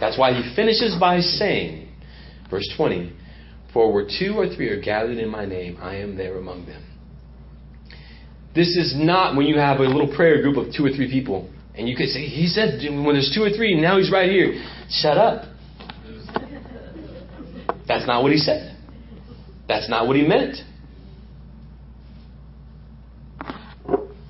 That's 0.00 0.18
why 0.18 0.32
he 0.32 0.54
finishes 0.56 0.96
by 0.98 1.20
saying, 1.20 1.88
verse 2.48 2.66
20, 2.76 3.12
For 3.74 3.92
where 3.92 4.06
two 4.06 4.34
or 4.38 4.48
three 4.48 4.70
are 4.70 4.80
gathered 4.80 5.18
in 5.18 5.28
my 5.28 5.44
name, 5.44 5.76
I 5.80 5.96
am 5.96 6.16
there 6.16 6.38
among 6.38 6.64
them. 6.64 6.82
This 8.54 8.68
is 8.76 8.94
not 8.96 9.36
when 9.36 9.46
you 9.46 9.58
have 9.58 9.78
a 9.78 9.82
little 9.82 10.12
prayer 10.16 10.42
group 10.42 10.56
of 10.56 10.72
two 10.74 10.86
or 10.86 10.90
three 10.90 11.10
people, 11.10 11.50
and 11.76 11.88
you 11.88 11.96
could 11.96 12.08
say, 12.08 12.26
He 12.26 12.46
said, 12.46 12.80
when 12.82 13.14
there's 13.14 13.32
two 13.34 13.42
or 13.42 13.50
three, 13.50 13.80
now 13.80 13.98
he's 13.98 14.10
right 14.10 14.30
here. 14.30 14.62
Shut 14.90 15.16
up. 15.16 15.44
That's 17.86 18.06
not 18.06 18.22
what 18.22 18.32
he 18.32 18.38
said. 18.38 18.76
That's 19.66 19.88
not 19.88 20.06
what 20.06 20.16
he 20.16 20.26
meant. 20.26 20.56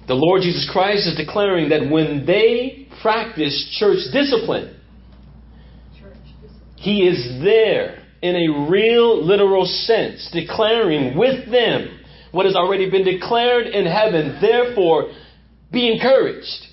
The 0.06 0.14
Lord 0.14 0.42
Jesus 0.42 0.68
Christ 0.72 1.06
is 1.06 1.16
declaring 1.16 1.68
that 1.68 1.90
when 1.90 2.26
they 2.26 2.88
practice 3.00 3.76
church 3.78 3.98
discipline, 4.12 4.76
he 6.76 7.06
is 7.06 7.42
there 7.42 8.02
in 8.22 8.34
a 8.34 8.70
real, 8.70 9.24
literal 9.24 9.66
sense, 9.66 10.28
declaring 10.32 11.16
with 11.16 11.50
them 11.50 12.00
what 12.32 12.46
has 12.46 12.54
already 12.54 12.90
been 12.90 13.04
declared 13.04 13.66
in 13.66 13.86
heaven. 13.86 14.38
Therefore, 14.40 15.12
be 15.70 15.92
encouraged. 15.92 16.66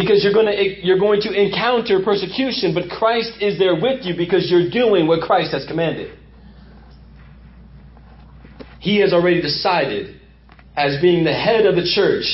Because 0.00 0.24
you're 0.24 0.32
going, 0.32 0.46
to, 0.46 0.56
eh, 0.56 0.80
you're 0.82 0.98
going 0.98 1.20
to 1.20 1.30
encounter 1.30 2.00
persecution, 2.02 2.72
but 2.72 2.88
Christ 2.88 3.32
is 3.42 3.58
there 3.58 3.74
with 3.74 4.02
you 4.02 4.16
because 4.16 4.50
you're 4.50 4.70
doing 4.70 5.06
what 5.06 5.20
Christ 5.20 5.52
has 5.52 5.66
commanded. 5.66 6.16
He 8.78 9.00
has 9.00 9.12
already 9.12 9.42
decided, 9.42 10.18
as 10.74 11.02
being 11.02 11.22
the 11.22 11.34
head 11.34 11.66
of 11.66 11.74
the 11.74 11.84
church, 11.84 12.24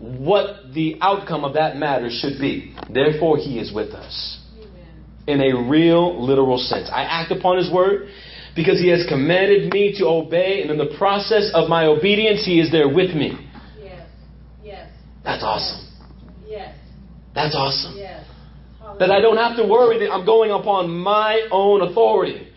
what 0.00 0.74
the 0.74 0.98
outcome 1.00 1.44
of 1.44 1.54
that 1.54 1.76
matter 1.76 2.08
should 2.10 2.40
be. 2.40 2.74
Therefore, 2.92 3.36
He 3.38 3.60
is 3.60 3.72
with 3.72 3.90
us 3.90 4.40
in 5.28 5.40
a 5.40 5.68
real, 5.70 6.20
literal 6.20 6.58
sense. 6.58 6.90
I 6.92 7.04
act 7.04 7.30
upon 7.30 7.58
His 7.58 7.72
word 7.72 8.08
because 8.56 8.80
He 8.80 8.88
has 8.88 9.06
commanded 9.08 9.72
me 9.72 9.94
to 9.98 10.06
obey, 10.06 10.62
and 10.62 10.70
in 10.72 10.78
the 10.78 10.96
process 10.98 11.52
of 11.54 11.68
my 11.68 11.86
obedience, 11.86 12.44
He 12.44 12.58
is 12.58 12.72
there 12.72 12.88
with 12.88 13.14
me. 13.14 13.38
Yes. 13.80 14.08
Yes. 14.64 14.90
That's 15.22 15.44
awesome. 15.44 15.83
That's 17.34 17.54
awesome. 17.54 17.96
Yes. 17.96 18.24
That 18.98 19.10
I 19.10 19.20
don't 19.20 19.36
have 19.36 19.56
to 19.56 19.64
worry 19.66 19.98
that 20.00 20.12
I'm 20.12 20.24
going 20.24 20.50
upon 20.50 20.90
my 20.90 21.48
own 21.50 21.82
authority. 21.82 22.48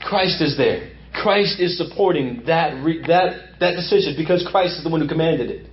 Christ 0.00 0.42
is 0.42 0.56
there. 0.56 0.90
Christ 1.12 1.60
is 1.60 1.78
supporting 1.78 2.42
that 2.46 2.82
re- 2.82 3.02
that 3.06 3.60
that 3.60 3.76
decision 3.76 4.14
because 4.16 4.46
Christ 4.50 4.78
is 4.78 4.84
the 4.84 4.90
one 4.90 5.00
who 5.00 5.06
commanded 5.06 5.50
it. 5.50 5.70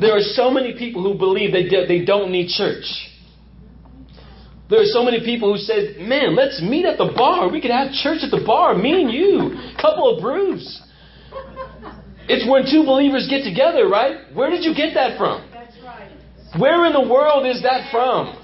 There 0.00 0.16
are 0.16 0.20
so 0.20 0.50
many 0.50 0.76
people 0.78 1.02
who 1.02 1.18
believe 1.18 1.52
that 1.52 1.86
they 1.86 2.04
don't 2.04 2.32
need 2.32 2.48
church. 2.48 2.84
There 4.70 4.80
are 4.80 4.86
so 4.86 5.04
many 5.04 5.20
people 5.20 5.52
who 5.52 5.58
said, 5.58 6.00
"Man, 6.00 6.34
let's 6.34 6.62
meet 6.62 6.86
at 6.86 6.96
the 6.96 7.12
bar. 7.14 7.48
We 7.50 7.60
could 7.60 7.70
have 7.70 7.92
church 7.92 8.20
at 8.22 8.30
the 8.30 8.42
bar. 8.46 8.74
Me 8.74 9.02
and 9.02 9.12
you, 9.12 9.60
couple 9.80 10.08
of 10.16 10.22
brews." 10.22 10.80
It's 12.26 12.48
when 12.48 12.64
two 12.64 12.84
believers 12.84 13.28
get 13.28 13.44
together, 13.44 13.86
right? 13.86 14.32
Where 14.32 14.48
did 14.48 14.64
you 14.64 14.74
get 14.74 14.94
that 14.94 15.18
from? 15.18 15.44
Where 16.58 16.86
in 16.86 16.92
the 16.92 17.06
world 17.08 17.46
is 17.46 17.62
that 17.62 17.90
from? 17.90 18.38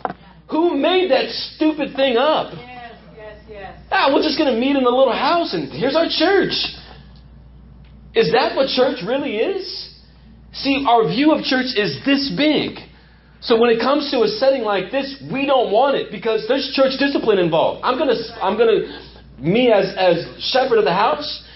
Who 0.51 0.77
made 0.77 1.11
that 1.11 1.31
stupid 1.31 1.95
thing 1.95 2.17
up? 2.17 2.53
Yes, 2.55 2.95
yes, 3.17 3.39
yes. 3.49 3.79
Ah, 3.91 4.11
we're 4.13 4.23
just 4.23 4.37
going 4.37 4.53
to 4.53 4.59
meet 4.59 4.75
in 4.75 4.85
a 4.85 4.91
little 4.91 5.13
house 5.13 5.55
and 5.55 5.71
here's 5.71 5.95
our 5.95 6.09
church. 6.11 6.55
Is 8.15 8.33
that 8.33 8.57
what 8.57 8.69
church 8.69 8.99
really 9.07 9.37
is? 9.37 9.95
See, 10.53 10.85
our 10.89 11.07
view 11.07 11.31
of 11.33 11.45
church 11.45 11.71
is 11.77 12.03
this 12.05 12.33
big. 12.37 12.79
So 13.41 13.59
when 13.59 13.71
it 13.71 13.81
comes 13.81 14.11
to 14.11 14.23
a 14.23 14.29
setting 14.29 14.63
like 14.63 14.91
this, 14.91 15.23
we 15.33 15.47
don't 15.47 15.71
want 15.71 15.97
it 15.97 16.11
because 16.11 16.45
there's 16.49 16.73
church 16.75 16.99
discipline 16.99 17.39
involved. 17.39 17.81
I'm 17.85 17.97
gonna, 17.97 18.19
I'm 18.43 18.59
gonna, 18.59 18.91
me 19.39 19.73
as 19.73 19.95
as 19.97 20.27
shepherd 20.53 20.79
of 20.79 20.85
the 20.85 20.93
house, 20.93 21.47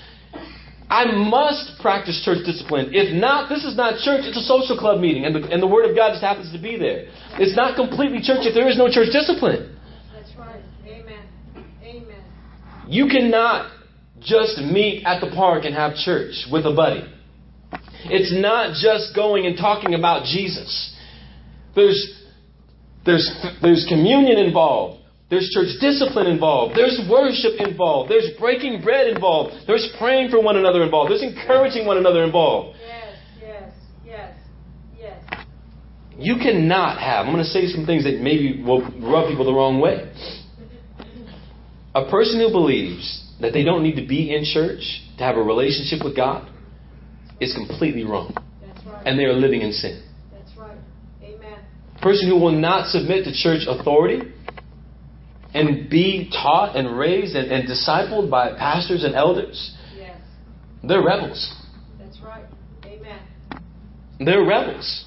I 0.90 1.10
must 1.10 1.80
practice 1.80 2.20
church 2.24 2.44
discipline. 2.44 2.90
If 2.92 3.14
not, 3.14 3.48
this 3.48 3.64
is 3.64 3.76
not 3.76 3.98
church. 4.04 4.22
It's 4.24 4.36
a 4.36 4.44
social 4.44 4.76
club 4.76 5.00
meeting, 5.00 5.24
and 5.24 5.34
the 5.34 5.48
and 5.48 5.62
the 5.62 5.66
word 5.66 5.88
of 5.88 5.96
God 5.96 6.10
just 6.10 6.22
happens 6.22 6.52
to 6.52 6.60
be 6.60 6.76
there. 6.76 7.06
It's 7.40 7.56
not 7.56 7.74
completely 7.74 8.20
church 8.20 8.44
if 8.44 8.54
there 8.54 8.68
is 8.68 8.76
no 8.76 8.88
church 8.88 9.08
discipline. 9.10 9.76
That's 10.12 10.36
right. 10.36 10.60
Amen. 10.86 11.24
Amen. 11.82 12.22
You 12.86 13.08
cannot 13.08 13.72
just 14.20 14.58
meet 14.58 15.04
at 15.04 15.20
the 15.20 15.30
park 15.34 15.64
and 15.64 15.74
have 15.74 15.96
church 15.96 16.46
with 16.50 16.66
a 16.66 16.74
buddy. 16.74 17.04
It's 18.06 18.32
not 18.32 18.76
just 18.76 19.14
going 19.14 19.46
and 19.46 19.56
talking 19.56 19.94
about 19.94 20.24
Jesus. 20.24 20.94
There's, 21.74 22.22
there's, 23.04 23.30
there's 23.62 23.86
communion 23.88 24.38
involved. 24.38 25.03
There's 25.34 25.50
church 25.50 25.80
discipline 25.80 26.28
involved. 26.28 26.76
There's 26.76 27.00
worship 27.10 27.58
involved. 27.58 28.08
There's 28.08 28.30
breaking 28.38 28.82
bread 28.82 29.08
involved. 29.08 29.66
There's 29.66 29.92
praying 29.98 30.30
for 30.30 30.40
one 30.40 30.56
another 30.56 30.84
involved. 30.84 31.10
There's 31.10 31.24
encouraging 31.24 31.86
one 31.86 31.96
another 31.96 32.22
involved. 32.22 32.78
Yes, 32.78 33.18
yes, 33.42 33.72
yes, 34.06 34.36
yes. 34.96 35.46
You 36.16 36.36
cannot 36.36 37.00
have, 37.00 37.26
I'm 37.26 37.32
going 37.32 37.42
to 37.42 37.50
say 37.50 37.66
some 37.66 37.84
things 37.84 38.04
that 38.04 38.20
maybe 38.20 38.62
will 38.62 38.82
rub 39.02 39.28
people 39.28 39.44
the 39.44 39.52
wrong 39.52 39.80
way. 39.80 40.08
A 41.96 42.08
person 42.08 42.38
who 42.38 42.52
believes 42.52 43.28
that 43.40 43.52
they 43.52 43.64
don't 43.64 43.82
need 43.82 43.96
to 43.96 44.06
be 44.06 44.32
in 44.32 44.44
church 44.44 45.02
to 45.18 45.24
have 45.24 45.36
a 45.36 45.42
relationship 45.42 46.04
with 46.04 46.14
God 46.14 46.48
is 47.40 47.52
completely 47.54 48.04
wrong. 48.04 48.36
That's 48.64 48.86
right. 48.86 49.04
And 49.04 49.18
they 49.18 49.24
are 49.24 49.32
living 49.32 49.62
in 49.62 49.72
sin. 49.72 50.00
That's 50.32 50.56
right. 50.56 50.78
Amen. 51.24 51.58
A 51.96 52.00
person 52.00 52.28
who 52.28 52.36
will 52.36 52.52
not 52.52 52.86
submit 52.86 53.24
to 53.24 53.32
church 53.34 53.62
authority 53.66 54.30
and 55.54 55.88
be 55.88 56.30
taught 56.32 56.76
and 56.76 56.98
raised 56.98 57.34
and, 57.36 57.50
and 57.50 57.68
discipled 57.68 58.28
by 58.28 58.52
pastors 58.58 59.04
and 59.04 59.14
elders, 59.14 59.74
Yes. 59.96 60.16
they're 60.82 61.02
rebels. 61.02 61.54
That's 61.98 62.20
right. 62.20 62.44
Amen. 62.84 63.20
They're 64.18 64.44
rebels. 64.44 65.04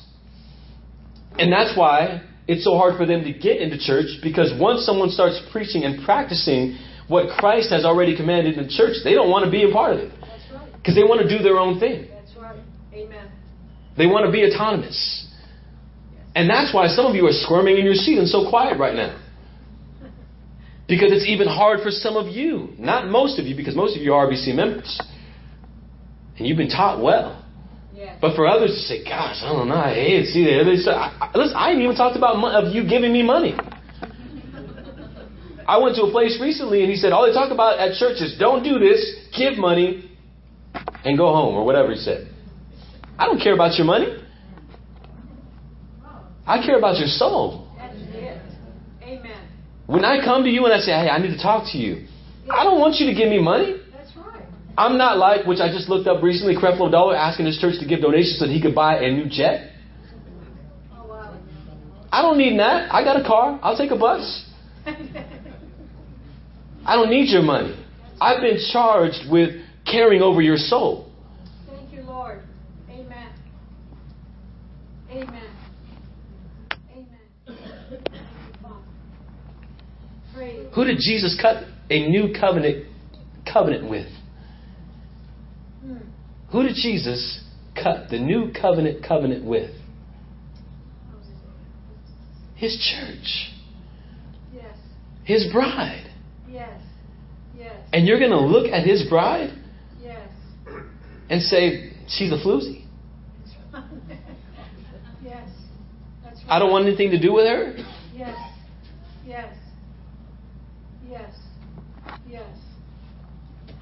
And 1.38 1.52
that's 1.52 1.78
why 1.78 2.22
it's 2.48 2.64
so 2.64 2.78
hard 2.78 2.98
for 2.98 3.06
them 3.06 3.24
to 3.26 3.34
get 3.34 3.62
into 3.62 3.78
church 3.78 4.08
because 4.24 4.54
once 4.60 4.86
someone 4.86 5.10
starts 5.10 5.40
preaching 5.52 5.84
and 5.84 6.04
practicing 6.06 6.78
what 7.10 7.30
Christ 7.38 7.70
has 7.72 7.84
already 7.86 8.16
commanded 8.16 8.58
in 8.58 8.64
the 8.64 8.70
church, 8.70 8.96
they 9.04 9.14
don't 9.14 9.30
want 9.30 9.46
to 9.46 9.52
be 9.52 9.70
a 9.70 9.72
part 9.72 9.94
of 9.94 10.00
it 10.00 10.12
That's 10.20 10.32
right. 10.54 10.74
because 10.78 10.96
they 10.96 11.04
want 11.04 11.22
to 11.22 11.30
do 11.30 11.44
their 11.44 11.58
own 11.58 11.80
thing. 11.80 12.08
That's 12.10 12.36
right. 12.38 12.60
Amen. 12.94 13.32
They 13.98 14.06
want 14.08 14.26
to 14.26 14.32
be 14.32 14.44
autonomous. 14.46 15.26
And 16.36 16.50
that's 16.50 16.74
why 16.74 16.88
some 16.88 17.06
of 17.06 17.16
you 17.16 17.26
are 17.28 17.34
squirming 17.34 17.78
in 17.78 17.86
your 17.86 17.96
seat 17.96 18.18
and 18.18 18.28
so 18.28 18.50
quiet 18.50 18.78
right 18.80 18.96
now. 18.96 19.18
Because 20.88 21.12
it's 21.12 21.26
even 21.28 21.48
hard 21.48 21.82
for 21.82 21.92
some 21.92 22.16
of 22.16 22.28
you, 22.28 22.70
not 22.80 23.08
most 23.10 23.40
of 23.40 23.46
you, 23.46 23.56
because 23.56 23.76
most 23.76 23.96
of 23.98 24.02
you 24.02 24.14
are 24.14 24.28
RBC 24.28 24.56
members. 24.56 25.00
And 26.38 26.48
you've 26.48 26.58
been 26.58 26.70
taught 26.70 27.02
well. 27.02 27.44
Yes. 27.94 28.18
But 28.22 28.36
for 28.36 28.48
others 28.48 28.72
to 28.72 28.78
say, 28.80 29.04
gosh, 29.04 29.42
I 29.44 29.52
don't 29.52 29.68
know, 29.68 29.76
I 29.76 29.94
hate 29.94 30.22
it. 30.22 30.28
See, 30.28 30.46
they, 30.46 30.64
they 30.64 30.78
say, 30.78 30.92
I, 30.92 31.18
I- 31.20 31.38
listen, 31.38 31.56
I 31.58 31.72
ain't 31.72 31.82
even 31.82 31.96
talked 31.96 32.16
about 32.16 32.38
mo- 32.38 32.52
of 32.52 32.74
you 32.74 32.88
giving 32.88 33.12
me 33.12 33.24
money. 33.24 33.56
I 35.68 35.80
went 35.80 35.96
to 35.98 36.04
a 36.04 36.12
place 36.12 36.38
recently 36.40 36.82
and 36.84 36.90
he 36.90 36.96
said, 36.96 37.12
all 37.12 37.26
they 37.28 37.34
talk 37.34 37.52
about 37.52 37.80
at 37.80 37.96
church 37.98 38.22
is 38.22 38.38
don't 38.40 38.64
do 38.64 38.80
this, 38.80 39.16
give 39.38 39.58
money, 39.58 40.10
and 41.04 41.18
go 41.18 41.28
home, 41.34 41.56
or 41.56 41.66
whatever 41.66 41.92
he 41.92 41.98
said. 41.98 42.28
I 43.18 43.26
don't 43.26 43.42
care 43.42 43.54
about 43.54 43.76
your 43.78 43.86
money. 43.86 44.16
I 46.46 46.66
care 46.66 46.78
about 46.78 46.98
your 46.98 47.08
soul. 47.08 47.67
That's 49.88 49.94
it. 49.94 49.94
Amen. 49.94 50.04
When 50.04 50.06
I 50.06 50.24
come 50.24 50.44
to 50.44 50.50
you 50.50 50.66
and 50.66 50.74
I 50.74 50.80
say, 50.80 50.92
hey, 50.92 51.10
I 51.10 51.18
need 51.20 51.36
to 51.36 51.42
talk 51.42 51.72
to 51.72 51.78
you, 51.78 52.08
I 52.50 52.64
don't 52.64 52.80
want 52.80 52.96
you 53.00 53.08
to 53.08 53.14
give 53.14 53.30
me 53.30 53.40
money. 53.40 53.82
That's 53.92 54.16
right. 54.16 54.44
I'm 54.78 54.98
not 54.98 55.18
like, 55.18 55.46
which 55.46 55.60
I 55.60 55.70
just 55.72 55.90
looked 55.90 56.08
up 56.08 56.24
recently, 56.24 56.56
Creflo 56.56 56.90
Dollar 56.92 57.16
asking 57.16 57.46
his 57.46 57.58
church 57.58 57.80
to 57.80 57.86
give 57.88 58.02
donations 58.02 58.40
so 58.40 58.46
that 58.46 58.54
he 58.54 58.62
could 58.62 58.76
buy 58.76 59.00
a 59.00 59.12
new 59.12 59.26
jet. 59.30 59.72
Oh, 60.94 61.08
wow. 61.08 61.38
I 62.12 62.22
don't 62.22 62.38
need 62.38 62.60
that. 62.60 62.94
I 62.94 63.04
got 63.04 63.20
a 63.20 63.24
car. 63.24 63.60
I'll 63.62 63.78
take 63.78 63.92
a 63.92 63.98
bus. 63.98 64.46
I 66.86 66.96
don't 66.96 67.10
need 67.10 67.30
your 67.30 67.42
money. 67.42 67.76
I've 68.22 68.42
been 68.42 68.60
charged 68.72 69.30
with 69.30 69.50
caring 69.86 70.22
over 70.22 70.42
your 70.42 70.58
soul. 70.58 71.12
Thank 71.70 71.92
you, 71.94 72.02
Lord. 72.02 72.42
Amen. 72.90 73.32
Amen. 75.12 75.52
Thank 76.86 77.08
you, 77.52 77.98
Father. 78.62 78.76
Praise. 80.24 80.27
Who 80.74 80.84
did 80.86 80.98
Jesus 81.00 81.38
cut 81.42 81.64
a 81.90 82.08
new 82.08 82.34
covenant 82.40 82.86
covenant 83.52 83.90
with? 83.90 84.08
Who 86.52 86.64
did 86.64 86.76
Jesus 86.76 87.44
cut 87.76 88.10
the 88.10 88.20
new 88.20 88.52
covenant 88.60 89.04
covenant 89.06 89.44
with? 89.44 89.72
His 92.56 92.76
church, 92.78 93.52
Yes. 94.54 94.76
his 95.24 95.52
bride. 95.52 96.10
Yes. 96.50 96.82
Yes. 97.58 97.76
And 97.94 98.08
you're 98.08 98.18
going 98.20 98.32
to 98.32 98.40
look 98.40 98.72
at 98.72 98.86
his 98.86 99.08
bride 99.10 99.52
Yes. 100.04 100.30
and 101.30 101.42
say, 101.42 101.92
she's 102.08 102.32
a 102.32 102.38
floozy. 102.38 102.86
yes. 105.24 105.50
That's 106.24 106.40
right. 106.40 106.50
I 106.50 106.60
don't 106.60 106.72
want 106.72 106.86
anything 106.88 107.12
to 107.12 107.20
do 107.20 107.34
with 107.34 107.46
her. 107.46 107.76
Yes. 108.16 108.38
Yes. 109.28 109.54
Yes. 112.30 112.58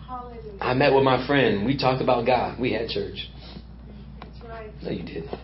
Hallelujah. 0.07 0.44
I 0.61 0.73
met 0.73 0.93
with 0.93 1.03
my 1.03 1.25
friend. 1.27 1.65
We 1.65 1.77
talked 1.77 2.01
about 2.01 2.25
God. 2.25 2.59
We 2.59 2.73
had 2.73 2.89
church. 2.89 3.29
That's 4.19 4.49
right. 4.49 4.71
No, 4.81 4.91
you 4.91 5.03
didn't. 5.03 5.39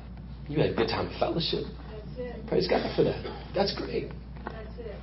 You 0.48 0.60
had 0.60 0.72
a 0.72 0.74
good 0.74 0.88
time 0.88 1.08
of 1.08 1.20
fellowship. 1.20 1.66
That's 1.92 2.18
it. 2.18 2.48
Praise 2.48 2.68
God 2.68 2.96
for 2.96 3.04
that. 3.04 3.24
That's 3.56 3.76
great. 3.78 4.10
That's 4.44 4.78
it. 4.80 4.96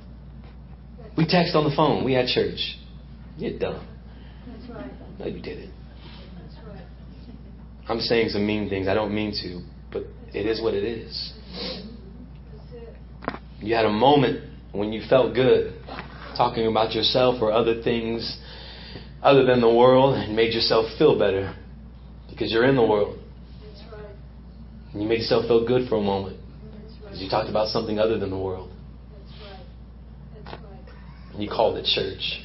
That's, 1.01 1.17
We 1.17 1.25
text 1.25 1.55
on 1.55 1.63
the 1.69 1.75
phone. 1.75 2.03
We 2.03 2.13
had 2.13 2.27
church. 2.27 2.77
You're 3.37 3.57
dumb. 3.57 3.87
that's 4.47 4.69
right. 4.69 4.91
No, 5.19 5.25
you 5.25 5.41
didn't. 5.41 5.71
That's 6.41 6.55
right. 6.67 6.83
I'm 7.87 7.99
saying 7.99 8.29
some 8.29 8.45
mean 8.45 8.69
things. 8.69 8.87
I 8.87 8.93
don't 8.93 9.13
mean 9.13 9.31
to, 9.43 9.61
but 9.91 10.03
it 10.33 10.45
is 10.45 10.61
what 10.61 10.73
it 10.73 10.83
is. 10.83 11.33
That's 12.53 12.83
it. 12.83 13.39
You 13.59 13.75
had 13.75 13.85
a 13.85 13.91
moment 13.91 14.43
when 14.71 14.93
you 14.93 15.01
felt 15.09 15.33
good 15.33 15.73
talking 16.37 16.67
about 16.67 16.93
yourself 16.93 17.41
or 17.41 17.51
other 17.51 17.81
things 17.81 18.37
other 19.21 19.45
than 19.45 19.61
the 19.61 19.73
world 19.73 20.15
and 20.15 20.35
made 20.35 20.53
yourself 20.53 20.85
feel 20.97 21.17
better 21.17 21.55
because 22.29 22.51
you're 22.51 22.65
in 22.65 22.75
the 22.75 22.85
world. 22.85 23.19
That's 23.61 23.83
right. 23.93 24.05
And 24.93 25.01
you 25.01 25.07
made 25.07 25.19
yourself 25.19 25.45
feel 25.45 25.67
good 25.67 25.89
for 25.89 25.97
a 25.97 26.01
moment 26.01 26.37
That's 26.71 26.93
right. 26.93 27.01
because 27.01 27.21
you 27.21 27.29
talked 27.29 27.49
about 27.49 27.67
something 27.67 27.99
other 27.99 28.17
than 28.17 28.29
the 28.29 28.37
world. 28.37 28.71
That's 29.11 29.41
right. 29.41 29.65
That's 30.45 30.63
right. 30.63 31.33
And 31.33 31.43
you 31.43 31.49
called 31.49 31.77
it 31.77 31.85
church. 31.85 32.41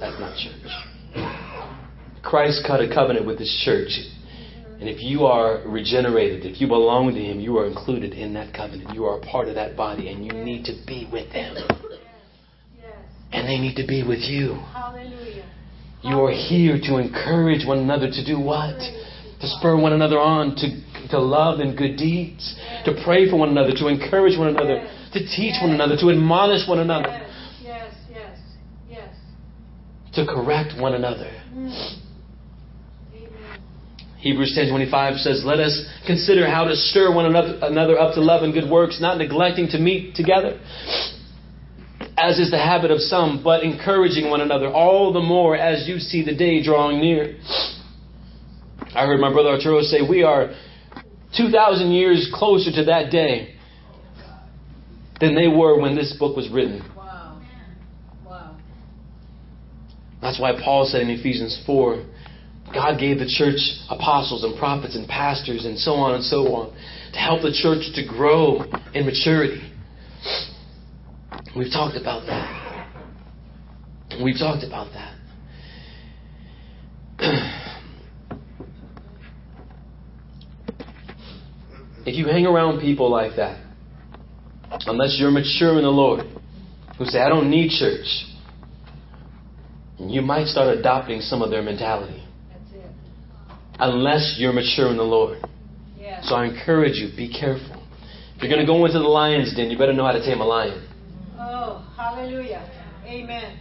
That's 0.00 0.18
not 0.20 0.36
church. 0.36 1.32
Christ 2.22 2.64
cut 2.66 2.80
a 2.80 2.92
covenant 2.92 3.26
with 3.26 3.38
his 3.38 3.62
church. 3.64 3.90
And 4.78 4.90
if 4.90 5.00
you 5.00 5.24
are 5.24 5.62
regenerated, 5.64 6.44
if 6.44 6.60
you 6.60 6.66
belong 6.66 7.14
to 7.14 7.20
him, 7.20 7.40
you 7.40 7.56
are 7.56 7.66
included 7.66 8.12
in 8.12 8.34
that 8.34 8.52
covenant. 8.52 8.94
You 8.94 9.06
are 9.06 9.18
a 9.18 9.22
part 9.22 9.48
of 9.48 9.54
that 9.54 9.74
body 9.74 10.08
and 10.08 10.24
you 10.24 10.32
need 10.32 10.64
to 10.66 10.74
be 10.86 11.08
with 11.10 11.32
them. 11.32 11.56
And 13.32 13.48
they 13.48 13.58
need 13.58 13.76
to 13.76 13.86
be 13.86 14.02
with 14.06 14.20
you. 14.20 14.58
You 16.02 16.20
are 16.24 16.32
here 16.32 16.78
to 16.84 16.96
encourage 16.98 17.66
one 17.66 17.78
another 17.78 18.10
to 18.10 18.24
do 18.24 18.38
what? 18.38 18.78
To 18.78 19.46
spur 19.58 19.76
one 19.76 19.92
another 19.92 20.18
on 20.18 20.54
to, 20.56 21.08
to 21.10 21.18
love 21.18 21.60
and 21.60 21.76
good 21.76 21.96
deeds, 21.96 22.54
to 22.84 23.02
pray 23.04 23.28
for 23.28 23.36
one 23.36 23.50
another, 23.50 23.72
to 23.72 23.88
encourage 23.88 24.38
one 24.38 24.48
another, 24.48 24.86
to 25.12 25.20
teach 25.20 25.60
one 25.60 25.72
another, 25.72 25.96
to 25.96 26.10
admonish 26.10 26.68
one 26.68 26.78
another, 26.78 27.08
Yes. 27.08 27.30
Yes. 27.62 27.94
Yes. 28.10 28.38
Yes. 28.90 29.14
to 30.14 30.24
correct 30.26 30.80
one 30.80 30.94
another. 30.94 31.30
Hebrews 34.18 34.56
10:25 34.56 35.20
says, 35.20 35.44
"Let 35.44 35.60
us 35.60 35.84
consider 36.04 36.48
how 36.48 36.64
to 36.64 36.74
stir 36.74 37.12
one 37.12 37.26
another 37.26 38.00
up 38.00 38.14
to 38.14 38.20
love 38.20 38.42
and 38.42 38.52
good 38.52 38.68
works, 38.68 39.00
not 39.00 39.18
neglecting 39.18 39.68
to 39.68 39.78
meet 39.78 40.16
together, 40.16 40.54
as 42.18 42.38
is 42.38 42.50
the 42.50 42.58
habit 42.58 42.90
of 42.90 43.00
some, 43.00 43.42
but 43.42 43.62
encouraging 43.62 44.30
one 44.30 44.40
another 44.40 44.68
all 44.68 45.12
the 45.12 45.20
more 45.20 45.56
as 45.56 45.86
you 45.88 45.98
see 45.98 46.22
the 46.22 46.34
day 46.34 46.62
drawing 46.62 47.00
near." 47.00 47.36
I 48.94 49.04
heard 49.04 49.20
my 49.20 49.32
brother 49.32 49.50
Arturo 49.50 49.82
say, 49.82 50.00
"We 50.00 50.22
are 50.22 50.50
2,000 51.32 51.92
years 51.92 52.30
closer 52.32 52.72
to 52.72 52.84
that 52.84 53.10
day 53.10 53.50
than 55.20 55.34
they 55.34 55.48
were 55.48 55.78
when 55.78 55.94
this 55.94 56.14
book 56.14 56.36
was 56.36 56.48
written." 56.48 56.82
Wow. 56.96 57.36
Wow. 58.26 58.50
That's 60.22 60.38
why 60.38 60.52
Paul 60.52 60.86
said 60.86 61.02
in 61.02 61.10
Ephesians 61.10 61.58
4 61.66 61.98
God 62.72 62.98
gave 62.98 63.18
the 63.18 63.26
church 63.26 63.60
apostles 63.90 64.44
and 64.44 64.56
prophets 64.58 64.96
and 64.96 65.06
pastors 65.06 65.64
and 65.64 65.78
so 65.78 65.94
on 65.94 66.14
and 66.14 66.24
so 66.24 66.54
on 66.54 66.72
to 67.12 67.18
help 67.18 67.42
the 67.42 67.52
church 67.52 67.92
to 67.94 68.02
grow 68.04 68.64
in 68.92 69.06
maturity. 69.06 69.60
We've 71.56 71.72
talked 71.72 71.96
about 71.96 72.26
that. 72.26 72.66
We've 74.22 74.38
talked 74.38 74.62
about 74.62 74.92
that. 74.92 75.14
if 82.06 82.14
you 82.14 82.26
hang 82.26 82.44
around 82.44 82.80
people 82.80 83.10
like 83.10 83.36
that, 83.36 83.58
unless 84.86 85.16
you're 85.18 85.30
mature 85.30 85.78
in 85.78 85.84
the 85.84 85.88
Lord, 85.88 86.26
who 86.98 87.06
say, 87.06 87.20
I 87.20 87.30
don't 87.30 87.50
need 87.50 87.70
church, 87.70 88.26
you 89.98 90.20
might 90.20 90.48
start 90.48 90.76
adopting 90.76 91.20
some 91.20 91.40
of 91.40 91.48
their 91.48 91.62
mentality 91.62 92.22
unless 93.78 94.36
you're 94.38 94.52
mature 94.52 94.90
in 94.90 94.98
the 94.98 95.02
Lord. 95.02 95.38
Yes. 95.98 96.28
So 96.28 96.34
I 96.34 96.44
encourage 96.46 96.96
you, 96.96 97.08
be 97.16 97.32
careful. 97.32 97.82
If 98.36 98.42
you're 98.42 98.50
going 98.50 98.60
to 98.60 98.66
go 98.66 98.84
into 98.84 98.98
the 98.98 99.06
lion's 99.06 99.56
den, 99.56 99.70
you 99.70 99.78
better 99.78 99.94
know 99.94 100.04
how 100.04 100.12
to 100.12 100.22
tame 100.22 100.40
a 100.40 100.44
lion. 100.44 100.86
Hallelujah. 102.16 102.64
Amen. 103.04 103.58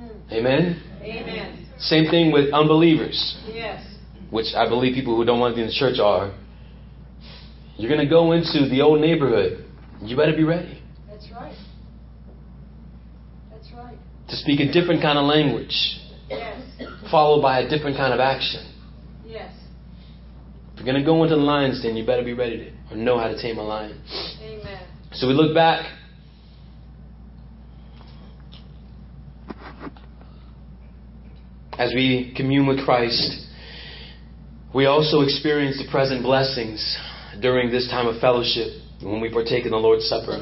Mm. 0.00 0.32
Amen? 0.32 0.82
Amen. 1.02 1.66
Same 1.78 2.10
thing 2.10 2.32
with 2.32 2.54
unbelievers, 2.54 3.36
Yes. 3.52 3.84
which 4.30 4.54
I 4.56 4.66
believe 4.66 4.94
people 4.94 5.14
who 5.14 5.26
don't 5.26 5.40
want 5.40 5.52
to 5.52 5.56
be 5.56 5.60
in 5.60 5.66
the 5.66 5.74
church 5.74 5.98
are. 5.98 6.32
You're 7.76 7.90
going 7.90 8.00
to 8.00 8.08
go 8.08 8.32
into 8.32 8.66
the 8.70 8.80
old 8.80 8.98
neighborhood. 9.02 9.62
You 10.00 10.16
better 10.16 10.34
be 10.34 10.44
ready 10.44 10.80
That's 11.06 11.26
right. 11.32 11.54
That's 13.52 13.70
right. 13.76 13.98
to 14.28 14.36
speak 14.36 14.60
a 14.60 14.72
different 14.72 15.02
kind 15.02 15.18
of 15.18 15.26
language, 15.26 15.76
Yes. 16.30 16.58
followed 17.10 17.42
by 17.42 17.60
a 17.60 17.68
different 17.68 17.98
kind 17.98 18.14
of 18.14 18.20
action. 18.20 18.64
Yes. 19.26 19.52
If 20.72 20.78
you're 20.78 20.86
going 20.86 20.98
to 20.98 21.04
go 21.04 21.22
into 21.24 21.36
the 21.36 21.42
lion's 21.42 21.82
den, 21.82 21.94
you 21.94 22.06
better 22.06 22.24
be 22.24 22.32
ready 22.32 22.56
to 22.56 22.94
or 22.94 22.96
know 22.96 23.18
how 23.18 23.28
to 23.28 23.36
tame 23.40 23.58
a 23.58 23.62
lion. 23.62 24.00
Amen. 24.42 24.78
So 25.12 25.28
we 25.28 25.34
look 25.34 25.54
back. 25.54 25.84
As 31.78 31.92
we 31.92 32.32
commune 32.36 32.66
with 32.66 32.84
Christ, 32.84 33.48
we 34.74 34.86
also 34.86 35.22
experience 35.22 35.76
the 35.78 35.90
present 35.90 36.22
blessings 36.22 36.80
during 37.40 37.70
this 37.70 37.88
time 37.88 38.06
of 38.06 38.20
fellowship 38.20 38.68
when 39.02 39.20
we 39.20 39.30
partake 39.30 39.64
in 39.64 39.72
the 39.72 39.76
Lord's 39.76 40.08
Supper. 40.08 40.38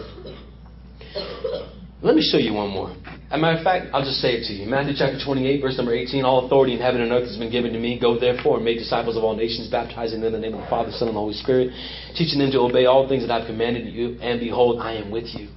Let 2.02 2.16
me 2.16 2.22
show 2.22 2.38
you 2.38 2.52
one 2.52 2.70
more. 2.70 2.90
As 3.32 3.38
a 3.38 3.38
matter 3.38 3.56
of 3.56 3.64
fact, 3.64 3.94
I'll 3.94 4.04
just 4.04 4.20
say 4.20 4.34
it 4.34 4.44
to 4.48 4.52
you. 4.52 4.68
Matthew 4.68 4.92
chapter 4.98 5.16
28, 5.24 5.62
verse 5.62 5.76
number 5.78 5.94
18. 5.94 6.24
All 6.24 6.44
authority 6.46 6.74
in 6.74 6.80
heaven 6.80 7.00
and 7.00 7.12
earth 7.12 7.28
has 7.28 7.38
been 7.38 7.50
given 7.50 7.72
to 7.72 7.78
me. 7.78 7.98
Go 7.98 8.18
therefore 8.18 8.56
and 8.56 8.64
make 8.64 8.78
disciples 8.78 9.16
of 9.16 9.24
all 9.24 9.36
nations, 9.36 9.70
baptizing 9.70 10.20
them 10.20 10.34
in 10.34 10.40
the 10.40 10.46
name 10.46 10.54
of 10.54 10.60
the 10.60 10.68
Father, 10.68 10.90
Son, 10.92 11.08
and 11.08 11.16
the 11.16 11.20
Holy 11.20 11.34
Spirit, 11.34 11.72
teaching 12.14 12.40
them 12.40 12.50
to 12.50 12.60
obey 12.60 12.84
all 12.84 13.08
things 13.08 13.26
that 13.26 13.30
I've 13.30 13.46
commanded 13.46 13.86
you. 13.86 14.18
And 14.20 14.40
behold, 14.40 14.82
I 14.82 14.94
am 14.94 15.10
with 15.10 15.32
you 15.32 15.48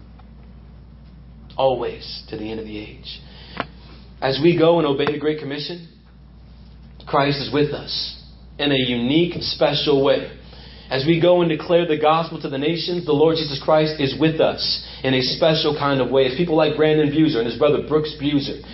always 1.57 2.23
to 2.29 2.37
the 2.37 2.49
end 2.49 2.59
of 2.59 2.65
the 2.65 2.77
age. 2.77 3.19
As 4.25 4.39
we 4.41 4.57
go 4.57 4.79
and 4.79 4.87
obey 4.87 5.05
the 5.05 5.19
Great 5.19 5.37
Commission, 5.37 5.87
Christ 7.05 7.37
is 7.37 7.53
with 7.53 7.73
us 7.73 7.93
in 8.57 8.71
a 8.71 8.75
unique, 8.75 9.35
special 9.41 10.03
way. 10.03 10.35
As 10.89 11.05
we 11.05 11.21
go 11.21 11.41
and 11.41 11.49
declare 11.49 11.85
the 11.85 11.99
gospel 11.99 12.41
to 12.41 12.49
the 12.49 12.57
nations, 12.57 13.05
the 13.05 13.13
Lord 13.13 13.35
Jesus 13.35 13.61
Christ 13.63 14.01
is 14.01 14.19
with 14.19 14.41
us 14.41 14.83
in 15.03 15.13
a 15.13 15.21
special 15.21 15.77
kind 15.77 16.01
of 16.01 16.09
way. 16.09 16.25
As 16.25 16.35
people 16.37 16.55
like 16.57 16.75
Brandon 16.75 17.11
Buser 17.11 17.37
and 17.37 17.45
his 17.45 17.59
brother 17.59 17.87
Brooks 17.87 18.15
Buser, 18.19 18.65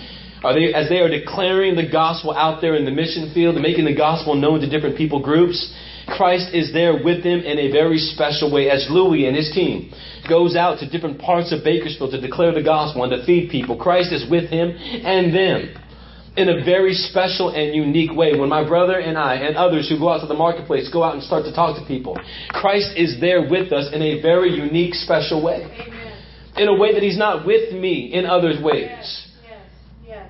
are 0.41 0.53
they, 0.53 0.73
as 0.73 0.87
they 0.87 0.99
are 0.99 1.09
declaring 1.09 1.75
the 1.75 1.89
gospel 1.91 2.31
out 2.33 2.61
there 2.61 2.75
in 2.75 2.85
the 2.85 2.91
mission 2.91 3.33
field 3.33 3.55
and 3.55 3.61
making 3.61 3.83
the 3.83 3.95
gospel 3.95 4.35
known 4.35 4.61
to 4.61 4.69
different 4.69 4.95
people 4.95 5.21
groups, 5.21 5.69
Christ 6.11 6.53
is 6.53 6.73
there 6.73 7.03
with 7.03 7.23
them 7.23 7.39
in 7.39 7.57
a 7.57 7.71
very 7.71 7.97
special 7.97 8.51
way. 8.51 8.69
As 8.69 8.87
Louis 8.89 9.25
and 9.25 9.35
his 9.35 9.51
team 9.53 9.91
goes 10.27 10.55
out 10.55 10.79
to 10.79 10.89
different 10.89 11.19
parts 11.19 11.51
of 11.51 11.63
Bakersfield 11.63 12.11
to 12.11 12.21
declare 12.21 12.53
the 12.53 12.63
gospel 12.63 13.03
and 13.03 13.11
to 13.11 13.25
feed 13.25 13.49
people, 13.49 13.77
Christ 13.77 14.11
is 14.11 14.29
with 14.29 14.49
him 14.49 14.71
and 14.71 15.33
them 15.33 15.81
in 16.37 16.47
a 16.49 16.63
very 16.63 16.93
special 16.93 17.49
and 17.49 17.75
unique 17.75 18.13
way. 18.13 18.37
When 18.37 18.49
my 18.49 18.67
brother 18.67 18.99
and 18.99 19.17
I 19.17 19.35
and 19.35 19.57
others 19.57 19.89
who 19.89 19.99
go 19.99 20.09
out 20.09 20.21
to 20.21 20.27
the 20.27 20.33
marketplace 20.33 20.89
go 20.91 21.03
out 21.03 21.15
and 21.15 21.23
start 21.23 21.45
to 21.45 21.53
talk 21.53 21.79
to 21.79 21.85
people, 21.87 22.19
Christ 22.49 22.91
is 22.95 23.19
there 23.19 23.49
with 23.49 23.71
us 23.71 23.89
in 23.93 24.01
a 24.01 24.21
very 24.21 24.51
unique, 24.51 24.93
special 24.93 25.43
way. 25.43 25.63
Amen. 25.63 26.17
In 26.57 26.67
a 26.67 26.75
way 26.75 26.93
that 26.93 27.03
He's 27.03 27.17
not 27.17 27.45
with 27.45 27.73
me 27.73 28.13
in 28.13 28.25
other 28.25 28.53
ways. 28.61 28.87
Yes. 28.89 29.27
Yes. 29.43 29.67
Yes. 30.05 30.29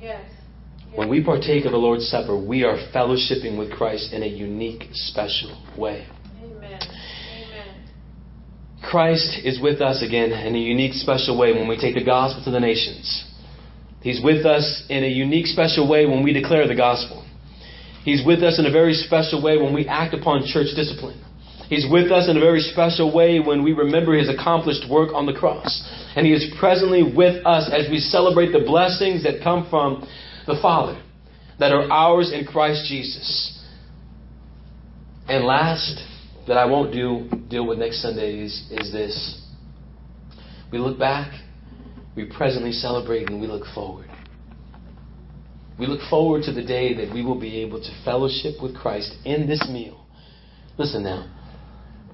Yes. 0.00 0.31
When 0.94 1.08
we 1.08 1.24
partake 1.24 1.64
of 1.64 1.72
the 1.72 1.78
Lord's 1.78 2.06
Supper, 2.08 2.36
we 2.36 2.64
are 2.64 2.76
fellowshipping 2.94 3.56
with 3.58 3.72
Christ 3.72 4.12
in 4.12 4.22
a 4.22 4.26
unique, 4.26 4.88
special 4.92 5.64
way. 5.76 6.06
Amen. 6.42 6.80
Amen. 6.82 7.88
Christ 8.82 9.38
is 9.42 9.58
with 9.58 9.80
us 9.80 10.02
again 10.02 10.32
in 10.32 10.54
a 10.54 10.58
unique, 10.58 10.92
special 10.92 11.38
way 11.38 11.54
when 11.54 11.66
we 11.66 11.78
take 11.78 11.94
the 11.94 12.04
gospel 12.04 12.44
to 12.44 12.50
the 12.50 12.60
nations. 12.60 13.24
He's 14.02 14.22
with 14.22 14.44
us 14.44 14.84
in 14.90 15.02
a 15.02 15.08
unique, 15.08 15.46
special 15.46 15.88
way 15.88 16.04
when 16.04 16.22
we 16.22 16.34
declare 16.34 16.68
the 16.68 16.76
gospel. 16.76 17.24
He's 18.04 18.26
with 18.26 18.42
us 18.42 18.58
in 18.58 18.66
a 18.66 18.70
very 18.70 18.92
special 18.92 19.42
way 19.42 19.56
when 19.56 19.72
we 19.72 19.86
act 19.86 20.12
upon 20.12 20.44
church 20.44 20.76
discipline. 20.76 21.24
He's 21.70 21.86
with 21.90 22.12
us 22.12 22.28
in 22.28 22.36
a 22.36 22.40
very 22.40 22.60
special 22.60 23.14
way 23.14 23.40
when 23.40 23.64
we 23.64 23.72
remember 23.72 24.12
his 24.12 24.28
accomplished 24.28 24.90
work 24.90 25.14
on 25.14 25.24
the 25.24 25.32
cross. 25.32 25.88
And 26.16 26.26
he 26.26 26.34
is 26.34 26.52
presently 26.60 27.02
with 27.02 27.46
us 27.46 27.70
as 27.72 27.88
we 27.88 27.96
celebrate 27.98 28.52
the 28.52 28.60
blessings 28.66 29.22
that 29.22 29.42
come 29.42 29.66
from 29.70 30.06
the 30.46 30.58
Father, 30.60 31.00
that 31.58 31.72
are 31.72 31.90
ours 31.90 32.32
in 32.32 32.44
Christ 32.44 32.86
Jesus. 32.88 33.58
And 35.28 35.44
last, 35.44 36.02
that 36.48 36.56
I 36.56 36.64
won't 36.64 36.92
do 36.92 37.28
deal 37.48 37.66
with 37.66 37.78
next 37.78 38.02
Sunday 38.02 38.40
is, 38.40 38.68
is 38.70 38.92
this. 38.92 39.40
We 40.72 40.78
look 40.78 40.98
back, 40.98 41.32
we 42.16 42.24
presently 42.24 42.72
celebrate, 42.72 43.28
and 43.28 43.40
we 43.40 43.46
look 43.46 43.64
forward. 43.74 44.08
We 45.78 45.86
look 45.86 46.00
forward 46.10 46.42
to 46.44 46.52
the 46.52 46.64
day 46.64 46.94
that 46.94 47.14
we 47.14 47.24
will 47.24 47.38
be 47.38 47.60
able 47.62 47.80
to 47.80 48.02
fellowship 48.04 48.54
with 48.62 48.76
Christ 48.76 49.14
in 49.24 49.46
this 49.46 49.66
meal. 49.70 50.06
Listen 50.78 51.02
now, 51.02 51.30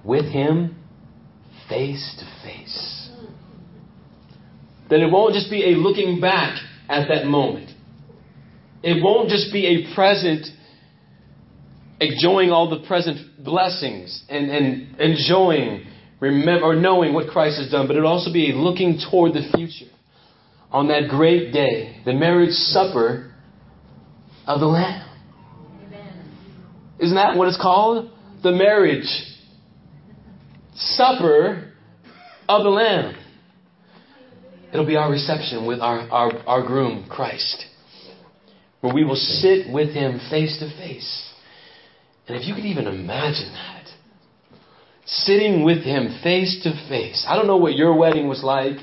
with 0.05 0.25
Him 0.25 0.77
face 1.69 2.17
to 2.19 2.47
face. 2.47 3.11
That 4.91 5.01
it 5.01 5.11
won't 5.11 5.35
just 5.35 5.51
be 5.51 5.65
a 5.65 5.77
looking 5.77 6.21
back 6.21 6.59
at 6.89 7.09
that 7.09 7.27
moment. 7.27 7.71
It 8.83 9.03
won't 9.03 9.29
just 9.29 9.53
be 9.53 9.67
a 9.67 9.95
present 9.95 10.47
enjoying 12.01 12.51
all 12.51 12.71
the 12.71 12.87
present 12.87 13.45
blessings 13.45 14.25
and, 14.29 14.51
and 14.51 15.01
enjoying 15.01 15.87
remember 16.21 16.65
or 16.65 16.77
knowing 16.77 17.15
what 17.15 17.29
Christ 17.29 17.59
has 17.59 17.71
done, 17.71 17.87
but 17.87 17.97
it'll 17.97 18.11
also 18.11 18.33
be 18.33 18.53
looking 18.55 19.01
toward 19.11 19.33
the 19.33 19.49
future 19.55 19.91
on 20.71 20.89
that 20.89 21.09
great 21.09 21.53
day, 21.53 22.01
the 22.05 22.13
marriage 22.13 22.51
supper 22.51 23.33
of 24.47 24.61
the 24.61 24.67
Lamb. 24.67 25.05
Isn't 26.99 27.17
that 27.17 27.37
what 27.37 27.49
it's 27.49 27.61
called? 27.61 28.11
The 28.43 28.53
marriage 28.53 29.07
supper 30.75 31.73
of 32.49 32.63
the 32.65 32.71
Lamb. 32.71 33.15
It'll 34.73 34.87
be 34.87 34.97
our 34.97 35.11
reception 35.11 35.67
with 35.67 35.81
our, 35.81 36.01
our, 36.11 36.33
our 36.47 36.67
groom, 36.67 37.07
Christ, 37.09 37.65
where 38.81 38.95
we 38.95 39.05
will 39.05 39.17
sit 39.17 39.73
with 39.73 39.91
him 39.91 40.21
face 40.31 40.59
to 40.59 40.69
face. 40.79 41.33
And 42.27 42.37
if 42.37 42.47
you 42.47 42.55
could 42.55 42.65
even 42.65 42.87
imagine 42.87 43.53
that, 43.53 43.87
sitting 45.07 45.65
with 45.65 45.83
him 45.83 46.21
face 46.23 46.61
to 46.63 46.73
face. 46.89 47.25
I 47.27 47.37
don't 47.37 47.47
know 47.47 47.57
what 47.57 47.75
your 47.75 47.97
wedding 47.97 48.29
was 48.29 48.45
like, 48.45 48.77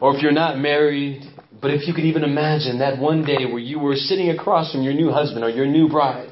or 0.00 0.14
if 0.14 0.22
you're 0.22 0.32
not 0.32 0.58
married, 0.58 1.22
but 1.60 1.70
if 1.70 1.86
you 1.86 1.94
could 1.94 2.04
even 2.04 2.24
imagine 2.24 2.80
that 2.80 2.98
one 2.98 3.24
day 3.24 3.46
where 3.46 3.58
you 3.58 3.78
were 3.78 3.94
sitting 3.94 4.30
across 4.30 4.72
from 4.72 4.82
your 4.82 4.94
new 4.94 5.10
husband 5.10 5.44
or 5.44 5.50
your 5.50 5.66
new 5.66 5.88
bride, 5.88 6.30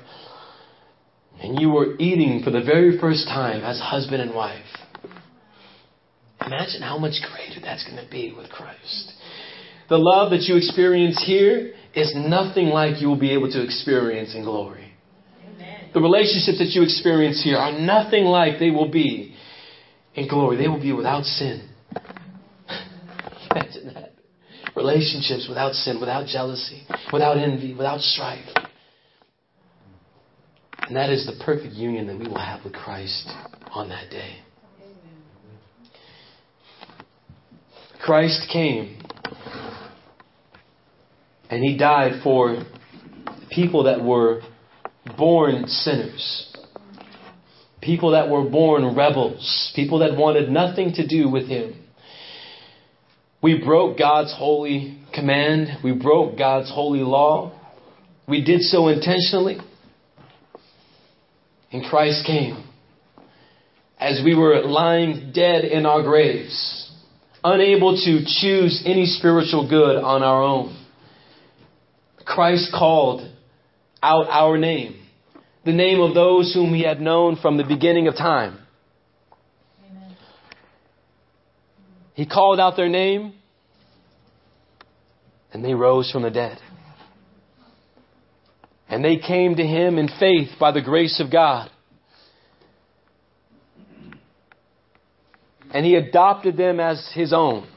and 1.40 1.60
you 1.60 1.70
were 1.70 1.96
eating 1.98 2.42
for 2.42 2.50
the 2.50 2.62
very 2.62 2.98
first 2.98 3.26
time 3.26 3.62
as 3.62 3.78
husband 3.78 4.22
and 4.22 4.34
wife. 4.34 4.64
Imagine 6.44 6.82
how 6.82 6.98
much 6.98 7.14
greater 7.32 7.60
that's 7.60 7.84
going 7.84 8.02
to 8.02 8.10
be 8.10 8.32
with 8.36 8.50
Christ. 8.50 9.12
The 9.88 9.98
love 9.98 10.30
that 10.30 10.42
you 10.42 10.56
experience 10.56 11.22
here 11.24 11.74
is 11.96 12.12
nothing 12.14 12.66
like 12.66 13.00
you 13.00 13.08
will 13.08 13.18
be 13.18 13.32
able 13.32 13.50
to 13.50 13.64
experience 13.64 14.34
in 14.34 14.44
glory. 14.44 14.92
The 15.94 16.00
relationships 16.00 16.58
that 16.58 16.68
you 16.72 16.82
experience 16.82 17.42
here 17.42 17.56
are 17.56 17.72
nothing 17.72 18.24
like 18.24 18.58
they 18.58 18.70
will 18.70 18.90
be 18.90 19.34
in 20.14 20.28
glory. 20.28 20.58
They 20.58 20.68
will 20.68 20.80
be 20.80 20.92
without 20.92 21.24
sin. 21.24 21.66
Imagine 23.50 23.94
that. 23.94 24.12
Relationships 24.76 25.46
without 25.48 25.72
sin, 25.72 25.98
without 25.98 26.26
jealousy, 26.26 26.86
without 27.10 27.38
envy, 27.38 27.72
without 27.72 28.00
strife. 28.00 28.46
And 30.82 30.94
that 30.96 31.08
is 31.08 31.24
the 31.24 31.42
perfect 31.42 31.72
union 31.72 32.06
that 32.08 32.18
we 32.18 32.28
will 32.28 32.38
have 32.38 32.62
with 32.62 32.74
Christ 32.74 33.26
on 33.70 33.88
that 33.88 34.10
day. 34.10 34.36
Christ 38.04 38.48
came 38.52 39.00
and 41.50 41.62
he 41.62 41.76
died 41.76 42.22
for 42.22 42.62
people 43.50 43.84
that 43.84 44.02
were 44.02 44.42
born 45.16 45.66
sinners, 45.66 46.52
people 47.80 48.12
that 48.12 48.28
were 48.28 48.48
born 48.48 48.96
rebels, 48.96 49.72
people 49.74 50.00
that 50.00 50.16
wanted 50.16 50.50
nothing 50.50 50.94
to 50.94 51.06
do 51.06 51.28
with 51.28 51.48
him. 51.48 51.82
We 53.42 53.62
broke 53.62 53.98
God's 53.98 54.34
holy 54.36 54.98
command, 55.14 55.78
we 55.84 55.92
broke 55.92 56.36
God's 56.36 56.70
holy 56.70 57.00
law. 57.00 57.52
We 58.28 58.44
did 58.44 58.60
so 58.62 58.88
intentionally. 58.88 59.58
And 61.72 61.84
Christ 61.84 62.26
came 62.26 62.64
as 63.98 64.20
we 64.24 64.34
were 64.34 64.62
lying 64.62 65.32
dead 65.32 65.64
in 65.64 65.86
our 65.86 66.02
graves, 66.02 66.90
unable 67.42 67.96
to 67.96 68.24
choose 68.26 68.82
any 68.84 69.06
spiritual 69.06 69.68
good 69.68 69.96
on 69.96 70.22
our 70.22 70.42
own. 70.42 70.85
Christ 72.26 72.72
called 72.76 73.22
out 74.02 74.26
our 74.28 74.58
name, 74.58 74.96
the 75.64 75.72
name 75.72 76.00
of 76.00 76.12
those 76.12 76.52
whom 76.52 76.74
he 76.74 76.82
had 76.82 77.00
known 77.00 77.36
from 77.36 77.56
the 77.56 77.64
beginning 77.64 78.08
of 78.08 78.16
time. 78.16 78.58
Amen. 79.88 80.16
He 82.14 82.26
called 82.26 82.58
out 82.58 82.76
their 82.76 82.88
name, 82.88 83.32
and 85.52 85.64
they 85.64 85.72
rose 85.72 86.10
from 86.10 86.22
the 86.22 86.30
dead. 86.30 86.58
And 88.88 89.04
they 89.04 89.16
came 89.16 89.56
to 89.56 89.64
him 89.64 89.96
in 89.96 90.08
faith 90.20 90.50
by 90.60 90.72
the 90.72 90.82
grace 90.82 91.20
of 91.24 91.30
God. 91.32 91.70
And 95.72 95.84
he 95.84 95.94
adopted 95.94 96.56
them 96.56 96.80
as 96.80 97.08
his 97.14 97.32
own, 97.32 97.68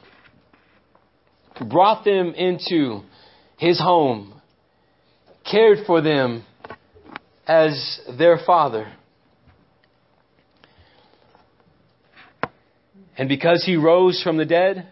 brought 1.68 2.04
them 2.04 2.34
into 2.34 3.02
his 3.56 3.78
home, 3.78 4.39
cared 5.48 5.86
for 5.86 6.00
them 6.00 6.44
as 7.46 8.00
their 8.18 8.38
father. 8.46 8.92
And 13.16 13.28
because 13.28 13.64
he 13.64 13.76
rose 13.76 14.22
from 14.22 14.36
the 14.38 14.44
dead, 14.44 14.88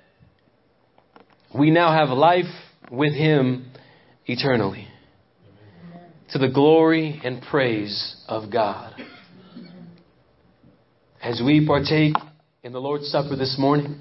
we 1.56 1.70
now 1.70 1.92
have 1.92 2.10
life 2.10 2.44
with 2.90 3.14
him 3.14 3.70
eternally. 4.26 4.86
To 6.32 6.38
the 6.38 6.48
glory 6.48 7.20
and 7.24 7.40
praise 7.40 8.16
of 8.28 8.52
God. 8.52 8.94
As 11.22 11.40
we 11.44 11.66
partake 11.66 12.14
in 12.62 12.72
the 12.72 12.80
Lord's 12.80 13.08
Supper 13.08 13.34
this 13.34 13.56
morning, 13.58 14.00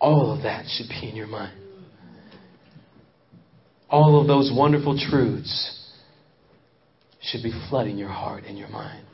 all 0.00 0.32
of 0.34 0.42
that 0.44 0.64
should 0.66 0.88
be 0.88 1.10
in 1.10 1.14
your 1.16 1.26
mind 1.26 1.65
all 3.88 4.20
of 4.20 4.26
those 4.26 4.52
wonderful 4.54 4.98
truths 4.98 5.72
should 7.22 7.42
be 7.42 7.52
flooding 7.68 7.98
your 7.98 8.08
heart 8.08 8.44
and 8.44 8.58
your 8.58 8.68
mind. 8.68 9.06